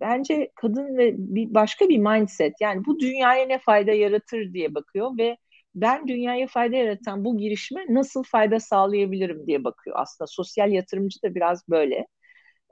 bence 0.00 0.50
kadın 0.54 0.96
ve 0.96 1.14
bir 1.18 1.54
başka 1.54 1.88
bir 1.88 1.98
mindset 1.98 2.54
yani 2.60 2.86
bu 2.86 3.00
dünyaya 3.00 3.46
ne 3.46 3.58
fayda 3.58 3.92
yaratır 3.92 4.52
diye 4.52 4.74
bakıyor 4.74 5.18
ve 5.18 5.36
ben 5.74 6.08
dünyaya 6.08 6.46
fayda 6.46 6.76
yaratan 6.76 7.24
bu 7.24 7.38
girişime 7.38 7.84
nasıl 7.88 8.22
fayda 8.22 8.60
sağlayabilirim 8.60 9.46
diye 9.46 9.64
bakıyor 9.64 9.96
aslında. 9.98 10.26
Sosyal 10.26 10.72
yatırımcı 10.72 11.22
da 11.22 11.34
biraz 11.34 11.68
böyle. 11.68 12.06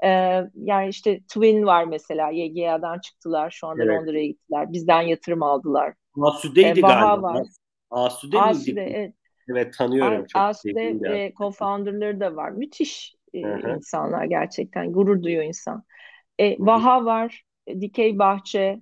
Ee, 0.05 0.09
yani 0.55 0.89
işte 0.89 1.21
Twin 1.21 1.67
var 1.67 1.85
mesela 1.85 2.31
YGA'dan 2.31 2.99
çıktılar 2.99 3.51
şu 3.51 3.67
anda 3.67 3.85
evet. 3.85 4.01
Londra'ya 4.01 4.27
gittiler. 4.27 4.73
Bizden 4.73 5.03
yatırım 5.03 5.43
aldılar. 5.43 5.95
Asude'ydi 6.23 6.79
ee, 6.79 6.81
galiba. 6.81 7.23
Var. 7.23 7.47
Asude, 7.91 8.39
Asude 8.39 8.71
miydi? 8.71 8.93
Evet. 8.97 9.15
Evet 9.49 9.75
tanıyorum. 9.79 10.25
çok 10.27 10.43
e, 11.17 11.33
co-founder'ları 11.33 12.21
da 12.21 12.37
var. 12.37 12.51
Müthiş 12.51 13.15
e, 13.35 13.39
insanlar 13.77 14.25
gerçekten. 14.25 14.93
Gurur 14.93 15.23
duyuyor 15.23 15.45
insan. 15.45 15.85
E, 16.39 16.57
Vaha 16.59 17.05
var. 17.05 17.45
E, 17.67 17.81
Dikey 17.81 18.19
Bahçe. 18.19 18.81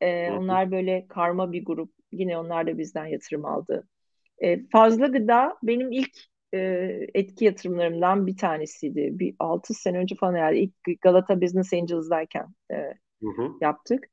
E, 0.00 0.30
onlar 0.30 0.70
böyle 0.70 1.06
karma 1.08 1.52
bir 1.52 1.64
grup. 1.64 1.92
Yine 2.12 2.38
onlar 2.38 2.66
da 2.66 2.78
bizden 2.78 3.06
yatırım 3.06 3.44
aldı. 3.44 3.88
E, 4.38 4.66
fazla 4.66 5.06
Gıda 5.06 5.56
benim 5.62 5.92
ilk 5.92 6.12
e, 6.54 6.58
etki 7.14 7.44
yatırımlarımdan 7.44 8.26
bir 8.26 8.36
tanesiydi. 8.36 9.08
Bir 9.12 9.34
6 9.38 9.74
sene 9.74 9.98
önce 9.98 10.14
falan 10.14 10.34
herhalde 10.34 10.58
ilk 10.58 11.00
Galata 11.00 11.40
Business 11.40 11.72
Angels'dayken 11.72 12.46
e, 12.72 12.94
yaptık. 13.60 14.08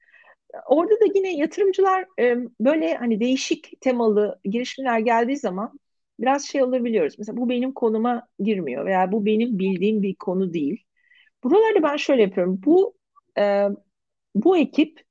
Orada 0.67 0.93
da 0.93 1.05
yine 1.15 1.37
yatırımcılar 1.37 2.05
e, 2.19 2.37
böyle 2.59 2.95
hani 2.95 3.19
değişik 3.19 3.81
temalı 3.81 4.39
girişimler 4.43 4.99
geldiği 4.99 5.37
zaman 5.37 5.79
biraz 6.19 6.45
şey 6.45 6.63
olabiliyoruz. 6.63 7.15
Mesela 7.17 7.37
bu 7.37 7.49
benim 7.49 7.71
konuma 7.71 8.27
girmiyor 8.39 8.85
veya 8.85 9.11
bu 9.11 9.25
benim 9.25 9.59
bildiğim 9.59 10.01
bir 10.01 10.15
konu 10.15 10.53
değil. 10.53 10.83
Buralarda 11.43 11.83
ben 11.83 11.97
şöyle 11.97 12.21
yapıyorum. 12.21 12.61
Bu 12.65 12.95
e, 13.37 13.67
bu 14.35 14.57
ekip 14.57 15.01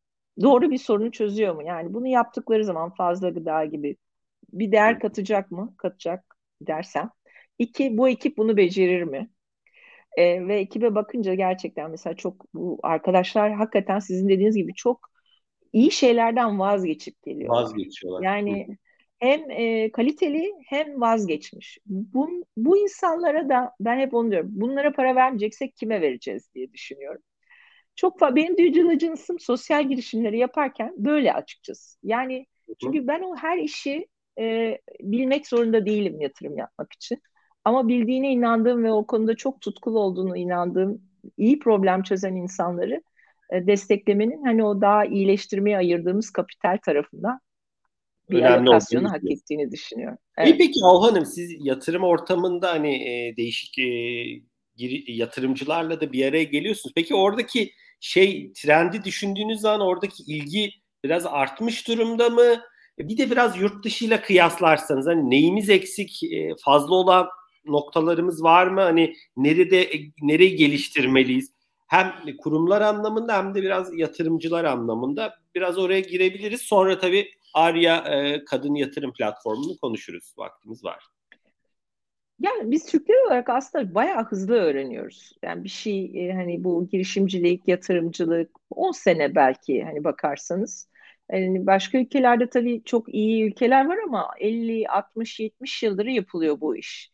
doğru 0.43 0.71
bir 0.71 0.79
sorunu 0.79 1.11
çözüyor 1.11 1.55
mu? 1.55 1.63
Yani 1.63 1.95
bunu 1.95 2.07
yaptıkları 2.07 2.65
zaman 2.65 2.95
fazla 2.95 3.31
gıda 3.31 3.65
gibi 3.65 3.97
bir 4.53 4.73
değer 4.73 5.01
katacak 5.01 5.51
mı? 5.51 5.75
Katacak 5.79 6.37
dersem. 6.61 7.11
İki, 7.59 7.99
bu 7.99 8.09
ekip 8.09 8.37
bunu 8.37 8.57
becerir 8.57 9.03
mi? 9.03 9.31
E, 10.17 10.49
ve 10.49 10.59
ekibe 10.59 10.95
bakınca 10.95 11.35
gerçekten 11.35 11.91
mesela 11.91 12.17
çok 12.17 12.55
bu 12.55 12.79
arkadaşlar 12.83 13.53
hakikaten 13.53 13.99
sizin 13.99 14.29
dediğiniz 14.29 14.57
gibi 14.57 14.75
çok 14.75 15.11
iyi 15.73 15.91
şeylerden 15.91 16.59
vazgeçip 16.59 17.23
geliyorlar. 17.23 17.63
Vazgeçiyorlar. 17.63 18.23
Yani 18.23 18.79
hem 19.25 19.51
e, 19.51 19.93
kaliteli 19.93 20.53
hem 20.67 21.01
vazgeçmiş. 21.01 21.79
Bu, 21.87 22.45
bu 22.57 22.79
insanlara 22.79 23.49
da 23.49 23.73
ben 23.81 23.99
hep 23.99 24.15
onu 24.15 24.31
diyorum. 24.31 24.49
Bunlara 24.53 24.93
para 24.93 25.15
vermeyeceksek 25.15 25.77
kime 25.77 26.01
vereceğiz 26.01 26.55
diye 26.55 26.73
düşünüyorum. 26.73 27.23
Çok 27.97 28.21
benim 28.21 28.59
due 28.59 28.75
diligence'ım 28.75 29.39
sosyal 29.39 29.89
girişimleri 29.89 30.39
yaparken 30.39 30.95
böyle 30.97 31.33
açıkçası. 31.35 31.99
Yani 32.03 32.47
çünkü 32.83 33.07
ben 33.07 33.23
o 33.23 33.37
her 33.37 33.59
işi 33.59 34.07
e, 34.39 34.79
bilmek 35.01 35.47
zorunda 35.47 35.87
değilim 35.87 36.21
yatırım 36.21 36.57
yapmak 36.57 36.93
için. 36.93 37.23
Ama 37.65 37.89
bildiğine 37.89 38.33
inandığım 38.33 38.85
ve 38.85 38.93
o 38.93 39.07
konuda 39.07 39.37
çok 39.37 39.61
tutkulu 39.61 39.99
olduğunu 39.99 40.37
inandığım 40.37 41.03
iyi 41.37 41.59
problem 41.59 42.03
çözen 42.03 42.35
insanları 42.35 43.03
e, 43.51 43.67
desteklemenin 43.67 44.43
hani 44.45 44.65
o 44.65 44.81
daha 44.81 45.05
iyileştirmeye 45.05 45.77
ayırdığımız 45.77 46.31
kapital 46.31 46.79
tarafından 46.85 47.41
bir 48.31 48.39
Önemli 48.39 48.71
alokasyonu 48.71 49.11
hak 49.11 49.31
ettiğini 49.31 49.71
düşünüyorum. 49.71 50.19
Evet. 50.39 50.49
İyi 50.49 50.59
peki 50.59 50.81
Ahu 50.85 51.03
Hanım 51.03 51.27
siz 51.27 51.67
yatırım 51.67 52.05
ortamında 52.05 52.71
hani 52.71 52.95
e, 52.95 53.37
değişik 53.37 53.79
e, 53.79 53.85
yatırımcılarla 55.13 56.01
da 56.01 56.13
bir 56.13 56.27
araya 56.27 56.45
geliyorsunuz. 56.45 56.93
Peki 56.97 57.15
oradaki 57.15 57.73
şey 58.01 58.53
trendi 58.53 59.05
düşündüğünüz 59.05 59.61
zaman 59.61 59.81
oradaki 59.81 60.23
ilgi 60.23 60.71
biraz 61.05 61.27
artmış 61.27 61.89
durumda 61.89 62.31
mı? 62.31 62.63
E, 62.99 63.09
bir 63.09 63.19
de 63.19 63.31
biraz 63.31 63.61
yurt 63.61 63.85
dışıyla 63.85 64.23
kıyaslarsanız 64.23 65.07
hani 65.07 65.31
neyimiz 65.31 65.71
eksik, 65.71 66.23
e, 66.23 66.55
fazla 66.65 66.95
olan 66.95 67.29
noktalarımız 67.65 68.43
var 68.43 68.67
mı? 68.67 68.81
Hani 68.81 69.15
nerede 69.37 69.83
e, 69.83 70.01
nereyi 70.23 70.57
geliştirmeliyiz? 70.57 71.55
Hem 71.87 72.15
kurumlar 72.39 72.81
anlamında 72.81 73.39
hem 73.39 73.55
de 73.55 73.63
biraz 73.63 73.99
yatırımcılar 73.99 74.65
anlamında 74.65 75.35
biraz 75.55 75.79
oraya 75.79 76.01
girebiliriz. 76.01 76.61
Sonra 76.61 76.99
tabii 76.99 77.29
Arya 77.55 77.97
e, 77.97 78.45
Kadın 78.45 78.75
Yatırım 78.75 79.13
Platformu'nu 79.13 79.77
konuşuruz. 79.79 80.35
Vaktimiz 80.39 80.85
var. 80.85 81.05
Yani 82.41 82.71
biz 82.71 82.87
Türkler 82.87 83.27
olarak 83.27 83.49
aslında 83.49 83.95
bayağı 83.95 84.25
hızlı 84.25 84.55
öğreniyoruz. 84.55 85.33
Yani 85.43 85.65
bir 85.65 85.69
şey 85.69 86.29
e, 86.31 86.33
hani 86.33 86.65
bu 86.65 86.89
girişimcilik, 86.89 87.69
yatırımcılık 87.69 88.51
10 88.71 88.93
sene 88.93 89.35
belki 89.35 89.83
hani 89.85 90.05
bakarsanız 90.05 90.89
Yani 91.33 91.67
başka 91.67 91.99
ülkelerde 91.99 92.51
tabii 92.51 92.83
çok 92.85 93.15
iyi 93.15 93.45
ülkeler 93.51 93.87
var 93.87 93.99
ama 94.07 94.31
50, 94.39 94.89
60, 94.89 95.41
70 95.41 95.83
yıldır 95.83 96.07
yapılıyor 96.07 96.61
bu 96.61 96.77
iş. 96.77 97.13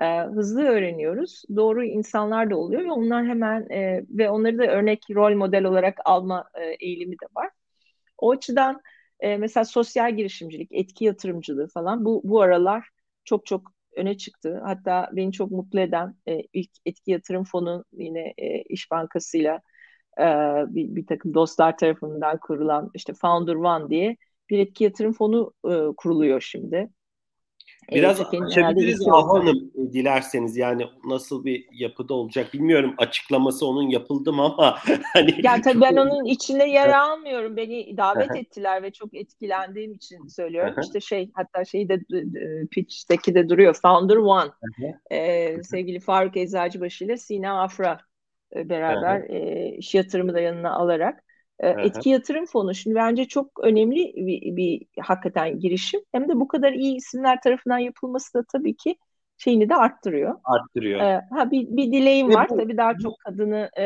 Ee, 0.00 0.20
hızlı 0.22 0.62
öğreniyoruz. 0.64 1.44
Doğru 1.56 1.84
insanlar 1.84 2.50
da 2.50 2.56
oluyor 2.56 2.84
ve 2.84 2.92
onlar 2.92 3.26
hemen 3.26 3.70
e, 3.70 4.04
ve 4.10 4.30
onları 4.30 4.58
da 4.58 4.66
örnek 4.66 5.04
rol 5.10 5.36
model 5.36 5.64
olarak 5.64 5.98
alma 6.04 6.44
e, 6.54 6.64
eğilimi 6.86 7.14
de 7.14 7.26
var. 7.36 7.50
O 8.18 8.30
açıdan 8.32 8.82
e, 9.22 9.38
mesela 9.38 9.64
sosyal 9.66 10.16
girişimcilik, 10.16 10.68
etki 10.72 11.06
yatırımcılığı 11.06 11.68
falan 11.68 12.06
bu 12.06 12.22
bu 12.24 12.42
aralar 12.42 12.88
çok 13.24 13.46
çok 13.46 13.72
öne 13.96 14.18
çıktı. 14.18 14.60
Hatta 14.64 15.10
beni 15.14 15.32
çok 15.32 15.52
mutlu 15.52 15.80
eden 15.80 16.16
e, 16.28 16.42
ilk 16.54 16.70
etki 16.86 17.12
yatırım 17.12 17.44
fonu 17.44 17.84
yine 17.92 18.34
e, 18.38 18.62
İş 18.62 18.92
Bankası'yla 18.92 19.62
e, 20.20 20.24
bir, 20.74 20.96
bir 20.96 21.06
takım 21.06 21.34
dostlar 21.34 21.78
tarafından 21.78 22.38
kurulan 22.40 22.90
işte 22.94 23.14
Founder 23.14 23.54
One 23.54 23.90
diye 23.90 24.16
bir 24.50 24.58
etki 24.58 24.84
yatırım 24.84 25.12
fonu 25.12 25.52
e, 25.70 25.96
kuruluyor 25.96 26.40
şimdi. 26.40 26.90
Biraz 27.90 28.20
e, 28.20 28.24
açabiliriz 28.24 29.06
Hanım 29.06 29.72
dilerseniz. 29.92 30.56
Yani 30.56 30.86
nasıl 31.04 31.44
bir 31.44 31.66
yapıda 31.72 32.14
olacak 32.14 32.54
bilmiyorum. 32.54 32.94
Açıklaması 32.98 33.66
onun 33.66 33.88
yapıldı 33.88 34.32
mı 34.32 34.42
ama 34.42 34.78
hani 35.12 35.34
ya 35.42 35.60
tabii 35.64 35.80
ben 35.80 35.96
onun 35.96 36.24
içinde 36.24 36.64
yer 36.64 36.88
almıyorum. 36.88 37.56
Beni 37.56 37.96
davet 37.96 38.36
ettiler 38.36 38.82
ve 38.82 38.90
çok 38.90 39.14
etkilendiğim 39.14 39.92
için 39.92 40.26
söylüyorum. 40.26 40.74
İşte 40.82 41.00
şey 41.00 41.30
hatta 41.34 41.64
şeyi 41.64 41.88
de 41.88 42.00
pitch'teki 42.70 43.34
de 43.34 43.48
duruyor. 43.48 43.74
Founder 43.82 44.16
One. 44.16 44.50
Ee, 45.10 45.62
sevgili 45.62 46.00
Faruk 46.00 46.36
Eczacıbaşı 46.36 47.04
ile 47.04 47.16
Sina 47.16 47.62
Afra 47.62 48.00
e, 48.56 48.68
beraber 48.68 49.20
e, 49.20 49.68
iş 49.76 49.94
yatırımı 49.94 50.34
da 50.34 50.40
yanına 50.40 50.72
alarak. 50.74 51.18
e, 51.18 51.31
etki 51.62 52.10
yatırım 52.10 52.46
fonu 52.46 52.74
şimdi 52.74 52.96
bence 52.96 53.24
çok 53.24 53.60
önemli 53.62 54.12
bir, 54.16 54.56
bir 54.56 54.82
hakikaten 55.00 55.60
girişim. 55.60 56.00
Hem 56.12 56.28
de 56.28 56.40
bu 56.40 56.48
kadar 56.48 56.72
iyi 56.72 56.96
isimler 56.96 57.40
tarafından 57.40 57.78
yapılması 57.78 58.34
da 58.34 58.44
tabii 58.52 58.76
ki 58.76 58.96
şeyini 59.38 59.68
de 59.68 59.76
arttırıyor. 59.76 60.34
Arttırıyor. 60.44 61.00
Ee, 61.00 61.20
ha 61.30 61.50
bir, 61.50 61.66
bir 61.68 61.92
dileğim 61.92 62.28
Ve 62.28 62.34
var. 62.34 62.48
Bu, 62.50 62.56
tabii 62.56 62.76
daha 62.76 62.98
çok 62.98 63.18
kadını 63.18 63.70
e, 63.78 63.84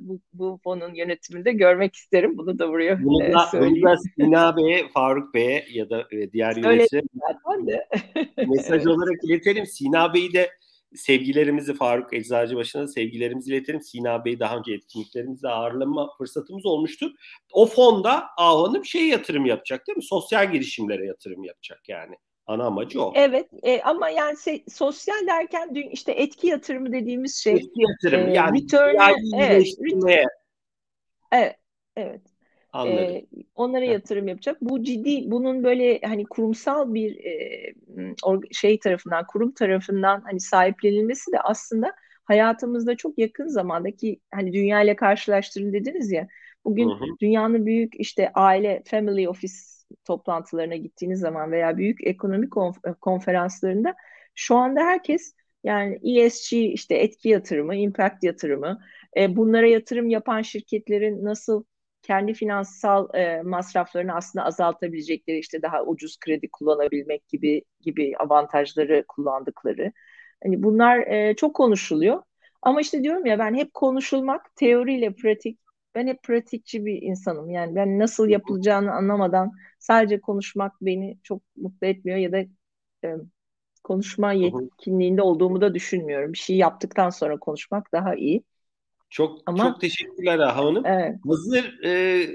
bu, 0.00 0.20
bu 0.32 0.58
fonun 0.64 0.94
yönetiminde 0.94 1.52
görmek 1.52 1.94
isterim. 1.94 2.38
Bunu 2.38 2.58
da 2.58 2.68
buraya 2.68 3.02
bunu 3.04 3.20
da, 3.20 3.44
e, 3.44 3.50
söyleyeyim. 3.50 3.82
Bunu 3.82 3.92
da 3.92 3.96
Sina 3.96 4.56
Bey'e, 4.56 4.88
Faruk 4.88 5.34
Bey'e 5.34 5.64
ya 5.72 5.90
da 5.90 6.04
e, 6.12 6.32
diğer 6.32 6.56
yöneticiler 6.56 7.36
mesaj 8.48 8.86
olarak 8.86 9.24
iletelim. 9.24 9.66
Sina 9.66 10.14
Bey'i 10.14 10.32
de 10.32 10.50
sevgilerimizi 10.96 11.74
Faruk 11.74 12.14
Eczacıbaşı'na 12.14 12.82
da 12.82 12.88
sevgilerimizi 12.88 13.50
iletelim. 13.50 13.80
Sina 13.80 14.24
Bey'i 14.24 14.40
daha 14.40 14.56
önce 14.56 14.72
etkinliklerimizde 14.72 15.48
ağırlama 15.48 16.08
fırsatımız 16.18 16.66
olmuştu. 16.66 17.12
O 17.52 17.66
fonda 17.66 18.24
Ahu 18.38 18.68
Hanım 18.68 18.84
şey 18.84 19.08
yatırım 19.08 19.46
yapacak 19.46 19.86
değil 19.86 19.96
mi? 19.96 20.04
Sosyal 20.04 20.52
girişimlere 20.52 21.06
yatırım 21.06 21.44
yapacak 21.44 21.88
yani. 21.88 22.16
Ana 22.46 22.64
amacı 22.64 23.02
o. 23.02 23.12
Evet 23.16 23.48
e, 23.62 23.82
ama 23.82 24.08
yani 24.08 24.38
şey, 24.44 24.64
sosyal 24.68 25.26
derken 25.26 25.74
dün 25.74 25.88
işte 25.88 26.12
etki 26.12 26.46
yatırımı 26.46 26.92
dediğimiz 26.92 27.36
şey. 27.36 27.52
Etki 27.52 27.80
yatırımı 27.80 28.30
e, 28.30 28.34
yani. 28.34 28.62
Return, 28.62 28.94
evet, 29.34 29.66
evet, 31.32 31.56
evet. 31.96 32.35
Anladım. 32.72 33.16
E, 33.16 33.26
onlara 33.54 33.84
yatırım 33.84 34.28
yapacak. 34.28 34.56
Bu 34.60 34.82
ciddi 34.82 35.30
bunun 35.30 35.64
böyle 35.64 36.00
hani 36.00 36.24
kurumsal 36.24 36.94
bir 36.94 37.24
e, 37.24 37.74
şey 38.52 38.78
tarafından, 38.78 39.26
kurum 39.26 39.52
tarafından 39.52 40.20
hani 40.20 40.40
sahiplenilmesi 40.40 41.32
de 41.32 41.40
aslında 41.40 41.94
hayatımızda 42.24 42.96
çok 42.96 43.18
yakın 43.18 43.46
zamandaki 43.48 44.20
hani 44.34 44.52
dünya 44.52 44.82
ile 44.82 44.96
karşılaştırın 44.96 45.72
dediniz 45.72 46.12
ya. 46.12 46.28
Bugün 46.64 46.88
hı 46.88 46.94
hı. 46.94 47.04
dünyanın 47.20 47.66
büyük 47.66 47.92
işte 48.00 48.30
aile 48.34 48.82
family 48.86 49.28
office 49.28 49.54
toplantılarına 50.04 50.76
gittiğiniz 50.76 51.20
zaman 51.20 51.52
veya 51.52 51.76
büyük 51.76 52.06
ekonomik 52.06 52.52
konferanslarında 53.00 53.94
şu 54.34 54.56
anda 54.56 54.80
herkes 54.80 55.34
yani 55.64 56.18
ESG 56.18 56.52
işte 56.52 56.94
etki 56.94 57.28
yatırımı, 57.28 57.74
impact 57.76 58.24
yatırımı, 58.24 58.80
e, 59.16 59.36
bunlara 59.36 59.66
yatırım 59.66 60.08
yapan 60.08 60.42
şirketlerin 60.42 61.24
nasıl 61.24 61.64
kendi 62.06 62.34
finansal 62.34 63.14
e, 63.14 63.42
masraflarını 63.42 64.14
aslında 64.14 64.44
azaltabilecekleri 64.44 65.38
işte 65.38 65.62
daha 65.62 65.84
ucuz 65.84 66.18
kredi 66.20 66.48
kullanabilmek 66.52 67.28
gibi 67.28 67.62
gibi 67.80 68.16
avantajları 68.18 69.04
kullandıkları. 69.08 69.92
Hani 70.44 70.62
bunlar 70.62 70.98
e, 70.98 71.36
çok 71.36 71.56
konuşuluyor. 71.56 72.22
Ama 72.62 72.80
işte 72.80 73.02
diyorum 73.02 73.26
ya 73.26 73.38
ben 73.38 73.54
hep 73.54 73.74
konuşulmak 73.74 74.56
teoriyle 74.56 75.14
pratik 75.14 75.58
ben 75.94 76.06
hep 76.06 76.22
pratikçi 76.22 76.86
bir 76.86 77.02
insanım. 77.02 77.50
Yani 77.50 77.74
ben 77.76 77.98
nasıl 77.98 78.28
yapılacağını 78.28 78.92
anlamadan 78.92 79.52
sadece 79.78 80.20
konuşmak 80.20 80.72
beni 80.80 81.18
çok 81.22 81.42
mutlu 81.56 81.86
etmiyor 81.86 82.18
ya 82.18 82.32
da 82.32 82.38
e, 83.04 83.16
konuşma 83.84 84.32
yetkinliğinde 84.32 85.22
olduğumu 85.22 85.60
da 85.60 85.74
düşünmüyorum. 85.74 86.32
Bir 86.32 86.38
şey 86.38 86.56
yaptıktan 86.56 87.10
sonra 87.10 87.38
konuşmak 87.38 87.92
daha 87.92 88.14
iyi. 88.14 88.44
Çok 89.10 89.38
Ama, 89.46 89.58
çok 89.58 89.80
teşekkürler 89.80 90.38
Ağa 90.38 90.56
Hanım. 90.56 90.86
Evet. 90.86 91.16
Hazır 91.26 91.84
e, 91.84 91.90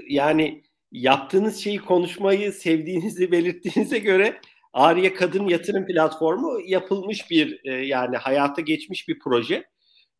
yani 0.08 0.62
yaptığınız 0.92 1.56
şeyi 1.56 1.78
konuşmayı 1.78 2.52
sevdiğinizi 2.52 3.32
belirttiğinize 3.32 3.98
göre 3.98 4.40
Arya 4.72 5.14
Kadın 5.14 5.48
Yatırım 5.48 5.86
Platformu 5.86 6.60
yapılmış 6.66 7.30
bir 7.30 7.60
e, 7.64 7.86
yani 7.86 8.16
hayata 8.16 8.62
geçmiş 8.62 9.08
bir 9.08 9.18
proje. 9.18 9.64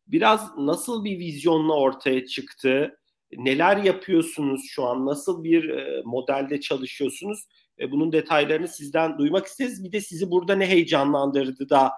Biraz 0.07 0.57
nasıl 0.57 1.03
bir 1.03 1.19
vizyonla 1.19 1.73
ortaya 1.73 2.25
çıktı? 2.25 2.99
Neler 3.37 3.77
yapıyorsunuz 3.77 4.61
şu 4.69 4.85
an? 4.85 5.05
Nasıl 5.05 5.43
bir 5.43 5.69
e, 5.69 6.01
modelde 6.05 6.59
çalışıyorsunuz? 6.59 7.47
E, 7.79 7.91
bunun 7.91 8.11
detaylarını 8.11 8.67
sizden 8.67 9.17
duymak 9.17 9.45
isteriz. 9.45 9.83
Bir 9.83 9.91
de 9.91 10.01
sizi 10.01 10.31
burada 10.31 10.55
ne 10.55 10.67
heyecanlandırdı 10.69 11.69
da 11.69 11.91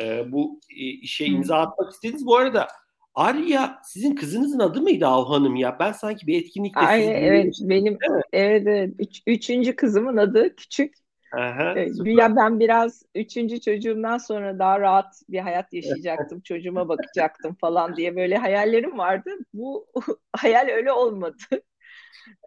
e, 0.00 0.32
bu 0.32 0.60
e, 0.70 0.84
işe 0.84 1.24
imza 1.24 1.56
atmak 1.56 1.92
istediniz? 1.92 2.26
Bu 2.26 2.36
arada 2.36 2.68
Arya 3.14 3.80
sizin 3.84 4.14
kızınızın 4.14 4.58
adı 4.58 4.82
mıydı 4.82 5.06
Ahu 5.06 5.34
Hanım 5.34 5.56
ya? 5.56 5.76
Ben 5.80 5.92
sanki 5.92 6.26
bir 6.26 6.42
etkinlikte 6.42 6.80
Ay, 6.80 7.28
evet 7.28 7.54
benim 7.60 7.98
evet 8.10 8.24
evet 8.32 8.94
Üç, 8.98 9.22
üçüncü 9.26 9.76
kızımın 9.76 10.16
adı 10.16 10.56
küçük. 10.56 10.94
Aha, 11.36 11.74
ya 12.04 12.36
ben 12.36 12.60
biraz 12.60 13.02
üçüncü 13.14 13.60
çocuğumdan 13.60 14.18
sonra 14.18 14.58
daha 14.58 14.80
rahat 14.80 15.22
bir 15.28 15.38
hayat 15.38 15.72
yaşayacaktım. 15.72 16.40
Çocuğuma 16.40 16.88
bakacaktım 16.88 17.54
falan 17.60 17.96
diye 17.96 18.16
böyle 18.16 18.38
hayallerim 18.38 18.98
vardı. 18.98 19.30
Bu 19.54 19.86
hayal 20.32 20.68
öyle 20.68 20.92
olmadı. 20.92 21.36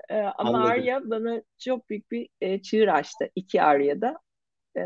Ama 0.10 0.34
Anladım. 0.38 0.66
Arya 0.66 1.10
bana 1.10 1.42
çok 1.60 1.90
büyük 1.90 2.12
bir 2.12 2.30
e, 2.42 2.62
çığır 2.62 2.88
açtı. 2.88 3.30
iki 3.36 3.62
Arya'da. 3.62 4.20
E, 4.78 4.82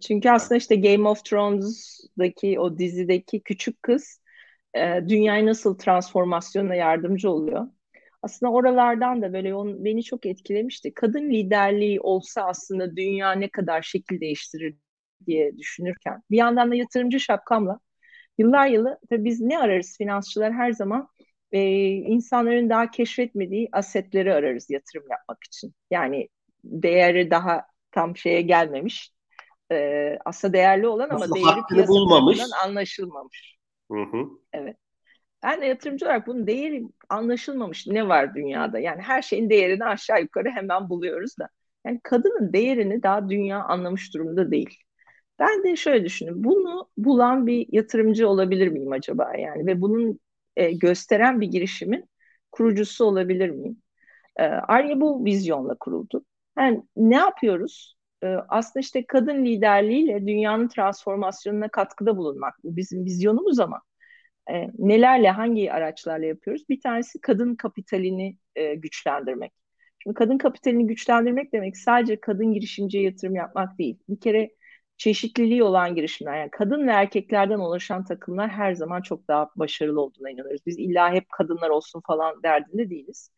çünkü 0.00 0.30
aslında 0.30 0.58
işte 0.58 0.76
Game 0.76 1.08
of 1.08 1.24
Thrones'daki 1.24 2.60
o 2.60 2.78
dizideki 2.78 3.40
küçük 3.40 3.82
kız 3.82 4.20
e, 4.76 5.08
dünyayı 5.08 5.46
nasıl 5.46 5.78
transformasyonuna 5.78 6.74
yardımcı 6.74 7.30
oluyor. 7.30 7.66
Aslında 8.22 8.52
oralardan 8.52 9.22
da 9.22 9.32
böyle 9.32 9.54
on, 9.54 9.84
beni 9.84 10.02
çok 10.02 10.26
etkilemişti. 10.26 10.94
Kadın 10.94 11.30
liderliği 11.30 12.00
olsa 12.00 12.42
aslında 12.42 12.96
dünya 12.96 13.32
ne 13.32 13.48
kadar 13.48 13.82
şekil 13.82 14.20
değiştirir 14.20 14.76
diye 15.26 15.58
düşünürken 15.58 16.22
bir 16.30 16.36
yandan 16.36 16.70
da 16.70 16.74
yatırımcı 16.74 17.20
şapkamla 17.20 17.78
yıllar 18.38 18.66
yılı 18.66 18.98
tabii 19.10 19.24
biz 19.24 19.40
ne 19.40 19.58
ararız 19.58 19.96
finansçılar 19.98 20.52
her 20.52 20.72
zaman 20.72 21.08
e, 21.52 21.60
insanların 21.86 22.70
daha 22.70 22.90
keşfetmediği 22.90 23.68
asetleri 23.72 24.34
ararız 24.34 24.70
yatırım 24.70 25.04
yapmak 25.10 25.44
için. 25.44 25.74
Yani 25.90 26.28
değeri 26.64 27.30
daha 27.30 27.66
tam 27.92 28.16
şeye 28.16 28.42
gelmemiş. 28.42 29.12
E, 29.72 30.18
aslında 30.24 30.52
değerli 30.52 30.86
olan 30.88 31.10
ama 31.10 31.24
Aslında 31.24 31.34
değeri 31.34 31.60
piyasa 31.68 31.92
anlaşılmamış. 32.64 33.55
Hı 33.90 34.02
hı. 34.02 34.28
Evet. 34.52 34.76
Ben 35.42 35.60
de 35.60 35.66
yatırımcı 35.66 36.06
olarak 36.06 36.26
bunun 36.26 36.46
değeri 36.46 36.84
anlaşılmamış 37.08 37.86
ne 37.86 38.08
var 38.08 38.34
dünyada? 38.34 38.78
Yani 38.78 39.02
her 39.02 39.22
şeyin 39.22 39.50
değerini 39.50 39.84
aşağı 39.84 40.22
yukarı 40.22 40.50
hemen 40.50 40.88
buluyoruz 40.90 41.38
da. 41.38 41.48
Yani 41.86 42.00
kadının 42.02 42.52
değerini 42.52 43.02
daha 43.02 43.30
dünya 43.30 43.64
anlamış 43.64 44.14
durumda 44.14 44.50
değil. 44.50 44.78
Ben 45.38 45.64
de 45.64 45.76
şöyle 45.76 46.04
düşünüyorum. 46.04 46.44
Bunu 46.44 46.90
bulan 46.98 47.46
bir 47.46 47.66
yatırımcı 47.72 48.28
olabilir 48.28 48.68
miyim 48.68 48.92
acaba? 48.92 49.36
Yani 49.38 49.66
ve 49.66 49.80
bunun 49.80 50.20
e, 50.56 50.72
gösteren 50.72 51.40
bir 51.40 51.48
girişimin 51.48 52.10
kurucusu 52.52 53.04
olabilir 53.04 53.50
miyim? 53.50 53.82
E, 54.36 54.44
Arya 54.44 55.00
bu 55.00 55.26
vizyonla 55.26 55.76
kuruldu. 55.80 56.24
Yani 56.58 56.82
ne 56.96 57.16
yapıyoruz? 57.16 57.95
E, 58.22 58.26
aslında 58.48 58.80
işte 58.80 59.06
kadın 59.06 59.44
liderliğiyle 59.44 60.26
dünyanın 60.26 60.68
transformasyonuna 60.68 61.68
katkıda 61.68 62.16
bulunmak. 62.16 62.54
Bu 62.64 62.76
bizim 62.76 63.04
vizyonumuz 63.04 63.60
ama 63.60 63.82
e, 64.50 64.66
nelerle, 64.78 65.30
hangi 65.30 65.72
araçlarla 65.72 66.26
yapıyoruz? 66.26 66.68
Bir 66.68 66.80
tanesi 66.80 67.20
kadın 67.20 67.54
kapitalini 67.54 68.36
e, 68.56 68.74
güçlendirmek. 68.74 69.52
Şimdi 70.02 70.14
kadın 70.14 70.38
kapitalini 70.38 70.86
güçlendirmek 70.86 71.52
demek 71.52 71.76
sadece 71.76 72.20
kadın 72.20 72.52
girişimciye 72.52 73.04
yatırım 73.04 73.34
yapmak 73.34 73.78
değil. 73.78 73.98
Bir 74.08 74.20
kere 74.20 74.50
çeşitliliği 74.96 75.62
olan 75.62 75.94
girişimler. 75.94 76.38
Yani 76.40 76.50
kadın 76.50 76.88
ve 76.88 76.92
erkeklerden 76.92 77.58
oluşan 77.58 78.04
takımlar 78.04 78.50
her 78.50 78.74
zaman 78.74 79.02
çok 79.02 79.28
daha 79.28 79.50
başarılı 79.56 80.00
olduğuna 80.00 80.30
inanıyoruz. 80.30 80.66
Biz 80.66 80.78
illa 80.78 81.12
hep 81.12 81.28
kadınlar 81.30 81.70
olsun 81.70 82.02
falan 82.06 82.42
derdinde 82.42 82.90
değiliz. 82.90 83.30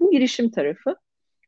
Bu 0.00 0.10
girişim 0.10 0.50
tarafı. 0.50 0.96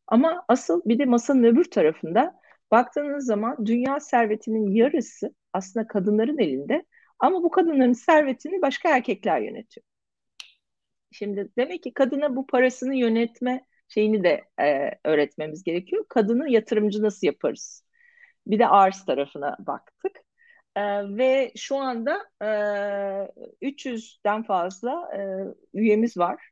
Ama 0.07 0.45
asıl 0.49 0.83
bir 0.85 0.99
de 0.99 1.05
masanın 1.05 1.45
öbür 1.45 1.65
tarafında 1.65 2.41
baktığınız 2.71 3.27
zaman 3.27 3.67
dünya 3.67 4.01
servetinin 4.01 4.71
yarısı 4.71 5.35
aslında 5.53 5.87
kadınların 5.87 6.39
elinde 6.39 6.85
ama 7.19 7.43
bu 7.43 7.51
kadınların 7.51 7.93
servetini 7.93 8.63
başka 8.63 8.97
erkekler 8.97 9.41
yönetiyor. 9.41 9.85
Şimdi 11.13 11.49
demek 11.59 11.83
ki 11.83 11.95
kadına 11.95 12.37
bu 12.37 12.47
parasını 12.47 12.95
yönetme 12.97 13.67
şeyini 13.89 14.25
de 14.25 14.45
e, 14.61 14.91
öğretmemiz 15.05 15.63
gerekiyor. 15.63 16.05
Kadını 16.09 16.51
yatırımcı 16.51 17.03
nasıl 17.03 17.27
yaparız? 17.27 17.85
Bir 18.47 18.59
de 18.59 18.69
arz 18.69 19.05
tarafına 19.05 19.57
baktık. 19.61 20.17
E, 20.77 20.83
ve 21.19 21.53
şu 21.57 21.77
anda 21.77 22.31
e, 22.43 22.47
300'den 23.63 24.43
fazla 24.43 25.09
e, 25.17 25.21
üyemiz 25.75 26.17
var. 26.19 26.51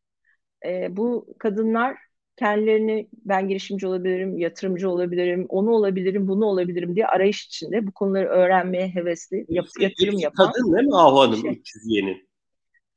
E, 0.67 0.97
bu 0.97 1.27
kadınlar 1.39 1.99
kendilerini 2.37 3.09
ben 3.25 3.49
girişimci 3.49 3.87
olabilirim, 3.87 4.39
yatırımcı 4.39 4.91
olabilirim, 4.91 5.47
onu 5.49 5.71
olabilirim, 5.71 6.29
bunu 6.29 6.45
olabilirim 6.45 6.97
diye 6.97 7.07
arayış 7.07 7.47
içinde 7.47 7.87
bu 7.87 7.93
konuları 7.93 8.29
öğrenmeye 8.29 8.89
hevesli, 8.89 9.47
yap, 9.49 9.67
yatırım 9.81 10.19
yapan. 10.19 10.53
Kadın 10.53 10.77
değil 10.77 10.87
mi 10.87 10.97
Ahu 10.97 11.21
Hanım 11.21 11.41
şey. 11.41 11.51
300 11.51 11.85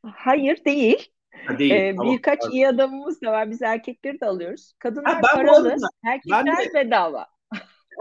Hayır 0.04 0.65
değil. 0.65 1.12
Ha, 1.45 1.60
değil. 1.60 1.71
Ee, 1.71 1.95
tamam, 1.97 2.13
birkaç 2.13 2.39
pardon. 2.39 2.56
iyi 2.56 2.67
adamımız 2.67 3.21
da 3.21 3.32
var. 3.32 3.52
Biz 3.52 3.62
erkekleri 3.62 4.19
de 4.19 4.26
alıyoruz. 4.26 4.73
Kadınlar 4.80 5.13
ha, 5.13 5.21
paralı, 5.34 5.76
erkekler 6.06 6.45
de, 6.45 6.73
bedava. 6.73 7.28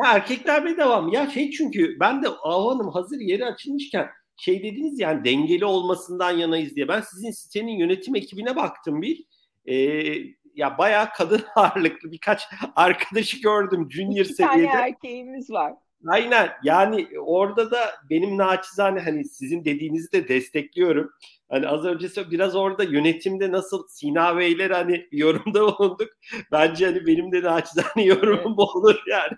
erkekler 0.04 0.64
bedava 0.64 1.00
mı? 1.00 1.14
Ya 1.14 1.30
şey 1.30 1.50
çünkü 1.50 1.96
ben 2.00 2.22
de 2.22 2.28
Ahu 2.28 2.70
Hanım 2.70 2.88
hazır 2.88 3.20
yeri 3.20 3.44
açılmışken 3.44 4.08
şey 4.36 4.62
dediniz 4.62 5.00
yani 5.00 5.24
dengeli 5.24 5.64
olmasından 5.64 6.30
yanayız 6.30 6.76
diye. 6.76 6.88
Ben 6.88 7.00
sizin 7.00 7.30
sitenin 7.30 7.78
yönetim 7.78 8.16
ekibine 8.16 8.56
baktım 8.56 9.02
bir. 9.02 9.24
Ee, 9.66 10.14
ya 10.56 10.78
bayağı 10.78 11.08
kadın 11.16 11.42
ağırlıklı 11.56 12.12
birkaç 12.12 12.48
arkadaşı 12.76 13.40
gördüm 13.40 13.88
junior 13.90 14.24
İki 14.24 14.34
seviyede. 14.34 14.72
tane 14.72 14.86
erkeğimiz 14.86 15.50
var. 15.50 15.72
Aynen 16.08 16.50
yani 16.62 17.08
orada 17.20 17.70
da 17.70 17.78
benim 18.10 18.38
naçizane 18.38 19.00
hani 19.00 19.24
sizin 19.24 19.64
dediğinizi 19.64 20.12
de 20.12 20.28
destekliyorum. 20.28 21.10
Hani 21.48 21.68
az 21.68 21.84
önce 21.84 22.08
biraz 22.30 22.56
orada 22.56 22.84
yönetimde 22.84 23.52
nasıl 23.52 23.86
Sina 23.88 24.36
Beyler 24.36 24.70
hani 24.70 25.08
yorumda 25.12 25.60
bulunduk. 25.78 26.08
Bence 26.52 26.86
hani 26.86 27.06
benim 27.06 27.32
de 27.32 27.42
naçizane 27.42 28.04
yorumum 28.04 28.56
evet. 28.58 28.58
olur 28.58 29.02
yani. 29.10 29.32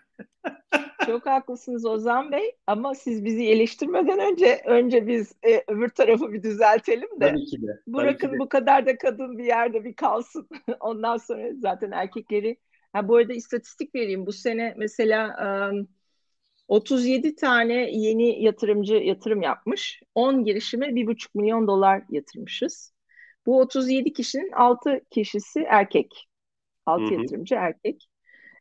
Çok 1.07 1.27
haklısınız 1.27 1.85
Ozan 1.85 2.33
Bey 2.33 2.57
ama 2.67 2.95
siz 2.95 3.25
bizi 3.25 3.45
eleştirmeden 3.45 4.19
önce 4.19 4.63
önce 4.67 5.07
biz 5.07 5.33
e, 5.43 5.65
öbür 5.69 5.89
tarafı 5.89 6.33
bir 6.33 6.43
düzeltelim 6.43 7.21
de. 7.21 7.29
Tabii 7.29 7.45
ki 7.45 7.63
de. 7.63 7.81
Bırakın 7.87 8.29
ki 8.29 8.35
de. 8.35 8.39
bu 8.39 8.49
kadar 8.49 8.87
da 8.87 8.99
kadın 8.99 9.39
bir 9.39 9.45
yerde 9.45 9.85
bir 9.85 9.95
kalsın. 9.95 10.49
Ondan 10.81 11.17
sonra 11.17 11.49
zaten 11.59 11.91
erkekleri 11.91 12.57
ha 12.93 13.09
bu 13.09 13.17
arada 13.17 13.33
istatistik 13.33 13.95
vereyim. 13.95 14.27
Bu 14.27 14.33
sene 14.33 14.75
mesela 14.77 15.37
um, 15.73 15.89
37 16.69 17.35
tane 17.35 17.91
yeni 17.91 18.43
yatırımcı 18.43 18.95
yatırım 18.95 19.43
yapmış. 19.43 20.03
10 20.15 20.45
girişime 20.45 20.87
1,5 20.87 21.29
milyon 21.35 21.67
dolar 21.67 22.03
yatırmışız. 22.11 22.93
Bu 23.47 23.61
37 23.61 24.13
kişinin 24.13 24.53
6 24.53 25.01
kişisi 25.11 25.61
erkek. 25.61 26.29
6 26.87 27.03
Hı-hı. 27.03 27.15
yatırımcı 27.15 27.55
erkek. 27.55 28.09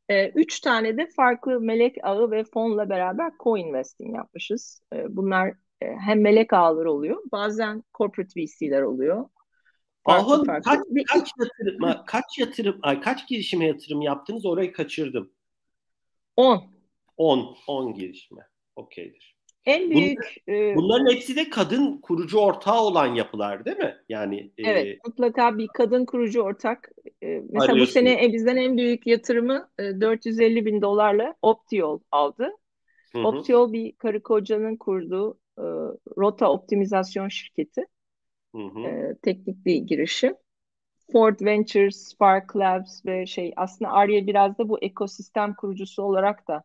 E, 0.10 0.30
üç 0.30 0.60
tane 0.60 0.98
de 0.98 1.10
farklı 1.16 1.62
melek 1.62 1.96
ağı 2.04 2.32
ve 2.32 2.44
fonla 2.44 2.90
beraber 2.90 3.32
co-investing 3.40 4.16
yapmışız. 4.16 4.82
E, 4.94 5.16
bunlar 5.16 5.50
e, 5.82 5.86
hem 5.86 6.22
melek 6.22 6.54
ağları 6.54 6.92
oluyor, 6.92 7.24
bazen 7.32 7.84
corporate 7.98 8.42
VC'ler 8.42 8.82
oluyor. 8.82 9.30
Farklı 10.04 10.34
Ahun, 10.34 10.46
farklı. 10.46 10.72
Kaç, 10.72 10.80
kaç 11.08 11.32
yatırım, 11.40 12.06
kaç 12.06 12.40
yatırım, 12.40 12.80
ay 12.82 13.02
kaç 13.02 13.28
girişime 13.28 13.66
yatırım 13.66 14.02
yaptınız? 14.02 14.46
Orayı 14.46 14.74
kaçırdım. 14.74 15.32
10. 16.36 16.64
10, 17.18 17.58
10 17.68 17.94
girişime. 17.94 18.48
Okeydir. 18.76 19.37
En 19.68 19.92
büyük 19.92 20.44
Bunlar, 20.48 20.60
e, 20.60 20.76
bunların 20.76 21.16
hepsi 21.16 21.36
de 21.36 21.50
kadın 21.50 21.98
kurucu 21.98 22.38
ortağı 22.38 22.82
olan 22.82 23.16
yapılar 23.16 23.66
değil 23.66 23.78
mi? 23.78 23.98
Yani 24.10 24.52
Evet, 24.58 24.88
e, 24.88 24.98
mutlaka 25.06 25.58
bir 25.58 25.68
kadın 25.68 26.06
kurucu 26.06 26.42
ortak. 26.42 26.92
E, 27.24 27.28
mesela 27.28 27.64
arıyorsun. 27.64 27.80
bu 27.80 27.86
sene 27.86 28.26
e, 28.26 28.34
bizden 28.34 28.56
en 28.56 28.78
büyük 28.78 29.08
yatırımı 29.08 29.70
e, 29.80 29.84
450 30.02 30.66
bin 30.66 30.82
dolarla 30.82 31.36
Optiol 31.42 32.00
aldı. 32.12 32.52
Hı 33.12 33.20
hı. 33.20 33.28
Optiol 33.28 33.74
bir 33.74 33.92
karı 33.92 34.24
kocanın 34.24 34.76
kurduğu 34.76 35.40
e, 35.58 35.64
rota 36.18 36.52
optimizasyon 36.52 37.28
şirketi. 37.28 37.86
Hı 38.56 38.62
hı. 38.62 38.80
E, 38.80 39.16
teknik 39.22 39.66
bir 39.66 39.76
girişim. 39.76 40.36
Ford 41.12 41.42
Ventures, 41.42 42.08
Spark 42.08 42.56
Labs 42.56 43.06
ve 43.06 43.26
şey 43.26 43.54
aslında 43.56 43.92
Arya 43.92 44.28
biraz 44.28 44.58
da 44.58 44.70
bu 44.70 44.80
ekosistem 44.80 45.54
kurucusu 45.54 46.04
olarak 46.04 46.48
da 46.48 46.64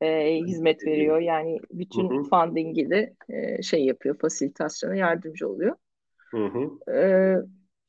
e, 0.00 0.36
hizmet 0.46 0.86
veriyor. 0.86 1.20
Yani 1.20 1.58
bütün 1.70 2.10
hı 2.10 2.14
hı. 2.14 2.22
funding'i 2.22 2.90
de 2.90 3.14
e, 3.28 3.62
şey 3.62 3.84
yapıyor, 3.84 4.18
fasilitasyona 4.18 4.94
yardımcı 4.94 5.48
oluyor. 5.48 5.76
Hı 6.30 6.46
hı. 6.46 6.92
Ee, 6.92 7.36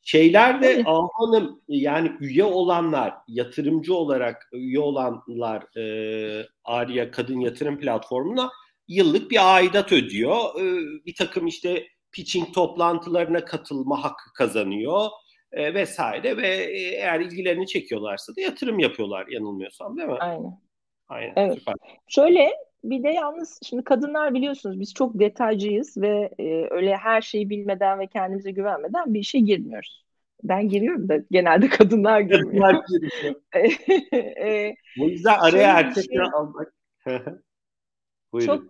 Şeyler 0.01 0.61
de 0.61 0.83
Hanım 0.83 1.61
yani 1.67 2.11
üye 2.19 2.43
olanlar, 2.43 3.13
yatırımcı 3.27 3.93
olarak 3.93 4.49
üye 4.53 4.79
olanlar 4.79 5.77
e, 5.77 6.47
Arya 6.63 7.11
Kadın 7.11 7.39
Yatırım 7.39 7.79
Platformu'na 7.79 8.49
yıllık 8.87 9.31
bir 9.31 9.55
aidat 9.55 9.91
ödüyor. 9.91 10.61
E, 10.61 10.63
bir 11.05 11.15
takım 11.15 11.47
işte 11.47 11.83
pitching 12.11 12.53
toplantılarına 12.53 13.45
katılma 13.45 14.03
hakkı 14.03 14.33
kazanıyor 14.33 15.09
e, 15.51 15.73
vesaire 15.73 16.37
ve 16.37 16.47
e, 16.47 16.95
eğer 16.95 17.19
ilgilerini 17.19 17.67
çekiyorlarsa 17.67 18.35
da 18.35 18.41
yatırım 18.41 18.79
yapıyorlar 18.79 19.27
yanılmıyorsam 19.27 19.97
değil 19.97 20.09
mi? 20.09 20.17
Aynen. 20.19 20.64
Aynen. 21.07 21.33
Evet. 21.35 21.59
Süper. 21.59 21.75
Şöyle 22.07 22.51
bir 22.83 23.03
de 23.03 23.09
yalnız 23.09 23.59
şimdi 23.63 23.83
kadınlar 23.83 24.33
biliyorsunuz 24.33 24.79
biz 24.79 24.93
çok 24.93 25.19
detaycıyız 25.19 25.97
ve 25.97 26.29
e, 26.39 26.67
öyle 26.71 26.97
her 26.97 27.21
şeyi 27.21 27.49
bilmeden 27.49 27.99
ve 27.99 28.07
kendimize 28.07 28.51
güvenmeden 28.51 29.13
bir 29.13 29.19
işe 29.19 29.39
girmiyoruz. 29.39 30.05
Ben 30.43 30.67
giriyorum 30.67 31.09
da 31.09 31.17
genelde 31.31 31.67
kadınlar 31.69 32.19
girmiyor. 32.19 32.71
Kadınlar 32.71 32.85
giriyor. 32.89 33.35
e, 34.39 34.75
Bu 34.99 35.09
yüzden 35.09 35.39
araya 35.39 35.79
erkekleri 35.79 36.05
şey, 36.05 36.33
almak. 36.33 36.73
çok 38.45 38.63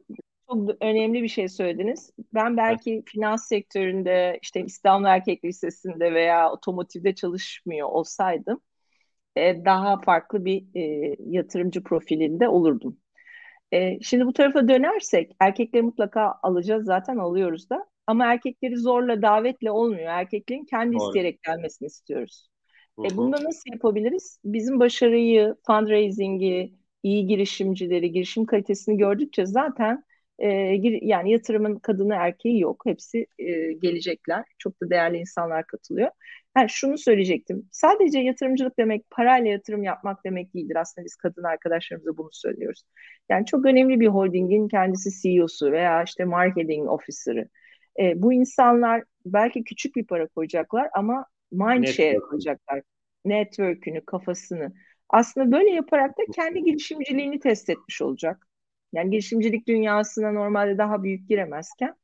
çok 0.49 0.69
önemli 0.81 1.23
bir 1.23 1.27
şey 1.27 1.49
söylediniz. 1.49 2.11
Ben 2.33 2.57
belki 2.57 2.93
evet. 2.93 3.03
finans 3.05 3.47
sektöründe 3.47 4.39
işte 4.41 4.61
İstanbul 4.61 5.07
Erkek 5.07 5.45
Lisesi'nde 5.45 6.13
veya 6.13 6.51
otomotivde 6.51 7.15
çalışmıyor 7.15 7.87
olsaydım 7.87 8.61
e, 9.35 9.65
daha 9.65 10.01
farklı 10.01 10.45
bir 10.45 10.65
e, 10.75 11.15
yatırımcı 11.19 11.83
profilinde 11.83 12.49
olurdum. 12.49 12.97
E, 13.73 13.99
şimdi 14.01 14.25
bu 14.25 14.33
tarafa 14.33 14.67
dönersek 14.67 15.35
erkekleri 15.39 15.83
mutlaka 15.83 16.39
alacağız 16.43 16.85
zaten 16.85 17.17
alıyoruz 17.17 17.69
da 17.69 17.85
ama 18.07 18.25
erkekleri 18.33 18.77
zorla 18.77 19.21
davetle 19.21 19.71
olmuyor. 19.71 20.07
Erkeklerin 20.07 20.65
kendi 20.65 20.95
Doğru. 20.95 20.97
isteyerek 20.97 21.43
gelmesini 21.43 21.87
istiyoruz. 21.87 22.49
Hı 22.97 23.01
E, 23.05 23.17
bunu 23.17 23.31
nasıl 23.31 23.71
yapabiliriz? 23.73 24.39
Bizim 24.45 24.79
başarıyı, 24.79 25.55
fundraising'i, 25.67 26.73
iyi 27.03 27.27
girişimcileri, 27.27 28.11
girişim 28.11 28.45
kalitesini 28.45 28.97
gördükçe 28.97 29.45
zaten 29.45 30.03
e, 30.39 30.47
yani 31.01 31.31
yatırımın 31.31 31.75
kadını 31.79 32.15
erkeği 32.15 32.59
yok. 32.59 32.81
Hepsi 32.85 33.27
e, 33.39 33.73
gelecekler. 33.73 34.43
Çok 34.57 34.81
da 34.81 34.89
değerli 34.89 35.17
insanlar 35.17 35.67
katılıyor. 35.67 36.09
Yani 36.57 36.69
şunu 36.69 36.97
söyleyecektim. 36.97 37.69
Sadece 37.71 38.19
yatırımcılık 38.19 38.79
demek 38.79 39.09
parayla 39.09 39.51
yatırım 39.51 39.83
yapmak 39.83 40.25
demek 40.25 40.53
değildir. 40.53 40.75
Aslında 40.75 41.05
biz 41.05 41.15
kadın 41.15 41.43
arkadaşlarımıza 41.43 42.17
bunu 42.17 42.29
söylüyoruz. 42.31 42.83
Yani 43.29 43.45
çok 43.45 43.65
önemli 43.65 43.99
bir 43.99 44.07
holdingin 44.07 44.67
kendisi 44.67 45.21
CEO'su 45.21 45.71
veya 45.71 46.03
işte 46.03 46.25
marketing 46.25 46.89
officer'ı. 46.89 47.49
E, 47.99 48.21
bu 48.21 48.33
insanlar 48.33 49.03
belki 49.25 49.63
küçük 49.63 49.95
bir 49.95 50.07
para 50.07 50.27
koyacaklar 50.27 50.89
ama 50.93 51.25
mind 51.51 51.85
share 51.85 52.17
koyacaklar. 52.17 52.81
Network'ünü, 53.25 54.05
kafasını. 54.05 54.73
Aslında 55.09 55.51
böyle 55.51 55.71
yaparak 55.71 56.17
da 56.17 56.21
kendi 56.35 56.63
girişimciliğini 56.63 57.39
test 57.39 57.69
etmiş 57.69 58.01
olacak. 58.01 58.47
Yani 58.93 59.11
girişimcilik 59.11 59.67
dünyasına 59.67 60.31
normalde 60.31 60.77
daha 60.77 61.03
büyük 61.03 61.29
giremezken 61.29 61.95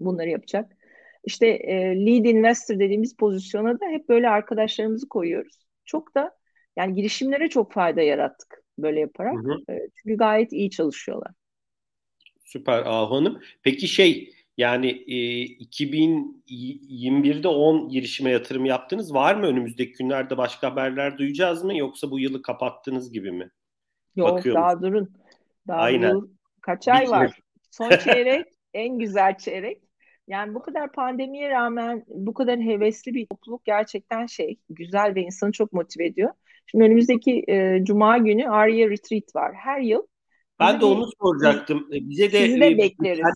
bunları 0.00 0.28
yapacak. 0.28 0.76
İşte 1.24 1.46
e, 1.46 2.06
lead 2.06 2.24
investor 2.24 2.78
dediğimiz 2.78 3.16
pozisyona 3.16 3.80
da 3.80 3.86
hep 3.86 4.08
böyle 4.08 4.28
arkadaşlarımızı 4.28 5.08
koyuyoruz. 5.08 5.66
Çok 5.84 6.14
da 6.14 6.36
yani 6.76 6.94
girişimlere 6.94 7.48
çok 7.48 7.72
fayda 7.72 8.02
yarattık 8.02 8.62
böyle 8.78 9.00
yaparak. 9.00 9.34
Hı 9.34 9.48
hı. 9.48 9.72
E, 9.72 9.88
çünkü 9.94 10.16
gayet 10.16 10.52
iyi 10.52 10.70
çalışıyorlar. 10.70 11.32
Süper 12.40 12.82
Ahu 12.86 13.14
Hanım. 13.14 13.40
Peki 13.62 13.88
şey 13.88 14.34
yani 14.56 15.04
e, 15.06 15.42
2021'de 15.42 17.48
10 17.48 17.88
girişime 17.88 18.30
yatırım 18.30 18.64
yaptınız. 18.64 19.14
Var 19.14 19.34
mı 19.34 19.46
önümüzdeki 19.46 19.92
günlerde 19.92 20.36
başka 20.36 20.70
haberler 20.70 21.18
duyacağız 21.18 21.64
mı 21.64 21.76
yoksa 21.76 22.10
bu 22.10 22.18
yılı 22.18 22.42
kapattınız 22.42 23.12
gibi 23.12 23.32
mi? 23.32 23.50
Yok 24.16 24.30
Bakıyorum. 24.30 24.62
daha 24.62 24.82
durun. 24.82 25.19
Daha 25.68 25.80
Aynen. 25.80 26.08
Yıl, 26.08 26.28
kaç 26.62 26.88
ay 26.88 27.10
var? 27.10 27.40
Son 27.70 27.90
çeyrek 28.04 28.46
en 28.74 28.98
güzel 28.98 29.38
çeyrek. 29.38 29.82
Yani 30.28 30.54
bu 30.54 30.62
kadar 30.62 30.92
pandemiye 30.92 31.50
rağmen 31.50 32.04
bu 32.08 32.34
kadar 32.34 32.60
hevesli 32.60 33.14
bir 33.14 33.26
topluluk 33.26 33.64
gerçekten 33.64 34.26
şey 34.26 34.58
güzel 34.70 35.14
ve 35.14 35.22
insanı 35.22 35.52
çok 35.52 35.72
motive 35.72 36.06
ediyor. 36.06 36.30
Şimdi 36.66 36.84
önümüzdeki 36.84 37.44
e, 37.48 37.84
Cuma 37.84 38.18
günü 38.18 38.48
Arya 38.48 38.90
Retreat 38.90 39.34
var. 39.34 39.54
Her 39.54 39.80
yıl. 39.80 40.02
Ben 40.60 40.80
de 40.80 40.84
onu 40.84 41.08
soracaktım. 41.20 41.88
Bize 41.90 42.32
de, 42.32 42.46
sizi 42.46 42.60
de 42.60 42.78
bekleriz. 42.78 43.18
Bülten, 43.18 43.32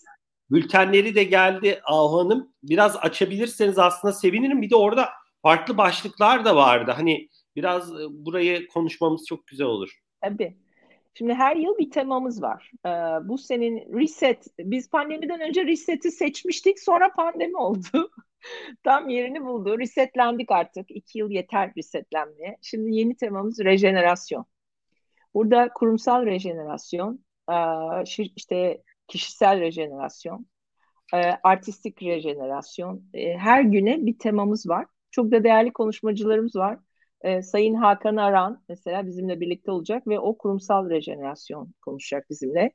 bültenleri 0.51 1.15
de 1.15 1.25
geldi 1.25 1.81
Ahu 1.85 2.19
Hanım. 2.19 2.53
Biraz 2.63 2.97
açabilirseniz 2.97 3.79
aslında 3.79 4.13
sevinirim. 4.13 4.63
Bir 4.63 4.71
de 4.71 4.77
orada 4.77 5.09
farklı 5.43 5.79
başlıklar 5.79 6.45
da 6.45 6.57
vardı. 6.57 6.93
Hani 6.97 7.29
biraz 7.57 7.93
burayı 8.11 8.69
konuşmamız 8.69 9.27
çok 9.29 9.47
güzel 9.47 9.67
olur. 9.67 9.99
Tabii. 10.21 10.64
Şimdi 11.15 11.35
her 11.35 11.57
yıl 11.57 11.79
bir 11.79 11.91
temamız 11.91 12.43
var. 12.43 12.71
Ee, 12.87 12.89
bu 13.29 13.39
senin 13.39 14.01
reset, 14.01 14.47
biz 14.59 14.91
pandemiden 14.91 15.41
önce 15.41 15.67
reset'i 15.67 16.11
seçmiştik 16.11 16.81
sonra 16.81 17.13
pandemi 17.13 17.57
oldu. 17.57 18.11
Tam 18.85 19.09
yerini 19.09 19.45
buldu. 19.45 19.79
Resetlendik 19.79 20.51
artık. 20.51 20.91
İki 20.91 21.19
yıl 21.19 21.31
yeter 21.31 21.73
resetlenmeye. 21.77 22.57
Şimdi 22.63 22.97
yeni 22.97 23.17
temamız 23.17 23.61
rejenerasyon. 23.61 24.47
Burada 25.35 25.69
kurumsal 25.75 26.27
rejenerasyon, 26.27 27.25
e, 27.51 27.57
işte 28.37 28.83
kişisel 29.09 29.61
rejenerasyon, 29.61 30.47
e, 31.15 31.19
artistik 31.43 32.03
rejenerasyon. 32.03 33.05
E, 33.15 33.37
her 33.39 33.63
güne 33.63 34.07
bir 34.07 34.19
temamız 34.19 34.69
var. 34.69 34.87
Çok 35.11 35.33
da 35.33 35.45
değerli 35.45 35.73
konuşmacılarımız 35.73 36.57
var 36.57 36.79
e, 37.25 37.43
Sayın 37.43 37.75
Hakan 37.75 38.17
Aran 38.17 38.63
mesela 38.69 39.07
bizimle 39.07 39.41
birlikte 39.41 39.71
olacak 39.71 40.07
ve 40.09 40.21
o 40.21 40.39
kurumsal 40.39 40.91
rejenerasyon 40.91 41.75
konuşacak 41.83 42.31
bizimle. 42.31 42.73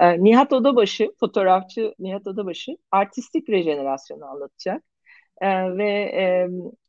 E, 0.00 0.24
Nihat 0.24 0.52
Odabaşı, 0.52 1.12
fotoğrafçı 1.20 1.94
Nihat 1.98 2.26
Odabaşı 2.26 2.76
artistik 2.90 3.48
rejenerasyonu 3.48 4.24
anlatacak. 4.24 4.82
E, 5.42 5.76
ve 5.76 5.90
e, 5.92 6.48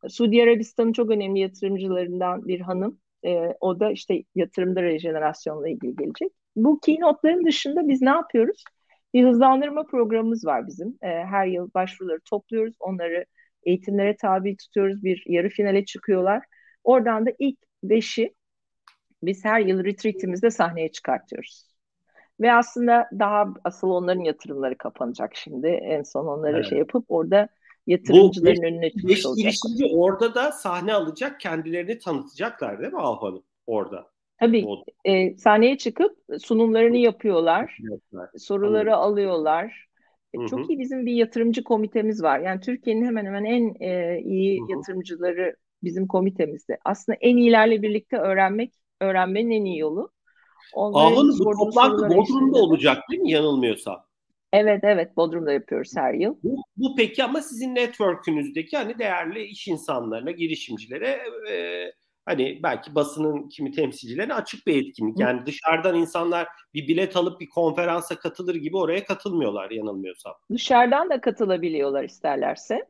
Suudi 0.09 0.43
Arabistan'ın 0.43 0.93
çok 0.93 1.11
önemli 1.11 1.39
yatırımcılarından 1.39 2.47
bir 2.47 2.59
hanım. 2.59 2.99
E, 3.25 3.53
o 3.61 3.79
da 3.79 3.91
işte 3.91 4.23
yatırımda 4.35 4.83
rejenerasyonla 4.83 5.69
ilgili 5.69 5.95
gelecek. 5.95 6.31
Bu 6.55 6.79
keynote'ların 6.79 7.45
dışında 7.45 7.87
biz 7.87 8.01
ne 8.01 8.09
yapıyoruz? 8.09 8.63
Bir 9.13 9.25
hızlandırma 9.27 9.85
programımız 9.85 10.45
var 10.45 10.67
bizim. 10.67 10.97
E, 11.01 11.07
her 11.07 11.47
yıl 11.47 11.69
başvuruları 11.73 12.19
topluyoruz. 12.29 12.75
Onları 12.79 13.25
eğitimlere 13.63 14.15
tabi 14.17 14.57
tutuyoruz. 14.57 15.03
Bir 15.03 15.23
yarı 15.27 15.49
finale 15.49 15.85
çıkıyorlar. 15.85 16.43
Oradan 16.85 17.25
da 17.25 17.31
ilk 17.39 17.57
beşi 17.83 18.33
biz 19.23 19.45
her 19.45 19.59
yıl 19.59 19.83
retreatimizde 19.83 20.51
sahneye 20.51 20.91
çıkartıyoruz. 20.91 21.75
Ve 22.41 22.53
aslında 22.53 23.09
daha 23.19 23.53
asıl 23.63 23.89
onların 23.89 24.23
yatırımları 24.23 24.77
kapanacak 24.77 25.35
şimdi. 25.35 25.67
En 25.67 26.03
son 26.03 26.25
onları 26.25 26.55
evet. 26.55 26.69
şey 26.69 26.77
yapıp 26.77 27.05
orada 27.07 27.49
yatırımcıların 27.87 28.61
Bu, 28.61 28.65
önüne 28.65 28.89
çıkmış 28.89 29.25
olacak. 29.25 29.43
girişimci 29.45 29.95
orada 29.95 30.35
da 30.35 30.51
sahne 30.51 30.93
alacak, 30.93 31.39
kendilerini 31.39 31.99
tanıtacaklar 31.99 32.79
değil 32.79 32.93
mi 32.93 32.99
Ahu 32.99 33.27
Hanım 33.27 33.43
orada? 33.67 34.07
Tabii. 34.39 34.65
E, 35.05 35.37
sahneye 35.37 35.77
çıkıp 35.77 36.17
sunumlarını 36.39 36.97
yapıyorlar. 36.97 37.77
Yapıyorlar. 37.91 38.29
Soruları 38.37 38.95
Anladım. 38.95 39.11
alıyorlar. 39.11 39.85
E, 40.33 40.47
çok 40.47 40.69
iyi 40.69 40.79
bizim 40.79 41.05
bir 41.05 41.13
yatırımcı 41.13 41.63
komitemiz 41.63 42.23
var. 42.23 42.39
Yani 42.39 42.61
Türkiye'nin 42.61 43.05
hemen 43.05 43.25
hemen 43.25 43.43
en 43.45 43.75
e, 43.79 44.21
iyi 44.21 44.59
Hı-hı. 44.59 44.71
yatırımcıları 44.71 45.55
bizim 45.83 46.07
komitemizde. 46.07 46.77
Aslında 46.85 47.17
en 47.21 47.37
iyilerle 47.37 47.81
birlikte 47.81 48.17
öğrenmek, 48.17 48.73
öğrenmenin 49.01 49.51
en 49.51 49.65
iyi 49.65 49.79
yolu. 49.79 50.11
Ahın 50.75 51.39
bu 51.39 51.51
toplantı 51.57 52.09
Bodrum'da 52.09 52.57
olacak 52.57 52.97
değil 53.11 53.21
mi 53.21 53.31
yanılmıyorsam? 53.31 54.05
Evet 54.53 54.79
evet 54.83 55.17
Bodrum'da 55.17 55.51
yapıyoruz 55.51 55.91
her 55.95 56.13
yıl. 56.13 56.35
Bu, 56.43 56.61
bu 56.77 56.95
peki 56.95 57.23
ama 57.23 57.41
sizin 57.41 57.75
network'ünüzdeki 57.75 58.77
hani 58.77 58.99
değerli 58.99 59.43
iş 59.43 59.67
insanlarına, 59.67 60.31
girişimcilere 60.31 61.19
e, 61.51 61.85
hani 62.25 62.59
belki 62.63 62.95
basının 62.95 63.49
kimi 63.49 63.71
temsilcilerine 63.71 64.33
açık 64.33 64.67
bir 64.67 64.85
etkinlik. 64.85 65.19
Yani 65.19 65.41
Hı. 65.41 65.45
dışarıdan 65.45 65.95
insanlar 65.95 66.47
bir 66.73 66.87
bilet 66.87 67.15
alıp 67.15 67.41
bir 67.41 67.49
konferansa 67.49 68.15
katılır 68.15 68.55
gibi 68.55 68.77
oraya 68.77 69.03
katılmıyorlar 69.03 69.71
yanılmıyorsam. 69.71 70.33
Dışarıdan 70.51 71.09
da 71.09 71.21
katılabiliyorlar 71.21 72.03
isterlerse. 72.03 72.87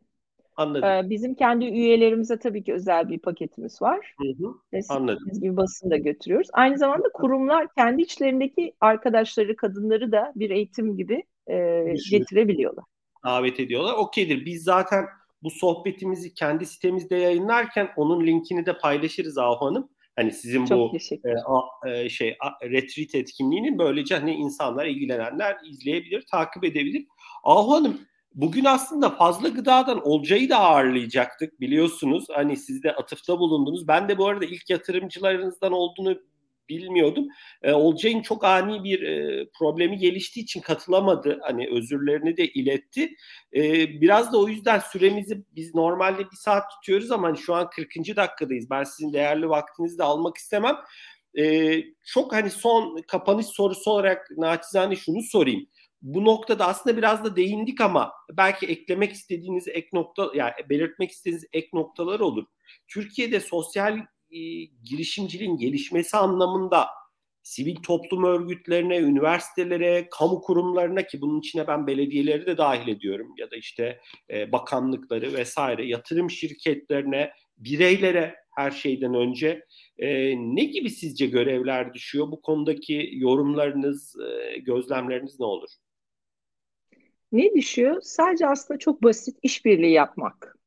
Anladım. 0.58 0.90
Ee, 0.90 1.10
bizim 1.10 1.36
kendi 1.36 1.66
üyelerimize 1.66 2.40
tabii 2.40 2.64
ki 2.64 2.74
özel 2.74 3.10
bir 3.10 3.20
paketimiz 3.20 3.82
var. 3.82 4.16
Hı 4.18 4.28
hı. 4.28 4.82
Anladım. 4.90 5.30
gibi 5.42 5.58
basını 5.58 5.92
da 5.92 5.98
götürüyoruz. 5.98 6.48
Aynı 6.54 6.78
zamanda 6.78 7.10
kurumlar 7.14 7.68
kendi 7.74 8.02
içlerindeki 8.02 8.74
arkadaşları, 8.82 9.56
kadınları 9.56 10.12
da 10.12 10.34
bir 10.36 10.50
eğitim 10.50 10.98
gibi 10.98 11.24
e, 11.48 11.86
getirebiliyorlar. 12.12 12.86
Davet 13.26 13.60
ediyorlar. 13.60 13.94
Okeydir. 13.94 14.46
Biz 14.46 14.64
zaten 14.64 15.06
bu 15.44 15.50
sohbetimizi 15.50 16.34
kendi 16.34 16.66
sitemizde 16.66 17.16
yayınlarken 17.16 17.90
onun 17.96 18.26
linkini 18.26 18.66
de 18.66 18.78
paylaşırız 18.78 19.38
Ahu 19.38 19.66
Hanım. 19.66 19.90
Hani 20.16 20.32
sizin 20.32 20.66
Çok 20.66 20.94
bu 20.94 20.98
e, 21.26 21.34
a, 21.46 21.90
e, 21.90 22.10
şey 22.10 22.38
a, 22.40 22.70
retreat 22.70 23.16
etkinliğinin 23.16 23.80
böylece 23.80 24.16
hani 24.16 24.34
insanlar 24.34 24.86
ilgilenenler 24.86 25.58
izleyebilir, 25.70 26.26
takip 26.32 26.64
edebilir. 26.64 27.06
Ahu 27.44 27.72
Hanım 27.72 28.00
Bugün 28.36 28.66
aslında 28.66 29.10
fazla 29.10 29.50
gıdadan 29.50 30.08
Olcay'ı 30.08 30.50
da 30.50 30.58
ağırlayacaktık 30.58 31.62
biliyorsunuz. 31.62 32.26
Hani 32.34 32.58
siz 32.58 32.84
de 32.84 32.92
atıfta 32.96 33.40
bulundunuz. 33.40 33.88
Ben 33.88 34.10
de 34.10 34.18
bu 34.18 34.28
arada 34.28 34.46
ilk 34.46 34.70
yatırımcılarınızdan 34.70 35.72
olduğunu 35.72 36.22
bilmiyordum. 36.70 37.28
E, 37.62 37.74
Olcay'ın 37.74 38.22
çok 38.22 38.44
ani 38.44 38.84
bir 38.84 39.02
e, 39.02 39.46
problemi 39.60 39.98
geliştiği 39.98 40.44
için 40.44 40.62
katılamadı. 40.62 41.40
Hani 41.42 41.70
özürlerini 41.72 42.38
de 42.38 42.48
iletti. 42.48 43.16
E, 43.56 43.88
biraz 44.02 44.34
da 44.34 44.38
o 44.38 44.48
yüzden 44.48 44.80
süremizi 44.80 45.44
biz 45.56 45.76
normalde 45.76 46.20
bir 46.20 46.38
saat 46.38 46.72
tutuyoruz 46.72 47.12
ama 47.12 47.28
hani 47.28 47.38
şu 47.38 47.54
an 47.56 47.70
40. 47.70 48.16
dakikadayız. 48.16 48.70
Ben 48.70 48.84
sizin 48.84 49.14
değerli 49.14 49.50
vaktinizi 49.50 49.98
de 49.98 50.04
almak 50.04 50.38
istemem. 50.38 50.76
E, 51.40 51.76
çok 52.06 52.34
hani 52.34 52.50
son 52.50 53.02
kapanış 53.08 53.46
sorusu 53.46 53.92
olarak 53.92 54.28
naçizane 54.38 54.96
şunu 54.96 55.22
sorayım 55.22 55.68
bu 56.06 56.26
noktada 56.26 56.68
aslında 56.68 56.98
biraz 56.98 57.24
da 57.24 57.36
değindik 57.36 57.82
ama 57.82 58.14
belki 58.32 58.66
eklemek 58.66 59.12
istediğiniz 59.12 59.68
ek 59.68 59.88
nokta 59.94 60.32
yani 60.36 60.52
belirtmek 60.70 61.12
istediğiniz 61.12 61.46
ek 61.54 61.68
noktalar 61.74 62.20
olur. 62.20 62.46
Türkiye'de 62.88 63.40
sosyal 63.40 63.98
e, 64.32 64.40
girişimciliğin 64.84 65.58
gelişmesi 65.58 66.18
anlamında 66.18 66.88
sivil 67.44 67.76
toplum 67.76 68.24
örgütlerine, 68.24 68.98
üniversitelere, 68.98 70.08
kamu 70.12 70.42
kurumlarına 70.42 71.08
ki 71.08 71.22
bunun 71.22 71.40
içine 71.40 71.68
ben 71.68 71.88
belediyeleri 71.88 72.46
de 72.46 72.58
dahil 72.58 72.88
ediyorum 72.88 73.34
ya 73.38 73.52
da 73.52 73.56
işte 73.56 74.00
e, 74.30 74.52
bakanlıkları 74.52 75.34
vesaire, 75.34 75.88
yatırım 75.88 76.30
şirketlerine, 76.30 77.32
bireylere 77.58 78.36
her 78.56 78.72
şeyden 78.72 79.14
önce 79.14 79.66
e, 79.98 80.36
ne 80.38 80.64
gibi 80.64 80.90
sizce 80.90 81.26
görevler 81.26 81.94
düşüyor? 81.94 82.32
Bu 82.32 82.42
konudaki 82.42 83.10
yorumlarınız, 83.14 84.16
e, 84.20 84.58
gözlemleriniz 84.58 85.40
ne 85.40 85.46
olur? 85.46 85.70
Ne 87.32 87.54
düşüyor? 87.56 88.02
Sadece 88.02 88.48
aslında 88.48 88.80
çok 88.80 89.04
basit 89.04 89.38
işbirliği 89.44 89.92
yapmak. 89.92 90.58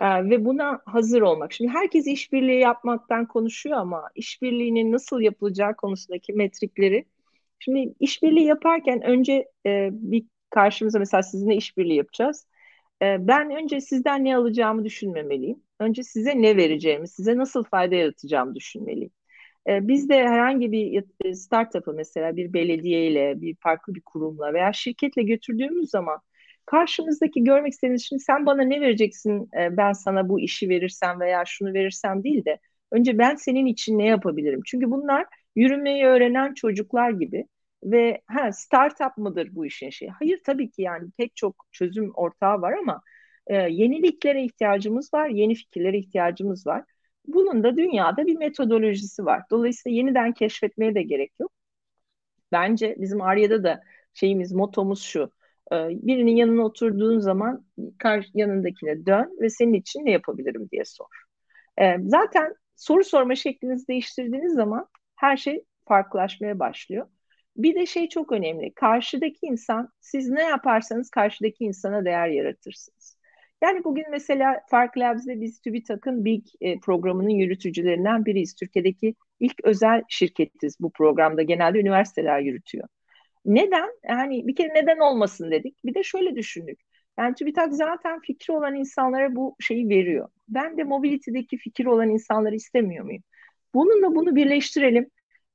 Ee, 0.00 0.30
ve 0.30 0.44
buna 0.44 0.82
hazır 0.86 1.22
olmak. 1.22 1.52
Şimdi 1.52 1.70
herkes 1.70 2.06
işbirliği 2.06 2.60
yapmaktan 2.60 3.26
konuşuyor 3.28 3.78
ama 3.78 4.10
işbirliğinin 4.14 4.92
nasıl 4.92 5.20
yapılacağı 5.20 5.76
konusundaki 5.76 6.32
metrikleri. 6.32 7.04
Şimdi 7.58 7.94
işbirliği 8.00 8.44
yaparken 8.46 9.02
önce 9.02 9.48
e, 9.66 9.90
bir 9.92 10.24
karşımıza 10.50 10.98
mesela 10.98 11.22
sizinle 11.22 11.56
işbirliği 11.56 11.96
yapacağız. 11.96 12.46
E, 13.02 13.28
ben 13.28 13.50
önce 13.50 13.80
sizden 13.80 14.24
ne 14.24 14.36
alacağımı 14.36 14.84
düşünmemeliyim. 14.84 15.62
Önce 15.80 16.02
size 16.02 16.42
ne 16.42 16.56
vereceğimi, 16.56 17.08
size 17.08 17.36
nasıl 17.36 17.64
fayda 17.64 17.94
yaratacağımı 17.94 18.54
düşünmeliyim. 18.54 19.10
E, 19.68 19.88
biz 19.88 20.08
de 20.08 20.14
herhangi 20.28 20.72
bir 20.72 21.04
e, 21.24 21.34
startup'ı 21.34 21.92
mesela 21.94 22.36
bir 22.36 22.52
belediyeyle, 22.52 23.40
bir 23.40 23.56
farklı 23.60 23.94
bir 23.94 24.00
kurumla 24.06 24.54
veya 24.54 24.72
şirketle 24.72 25.22
götürdüğümüz 25.22 25.90
zaman 25.90 26.18
karşımızdaki 26.66 27.44
görmek 27.44 27.72
istediğiniz 27.72 28.04
şimdi 28.08 28.22
sen 28.22 28.46
bana 28.46 28.62
ne 28.62 28.80
vereceksin 28.80 29.48
e, 29.58 29.76
ben 29.76 29.92
sana 29.92 30.28
bu 30.28 30.40
işi 30.40 30.68
verirsem 30.68 31.20
veya 31.20 31.44
şunu 31.46 31.74
verirsem 31.74 32.24
değil 32.24 32.44
de 32.44 32.58
önce 32.92 33.18
ben 33.18 33.34
senin 33.34 33.66
için 33.66 33.98
ne 33.98 34.06
yapabilirim? 34.06 34.60
Çünkü 34.66 34.90
bunlar 34.90 35.26
yürümeyi 35.56 36.04
öğrenen 36.04 36.54
çocuklar 36.54 37.10
gibi 37.10 37.46
ve 37.84 38.20
ha 38.26 38.52
startup 38.52 39.16
mıdır 39.18 39.48
bu 39.52 39.66
işin 39.66 39.90
şeyi? 39.90 40.10
Hayır 40.10 40.40
tabii 40.46 40.70
ki 40.70 40.82
yani 40.82 41.10
pek 41.18 41.36
çok 41.36 41.66
çözüm 41.72 42.10
ortağı 42.14 42.60
var 42.62 42.72
ama 42.72 43.00
e, 43.46 43.54
yeniliklere 43.56 44.44
ihtiyacımız 44.44 45.14
var, 45.14 45.28
yeni 45.28 45.54
fikirlere 45.54 45.98
ihtiyacımız 45.98 46.66
var. 46.66 46.84
Bunun 47.26 47.62
da 47.64 47.76
dünyada 47.76 48.26
bir 48.26 48.36
metodolojisi 48.36 49.24
var. 49.24 49.42
Dolayısıyla 49.50 49.96
yeniden 49.96 50.32
keşfetmeye 50.32 50.94
de 50.94 51.02
gerek 51.02 51.32
yok. 51.40 51.52
Bence 52.52 52.96
bizim 52.98 53.22
Arya'da 53.22 53.64
da 53.64 53.82
şeyimiz, 54.14 54.52
motomuz 54.52 55.02
şu. 55.02 55.32
E, 55.72 55.76
birinin 55.90 56.36
yanına 56.36 56.62
oturduğun 56.62 57.18
zaman 57.18 57.66
yanındakine 58.34 59.06
dön 59.06 59.36
ve 59.40 59.50
senin 59.50 59.72
için 59.72 60.06
ne 60.06 60.10
yapabilirim 60.10 60.68
diye 60.72 60.84
sor. 60.84 61.06
E, 61.80 61.96
zaten 62.06 62.54
soru 62.76 63.04
sorma 63.04 63.34
şeklinizi 63.34 63.88
değiştirdiğiniz 63.88 64.54
zaman 64.54 64.88
her 65.16 65.36
şey 65.36 65.64
farklılaşmaya 65.88 66.58
başlıyor. 66.58 67.06
Bir 67.56 67.74
de 67.74 67.86
şey 67.86 68.08
çok 68.08 68.32
önemli. 68.32 68.74
Karşıdaki 68.74 69.46
insan, 69.46 69.88
siz 70.00 70.30
ne 70.30 70.42
yaparsanız 70.42 71.10
karşıdaki 71.10 71.64
insana 71.64 72.04
değer 72.04 72.28
yaratırsınız. 72.28 73.01
Yani 73.62 73.84
bugün 73.84 74.04
mesela 74.10 74.60
Fark 74.70 74.98
Labs'de 74.98 75.40
biz 75.40 75.60
TÜBİTAK'ın 75.60 76.24
BİG 76.24 76.46
e, 76.60 76.80
programının 76.80 77.28
yürütücülerinden 77.28 78.24
biriyiz. 78.24 78.54
Türkiye'deki 78.54 79.14
ilk 79.40 79.64
özel 79.64 80.02
şirketiz 80.08 80.76
bu 80.80 80.92
programda. 80.92 81.42
Genelde 81.42 81.80
üniversiteler 81.80 82.40
yürütüyor. 82.40 82.88
Neden? 83.44 83.90
Yani 84.08 84.46
bir 84.46 84.56
kere 84.56 84.74
neden 84.74 84.98
olmasın 84.98 85.50
dedik. 85.50 85.84
Bir 85.84 85.94
de 85.94 86.02
şöyle 86.02 86.36
düşündük. 86.36 86.80
Yani 87.18 87.34
TÜBİTAK 87.34 87.74
zaten 87.74 88.20
fikri 88.20 88.52
olan 88.52 88.74
insanlara 88.74 89.36
bu 89.36 89.56
şeyi 89.60 89.88
veriyor. 89.88 90.28
Ben 90.48 90.76
de 90.78 90.84
mobility'deki 90.84 91.56
fikri 91.56 91.88
olan 91.88 92.08
insanları 92.10 92.54
istemiyor 92.54 93.04
muyum? 93.04 93.22
Bununla 93.74 94.14
bunu 94.14 94.36
birleştirelim. 94.36 95.10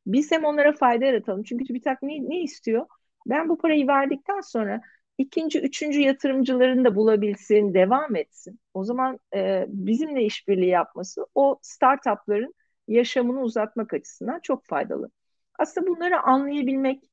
Biz 0.06 0.32
hem 0.32 0.46
onlara 0.46 0.72
fayda 0.72 1.06
yaratalım. 1.06 1.44
Çünkü 1.44 1.66
TÜBİTAK 1.66 2.02
ne, 2.04 2.30
ne 2.30 2.42
istiyor? 2.42 2.86
Ben 3.28 3.50
bu 3.50 3.58
parayı 3.58 3.88
verdikten 3.88 4.42
sonra 4.42 4.82
ikinci, 5.18 5.60
üçüncü 5.60 6.00
yatırımcılarını 6.02 6.86
da 6.86 6.96
bulabilsin, 6.96 7.74
devam 7.74 8.16
etsin. 8.16 8.60
O 8.74 8.84
zaman 8.84 9.20
e, 9.36 9.66
bizimle 9.68 10.24
işbirliği 10.24 10.70
yapması 10.70 11.26
o 11.36 11.60
startupların 11.62 12.54
yaşamını 12.88 13.42
uzatmak 13.42 13.94
açısından 13.94 14.40
çok 14.44 14.66
faydalı. 14.66 15.12
Aslında 15.60 15.88
bunları 15.88 16.22
anlayabilmek, 16.22 17.04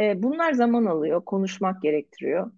e, 0.00 0.22
bunlar 0.22 0.52
zaman 0.52 0.84
alıyor, 0.84 1.24
konuşmak 1.24 1.82
gerektiriyor. 1.82 2.52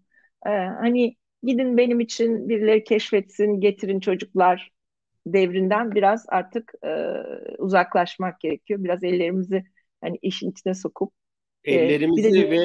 E, 0.46 0.50
hani 0.50 1.16
gidin 1.42 1.76
benim 1.76 2.00
için 2.00 2.48
birileri 2.48 2.84
keşfetsin, 2.84 3.60
getirin 3.60 4.00
çocuklar 4.00 4.72
devrinden 5.26 5.94
biraz 5.94 6.26
artık 6.28 6.72
e, 6.84 6.88
uzaklaşmak 7.58 8.40
gerekiyor. 8.40 8.84
Biraz 8.84 9.04
ellerimizi 9.04 9.64
hani 10.00 10.18
işin 10.22 10.50
içine 10.50 10.74
sokup 10.74 11.12
ellerimizi 11.64 12.38
e, 12.38 12.50
ve 12.50 12.64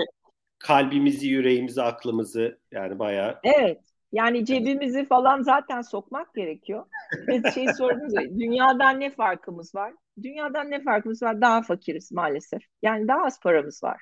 kalbimizi, 0.64 1.28
yüreğimizi, 1.28 1.82
aklımızı 1.82 2.60
yani 2.72 3.00
bayağı. 3.00 3.40
Evet. 3.44 3.80
Yani 4.12 4.46
cebimizi 4.46 5.06
falan 5.06 5.42
zaten 5.42 5.82
sokmak 5.82 6.34
gerekiyor. 6.34 6.86
Bir 7.28 7.52
şey 7.52 7.68
sordunuz 7.74 8.14
ya, 8.14 8.22
dünyadan 8.40 9.00
ne 9.00 9.10
farkımız 9.10 9.76
var? 9.76 9.94
Dünyadan 10.22 10.72
ne 10.72 10.84
farkımız 10.84 11.24
var? 11.24 11.42
Daha 11.42 11.62
fakiriz 11.62 12.12
maalesef. 12.12 12.62
Yani 12.82 13.08
daha 13.08 13.26
az 13.26 13.40
paramız 13.40 13.84
var. 13.84 14.02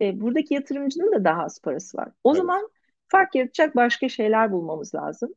E, 0.00 0.20
buradaki 0.20 0.54
yatırımcının 0.54 1.12
da 1.12 1.24
daha 1.24 1.42
az 1.44 1.62
parası 1.62 1.98
var. 1.98 2.08
O 2.24 2.30
evet. 2.30 2.38
zaman 2.38 2.68
fark 3.08 3.34
yaratacak 3.34 3.76
başka 3.76 4.08
şeyler 4.08 4.52
bulmamız 4.52 4.94
lazım. 4.94 5.34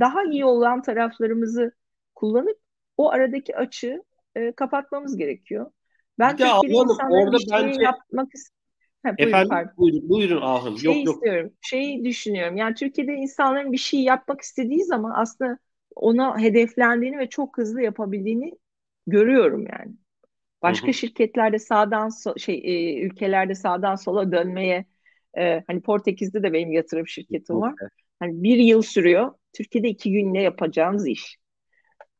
Daha 0.00 0.24
iyi 0.24 0.44
olan 0.44 0.82
taraflarımızı 0.82 1.72
kullanıp 2.14 2.58
o 2.96 3.10
aradaki 3.10 3.56
açığı 3.56 4.02
e, 4.34 4.52
kapatmamız 4.52 5.16
gerekiyor. 5.16 5.70
Ben 6.18 6.34
bir 6.34 6.38
de 6.38 6.44
Hanım 6.44 6.88
orada 7.10 7.36
bence 7.52 7.82
yapmak 7.82 8.34
Ha, 9.04 9.18
buyurun, 9.20 9.44
Efendim 9.44 9.48
pardon. 9.48 9.72
buyurun, 9.76 10.08
buyurun 10.08 10.42
Ahım. 10.42 10.78
Şeyi 10.78 10.82
yok 10.82 11.04
yok. 11.04 11.24
istiyorum, 11.24 11.52
şeyi 11.60 12.04
düşünüyorum. 12.04 12.56
Yani 12.56 12.74
Türkiye'de 12.74 13.12
insanların 13.14 13.72
bir 13.72 13.76
şey 13.78 14.00
yapmak 14.00 14.40
istediği 14.40 14.84
zaman 14.84 15.12
aslında 15.16 15.58
ona 15.96 16.38
hedeflendiğini 16.38 17.18
ve 17.18 17.28
çok 17.28 17.58
hızlı 17.58 17.82
yapabildiğini 17.82 18.52
görüyorum 19.06 19.66
yani. 19.72 19.92
Başka 20.62 20.92
hı 20.92 20.92
hı. 20.92 20.94
şirketlerde 20.94 21.58
sağdan 21.58 22.08
so 22.08 22.38
şey 22.38 22.62
e, 22.64 23.02
ülkelerde 23.06 23.54
sağdan 23.54 23.94
sola 23.96 24.32
dönmeye 24.32 24.86
e, 25.38 25.64
hani 25.66 25.82
Portekiz'de 25.82 26.42
de 26.42 26.52
benim 26.52 26.72
yatırım 26.72 27.08
şirketim 27.08 27.60
var. 27.60 27.74
Hani 28.20 28.42
bir 28.42 28.58
yıl 28.58 28.82
sürüyor. 28.82 29.34
Türkiye'de 29.52 29.88
iki 29.88 30.12
günde 30.12 30.38
yapacağınız 30.40 31.08
iş. 31.08 31.38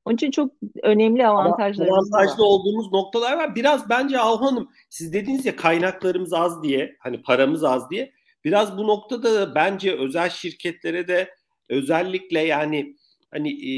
Onun 0.09 0.17
için 0.17 0.31
çok 0.31 0.53
önemli 0.83 1.27
avantajlarımız 1.27 2.13
var. 2.13 2.21
Avantajlı 2.21 2.45
olduğumuz 2.45 2.93
noktalar 2.93 3.37
var. 3.37 3.55
Biraz 3.55 3.91
bence 3.91 4.21
Ahu 4.21 4.47
Hanım 4.47 4.69
siz 4.91 5.13
dediniz 5.13 5.47
ya 5.47 5.57
kaynaklarımız 5.57 6.33
az 6.33 6.63
diye 6.63 6.97
hani 7.01 7.23
paramız 7.23 7.65
az 7.65 7.91
diye. 7.91 8.13
Biraz 8.45 8.79
bu 8.79 8.87
noktada 8.87 9.35
da 9.35 9.55
bence 9.55 9.93
özel 9.93 10.31
şirketlere 10.31 11.09
de 11.09 11.35
özellikle 11.69 12.41
yani 12.41 12.97
hani 13.31 13.51
e, 13.51 13.73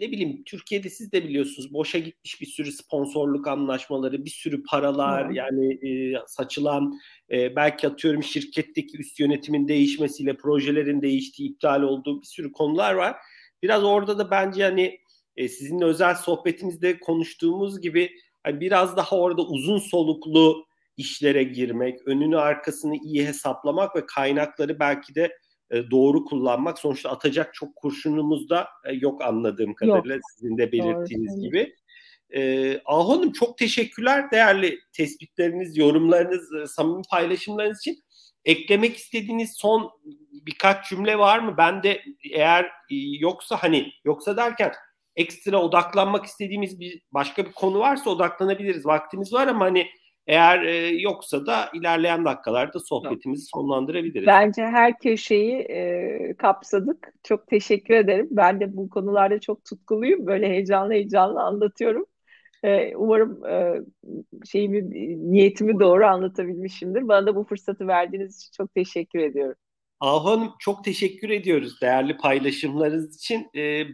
ne 0.00 0.12
bileyim 0.12 0.42
Türkiye'de 0.44 0.90
siz 0.90 1.12
de 1.12 1.24
biliyorsunuz 1.24 1.72
boşa 1.72 1.98
gitmiş 1.98 2.40
bir 2.40 2.46
sürü 2.46 2.72
sponsorluk 2.72 3.46
anlaşmaları, 3.48 4.24
bir 4.24 4.30
sürü 4.30 4.62
paralar 4.62 5.28
hmm. 5.28 5.34
yani 5.34 5.88
e, 5.88 6.14
saçılan 6.26 7.00
e, 7.30 7.56
belki 7.56 7.88
atıyorum 7.88 8.22
şirketteki 8.22 8.98
üst 8.98 9.20
yönetimin 9.20 9.68
değişmesiyle 9.68 10.36
projelerin 10.36 11.02
değiştiği, 11.02 11.50
iptal 11.50 11.82
olduğu 11.82 12.20
bir 12.20 12.26
sürü 12.26 12.52
konular 12.52 12.94
var. 12.94 13.16
Biraz 13.62 13.84
orada 13.84 14.18
da 14.18 14.30
bence 14.30 14.64
hani 14.64 14.98
e, 15.38 15.48
sizinle 15.48 15.84
özel 15.84 16.14
sohbetimizde 16.14 17.00
konuştuğumuz 17.00 17.80
gibi 17.80 18.10
hani 18.42 18.60
biraz 18.60 18.96
daha 18.96 19.16
orada 19.16 19.42
uzun 19.42 19.78
soluklu 19.78 20.66
işlere 20.96 21.42
girmek, 21.42 22.08
önünü 22.08 22.38
arkasını 22.38 22.96
iyi 22.96 23.26
hesaplamak 23.26 23.96
ve 23.96 24.06
kaynakları 24.06 24.80
belki 24.80 25.14
de 25.14 25.38
e, 25.70 25.90
doğru 25.90 26.24
kullanmak. 26.24 26.78
Sonuçta 26.78 27.10
atacak 27.10 27.54
çok 27.54 27.76
kurşunumuz 27.76 28.50
da 28.50 28.68
e, 28.84 28.92
yok 28.92 29.22
anladığım 29.22 29.74
kadarıyla 29.74 30.14
yok. 30.14 30.22
sizin 30.34 30.58
de 30.58 30.72
belirttiğiniz 30.72 31.36
doğru. 31.36 31.40
gibi. 31.40 31.74
E, 32.30 32.72
Ahu 32.84 33.12
Hanım 33.12 33.32
çok 33.32 33.58
teşekkürler 33.58 34.30
değerli 34.30 34.78
tespitleriniz, 34.92 35.76
yorumlarınız, 35.76 36.54
e, 36.54 36.66
samimi 36.66 37.02
paylaşımlarınız 37.10 37.78
için. 37.78 38.02
Eklemek 38.44 38.96
istediğiniz 38.96 39.52
son 39.56 39.90
birkaç 40.46 40.88
cümle 40.88 41.18
var 41.18 41.38
mı? 41.38 41.54
Ben 41.58 41.82
de 41.82 42.02
eğer 42.32 42.64
e, 42.64 42.94
yoksa 43.18 43.56
hani 43.56 43.92
yoksa 44.04 44.36
derken 44.36 44.72
ekstra 45.18 45.62
odaklanmak 45.62 46.24
istediğimiz 46.24 46.80
bir 46.80 47.02
başka 47.12 47.46
bir 47.46 47.52
konu 47.52 47.78
varsa 47.78 48.10
odaklanabiliriz. 48.10 48.86
Vaktimiz 48.86 49.32
var 49.32 49.46
ama 49.46 49.64
hani 49.64 49.86
eğer 50.26 50.62
e, 50.62 50.86
yoksa 50.86 51.46
da 51.46 51.70
ilerleyen 51.74 52.24
dakikalarda 52.24 52.78
sohbetimizi 52.80 53.46
sonlandırabiliriz. 53.54 54.26
Bence 54.26 54.62
her 54.62 54.98
köşeyi 54.98 55.54
e, 55.54 56.34
kapsadık. 56.38 57.12
Çok 57.22 57.46
teşekkür 57.46 57.94
ederim. 57.94 58.28
Ben 58.30 58.60
de 58.60 58.76
bu 58.76 58.90
konularda 58.90 59.40
çok 59.40 59.64
tutkuluyum. 59.64 60.26
Böyle 60.26 60.48
heyecanlı 60.48 60.92
heyecanlı 60.92 61.42
anlatıyorum. 61.42 62.06
E, 62.62 62.96
umarım 62.96 63.46
e, 63.46 63.74
şeyimi 64.50 64.90
niyetimi 65.32 65.80
doğru 65.80 66.06
anlatabilmişimdir. 66.06 67.08
Bana 67.08 67.26
da 67.26 67.36
bu 67.36 67.44
fırsatı 67.44 67.88
verdiğiniz 67.88 68.36
için 68.36 68.50
çok 68.56 68.74
teşekkür 68.74 69.18
ediyorum. 69.18 69.56
Ahu 70.00 70.30
Hanım 70.30 70.52
çok 70.58 70.84
teşekkür 70.84 71.30
ediyoruz 71.30 71.80
değerli 71.82 72.16
paylaşımlarınız 72.16 73.16
için. 73.16 73.50
E, 73.54 73.62
e, 73.62 73.86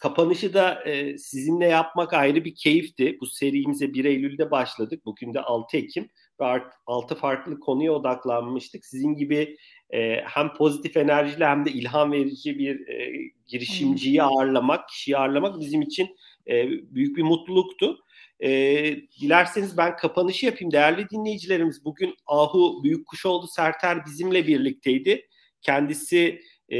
kapanışı 0.00 0.54
da 0.54 0.82
e, 0.84 1.18
sizinle 1.18 1.66
yapmak 1.66 2.12
ayrı 2.12 2.44
bir 2.44 2.54
keyifti. 2.54 3.18
Bu 3.20 3.26
serimize 3.26 3.94
1 3.94 4.04
Eylül'de 4.04 4.50
başladık. 4.50 5.02
Bugün 5.04 5.34
de 5.34 5.40
6 5.40 5.76
Ekim 5.76 6.08
ve 6.40 6.44
6 6.86 7.14
farklı 7.14 7.60
konuya 7.60 7.92
odaklanmıştık. 7.92 8.86
Sizin 8.86 9.16
gibi 9.16 9.56
e, 9.90 10.16
hem 10.24 10.54
pozitif 10.54 10.96
enerjiyle 10.96 11.46
hem 11.46 11.64
de 11.64 11.70
ilham 11.70 12.12
verici 12.12 12.58
bir 12.58 12.88
e, 12.88 13.12
girişimciyi 13.46 14.22
ağırlamak, 14.22 14.88
kişiyi 14.88 15.16
ağırlamak 15.16 15.60
bizim 15.60 15.82
için 15.82 16.16
e, 16.48 16.68
büyük 16.68 17.16
bir 17.16 17.22
mutluluktu. 17.22 17.98
E, 18.40 18.50
dilerseniz 19.20 19.76
ben 19.76 19.96
kapanışı 19.96 20.46
yapayım. 20.46 20.72
Değerli 20.72 21.08
dinleyicilerimiz 21.10 21.84
bugün 21.84 22.14
Ahu 22.26 22.84
Büyükkuşoğlu 22.84 23.48
Serter 23.48 24.06
bizimle 24.06 24.46
birlikteydi. 24.46 25.28
Kendisi 25.62 26.40
e, 26.68 26.78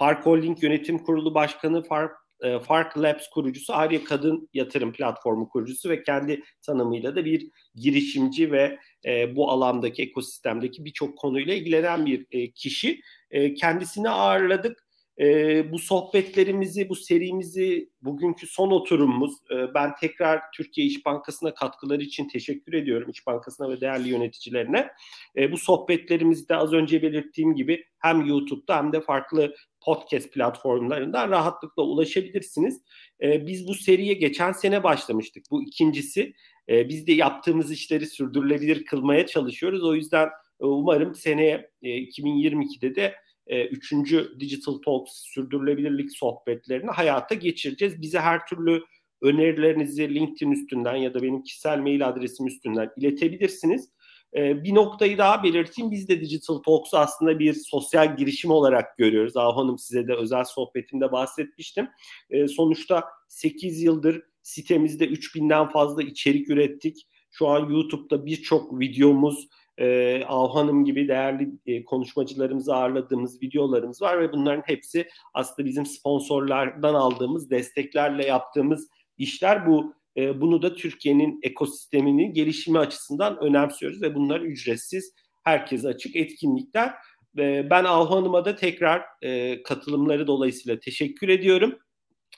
Fark 0.00 0.26
Holding 0.26 0.62
Yönetim 0.62 0.98
Kurulu 0.98 1.34
Başkanı, 1.34 1.82
Fark, 1.82 2.12
e, 2.40 2.58
Fark 2.58 2.98
Labs 2.98 3.28
kurucusu, 3.30 3.74
Arya 3.74 4.04
Kadın 4.04 4.48
Yatırım 4.54 4.92
Platformu 4.92 5.48
kurucusu 5.48 5.88
ve 5.88 6.02
kendi 6.02 6.42
tanımıyla 6.62 7.16
da 7.16 7.24
bir 7.24 7.48
girişimci 7.74 8.52
ve 8.52 8.78
e, 9.04 9.36
bu 9.36 9.50
alandaki 9.50 10.02
ekosistemdeki 10.02 10.84
birçok 10.84 11.18
konuyla 11.18 11.54
ilgilenen 11.54 12.06
bir 12.06 12.26
e, 12.30 12.50
kişi. 12.50 13.00
E, 13.30 13.54
kendisini 13.54 14.08
ağırladık. 14.08 14.86
E, 15.20 15.72
bu 15.72 15.78
sohbetlerimizi, 15.78 16.88
bu 16.88 16.96
serimizi, 16.96 17.90
bugünkü 18.02 18.46
son 18.46 18.70
oturumumuz, 18.70 19.32
e, 19.50 19.74
ben 19.74 19.94
tekrar 20.00 20.40
Türkiye 20.56 20.86
İş 20.86 21.06
Bankası'na 21.06 21.54
katkıları 21.54 22.02
için 22.02 22.28
teşekkür 22.28 22.72
ediyorum 22.72 23.10
İş 23.10 23.26
Bankası'na 23.26 23.70
ve 23.70 23.80
değerli 23.80 24.08
yöneticilerine. 24.08 24.88
E, 25.36 25.52
bu 25.52 25.58
sohbetlerimizde 25.58 26.56
az 26.56 26.72
önce 26.72 27.02
belirttiğim 27.02 27.54
gibi 27.54 27.84
hem 27.98 28.26
YouTube'da 28.26 28.76
hem 28.76 28.92
de 28.92 29.00
farklı 29.00 29.54
podcast 29.80 30.32
platformlarından 30.32 31.30
rahatlıkla 31.30 31.82
ulaşabilirsiniz. 31.82 32.80
E, 33.22 33.46
biz 33.46 33.68
bu 33.68 33.74
seriye 33.74 34.14
geçen 34.14 34.52
sene 34.52 34.82
başlamıştık. 34.82 35.44
Bu 35.50 35.62
ikincisi. 35.62 36.34
E, 36.68 36.88
biz 36.88 37.06
de 37.06 37.12
yaptığımız 37.12 37.72
işleri 37.72 38.06
sürdürülebilir 38.06 38.84
kılmaya 38.84 39.26
çalışıyoruz. 39.26 39.84
O 39.84 39.94
yüzden 39.94 40.26
e, 40.60 40.64
umarım 40.64 41.14
seneye 41.14 41.70
e, 41.82 41.88
2022'de 41.88 42.94
de 42.94 43.14
e, 43.46 43.66
üçüncü 43.66 44.36
Digital 44.40 44.78
Talks 44.78 45.12
sürdürülebilirlik 45.12 46.16
sohbetlerini 46.16 46.90
hayata 46.90 47.34
geçireceğiz. 47.34 48.02
Bize 48.02 48.20
her 48.20 48.46
türlü 48.46 48.82
önerilerinizi 49.22 50.14
LinkedIn 50.14 50.52
üstünden 50.52 50.96
ya 50.96 51.14
da 51.14 51.22
benim 51.22 51.42
kişisel 51.42 51.78
mail 51.78 52.08
adresim 52.08 52.46
üstünden 52.46 52.90
iletebilirsiniz. 52.96 53.88
E, 54.36 54.64
bir 54.64 54.74
noktayı 54.74 55.18
daha 55.18 55.42
belirteyim. 55.42 55.90
Biz 55.90 56.08
de 56.08 56.20
Digital 56.20 56.58
Talks'u 56.58 56.98
aslında 56.98 57.38
bir 57.38 57.54
sosyal 57.54 58.16
girişim 58.16 58.50
olarak 58.50 58.98
görüyoruz. 58.98 59.36
Ah 59.36 59.56
Hanım 59.56 59.78
size 59.78 60.08
de 60.08 60.14
özel 60.14 60.44
sohbetinde 60.44 61.12
bahsetmiştim. 61.12 61.88
E, 62.30 62.48
sonuçta 62.48 63.04
8 63.28 63.82
yıldır 63.82 64.22
sitemizde 64.42 65.06
3000'den 65.06 65.68
fazla 65.68 66.02
içerik 66.02 66.50
ürettik. 66.50 67.06
Şu 67.30 67.48
an 67.48 67.70
YouTube'da 67.70 68.26
birçok 68.26 68.80
videomuz 68.80 69.48
e, 69.78 70.22
Avhanım 70.24 70.84
gibi 70.84 71.08
değerli 71.08 71.50
e, 71.66 71.84
konuşmacılarımızı 71.84 72.74
ağırladığımız 72.74 73.42
videolarımız 73.42 74.02
var 74.02 74.20
ve 74.20 74.32
bunların 74.32 74.62
hepsi 74.66 75.08
aslında 75.34 75.68
bizim 75.68 75.86
sponsorlardan 75.86 76.94
aldığımız 76.94 77.50
desteklerle 77.50 78.26
yaptığımız 78.26 78.88
işler. 79.18 79.66
Bu 79.66 79.94
e, 80.16 80.40
bunu 80.40 80.62
da 80.62 80.74
Türkiye'nin 80.74 81.38
ekosisteminin 81.42 82.34
gelişimi 82.34 82.78
açısından 82.78 83.38
önemsiyoruz 83.38 84.02
ve 84.02 84.14
bunlar 84.14 84.40
ücretsiz, 84.40 85.14
herkese 85.44 85.88
açık 85.88 86.16
etkinlikler. 86.16 86.94
E, 87.38 87.70
ben 87.70 87.84
Avhanım'a 87.84 88.44
da 88.44 88.56
tekrar 88.56 89.02
e, 89.22 89.62
katılımları 89.62 90.26
dolayısıyla 90.26 90.80
teşekkür 90.80 91.28
ediyorum. 91.28 91.78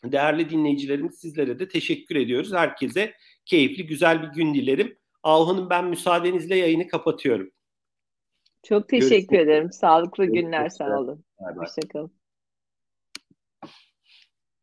Değerli 0.04 0.50
dinleyicilerimiz 0.50 1.18
sizlere 1.18 1.58
de 1.58 1.68
teşekkür 1.68 2.16
ediyoruz. 2.16 2.52
Herkese 2.52 3.12
keyifli, 3.44 3.86
güzel 3.86 4.22
bir 4.22 4.28
gün 4.28 4.54
dilerim. 4.54 4.98
Avhan'ım 5.22 5.70
ben 5.70 5.84
müsaadenizle 5.84 6.56
yayını 6.56 6.86
kapatıyorum. 6.88 7.50
Çok 8.62 8.88
teşekkür 8.88 9.10
Görüşmek 9.10 9.40
ederim. 9.40 9.72
Sağlıklı 9.72 10.26
günler 10.26 10.68
sağ 10.68 10.98
olun. 10.98 11.24
Hoşçakalın. 11.56 12.21